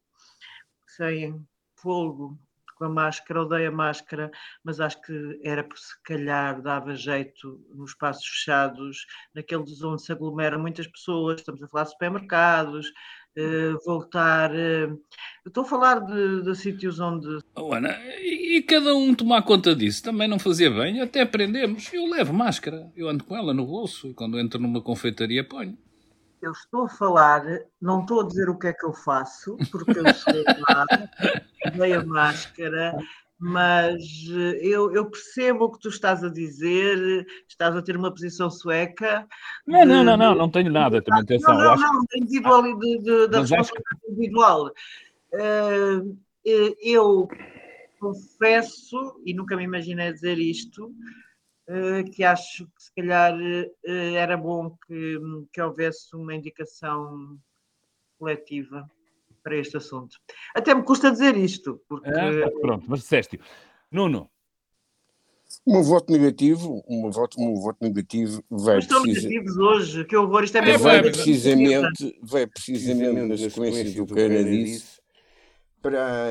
sem 0.87 1.47
fogo 1.77 2.39
com 2.77 2.85
a 2.85 2.89
máscara, 2.89 3.43
odeio 3.43 3.69
a 3.69 3.73
máscara, 3.73 4.31
mas 4.63 4.81
acho 4.81 5.01
que 5.01 5.41
era 5.43 5.65
por 5.65 5.79
se 5.79 6.01
calhar 6.03 6.61
dava 6.61 6.95
jeito 6.95 7.61
nos 7.75 7.91
espaços 7.91 8.27
fechados, 8.27 9.07
naqueles 9.35 9.83
onde 9.83 10.03
se 10.03 10.13
aglomeram 10.13 10.61
muitas 10.61 10.87
pessoas, 10.87 11.41
estamos 11.41 11.63
a 11.63 11.69
falar 11.69 11.85
de 11.85 11.91
supermercados, 11.91 12.89
uh, 12.89 13.79
voltar. 13.85 14.51
Uh, 14.53 15.01
estou 15.47 15.65
a 15.65 15.67
falar 15.67 16.01
de, 16.01 16.43
de 16.43 16.55
sítios 16.55 17.01
onde. 17.01 17.39
Oh, 17.55 17.73
Ana, 17.73 17.97
e, 18.21 18.59
e, 18.59 18.63
cada 18.63 18.95
um 18.95 19.15
tomar 19.15 19.43
conta 19.43 19.75
disso 19.75 20.03
também 20.03 20.29
não 20.29 20.39
fazia 20.39 20.71
bem, 20.71 21.01
até 21.01 21.23
aprendemos. 21.23 21.91
Eu 21.93 22.07
levo 22.07 22.35
máscara, 22.35 22.93
eu 22.95 23.09
ando 23.09 23.25
com 23.25 23.35
ela 23.35 23.55
no 23.55 23.65
bolso 23.65 24.09
e 24.09 24.15
quando 24.15 24.39
entro 24.39 24.61
numa 24.61 24.83
confeitaria 24.83 25.43
ponho 25.43 25.79
eu 26.43 26.53
estou 26.53 26.85
a 26.85 26.89
falar, 26.89 27.43
não 27.81 28.01
estou 28.01 28.21
a 28.21 28.27
dizer 28.27 28.49
o 28.49 28.59
que 28.59 28.69
é 28.69 28.73
que 28.73 28.85
eu 28.85 28.93
faço, 28.93 29.57
porque 29.71 29.99
eu 29.99 30.15
sou 30.15 30.35
lá, 30.69 30.87
dei 31.77 31.95
a 31.95 32.05
máscara, 32.05 32.97
mas 33.39 34.03
eh, 34.31 34.59
eu, 34.63 34.93
eu, 34.95 35.11
percebo 35.11 35.65
o 35.65 35.73
que 35.73 35.81
tu 35.81 35.89
estás 35.89 36.25
a 36.25 36.29
dizer, 36.29 37.27
estás 37.49 37.77
a 37.77 37.83
ter 37.83 37.97
uma 37.97 38.11
posição 38.11 38.51
sueca. 38.51 39.27
Não, 39.67 39.81
de, 39.81 39.87
não, 39.87 40.05
não, 40.05 40.17
não, 40.17 40.35
não 40.35 40.51
tenho 40.51 40.71
nada, 40.71 41.03
também 41.03 41.23
atenção. 41.23 41.55
Não, 41.55 41.77
não, 41.77 41.93
não, 41.93 42.05
individual, 42.17 42.63
de, 42.63 42.99
de, 42.99 43.29
da 43.29 43.41
responsabilidade 43.41 44.01
que... 44.01 44.13
individual. 44.13 44.73
Uh, 45.33 46.17
eu 46.81 47.29
confesso, 47.99 49.21
e 49.25 49.35
nunca 49.35 49.57
me 49.57 49.65
imaginei 49.65 50.13
dizer 50.13 50.39
isto, 50.39 50.95
que 52.15 52.23
acho 52.23 52.67
que 52.67 52.83
se 52.83 52.93
calhar 52.95 53.37
eh, 53.85 54.13
era 54.15 54.37
bom 54.37 54.77
que, 54.87 55.19
que 55.53 55.61
houvesse 55.61 56.15
uma 56.15 56.35
indicação 56.35 57.39
coletiva 58.19 58.89
para 59.43 59.57
este 59.57 59.77
assunto. 59.77 60.19
Até 60.55 60.75
me 60.75 60.83
custa 60.83 61.11
dizer 61.11 61.37
isto, 61.37 61.81
porque. 61.89 62.09
Ah, 62.09 62.51
pronto, 62.61 62.85
mas 62.89 63.01
disseste. 63.01 63.41
Nuno. 63.91 64.31
Um 65.65 65.83
voto 65.83 66.13
negativo, 66.13 66.85
um 66.89 67.11
voto, 67.11 67.41
um 67.41 67.55
voto 67.55 67.79
negativo 67.81 68.43
vai 68.51 68.79
estão 68.79 69.03
precisa... 69.03 69.29
negativos 69.29 69.57
hoje, 69.57 70.05
que 70.05 70.17
horror, 70.17 70.45
isto 70.45 70.59
é 70.59 70.63
mesmo. 70.63 70.83
Vai 70.83 71.03
precisamente, 71.03 72.19
vai 72.23 72.47
precisamente 72.47 73.21
na 73.23 73.37
sequência 73.37 74.05
do 74.05 74.07
que 74.07 74.21
a 74.21 74.25
Ana 74.25 74.45
disse 74.45 75.01
para 75.81 76.27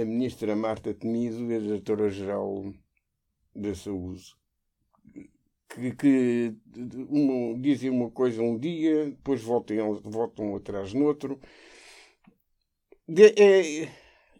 a 0.00 0.04
ministra 0.06 0.56
Marta 0.56 0.94
Temido 0.94 1.52
e 1.52 1.54
a 1.54 1.58
diretora-geral 1.58 2.72
da 3.54 3.74
Saúde 3.74 4.34
que, 5.68 5.94
que 5.94 6.54
um, 7.10 7.60
dizem 7.60 7.90
uma 7.90 8.10
coisa 8.10 8.42
um 8.42 8.58
dia, 8.58 9.06
depois 9.06 9.42
voltam, 9.42 10.00
voltam 10.02 10.56
atrás 10.56 10.92
no 10.92 11.04
outro. 11.04 11.38
De, 13.08 13.34
é, 13.40 13.88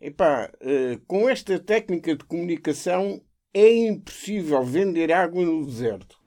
epá, 0.00 0.50
é, 0.60 0.98
com 1.06 1.28
esta 1.28 1.58
técnica 1.58 2.16
de 2.16 2.24
comunicação 2.24 3.20
é 3.52 3.86
impossível 3.86 4.62
vender 4.64 5.12
água 5.12 5.44
no 5.44 5.64
deserto. 5.64 6.20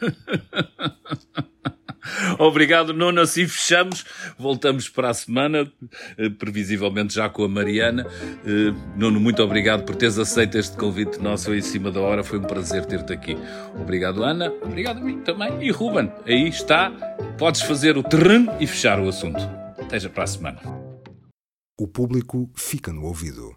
Obrigado, 2.38 2.92
Nuno. 2.92 3.20
Assim 3.20 3.46
fechamos. 3.46 4.04
Voltamos 4.38 4.88
para 4.88 5.10
a 5.10 5.14
semana, 5.14 5.70
eh, 6.16 6.28
previsivelmente 6.30 7.14
já 7.14 7.28
com 7.28 7.44
a 7.44 7.48
Mariana. 7.48 8.06
Eh, 8.44 8.72
Nuno, 8.96 9.20
muito 9.20 9.42
obrigado 9.42 9.84
por 9.84 9.96
teres 9.96 10.18
aceito 10.18 10.58
este 10.58 10.76
convite 10.76 11.18
nosso 11.20 11.54
em 11.54 11.60
cima 11.60 11.90
da 11.90 12.00
hora. 12.00 12.22
Foi 12.22 12.38
um 12.38 12.42
prazer 12.44 12.84
ter-te 12.86 13.12
aqui. 13.12 13.36
Obrigado, 13.80 14.22
Ana. 14.22 14.52
Obrigado 14.62 14.98
a 14.98 15.00
mim 15.00 15.20
também. 15.20 15.62
E 15.62 15.70
Ruben, 15.70 16.12
aí 16.26 16.48
está. 16.48 16.90
Podes 17.38 17.62
fazer 17.62 17.96
o 17.96 18.02
terreno 18.02 18.52
e 18.60 18.66
fechar 18.66 19.00
o 19.00 19.08
assunto. 19.08 19.40
Até 19.80 19.98
já 19.98 20.08
para 20.08 20.24
a 20.24 20.26
semana. 20.26 20.60
O 21.80 21.86
público 21.86 22.50
fica 22.56 22.92
no 22.92 23.04
ouvido. 23.04 23.56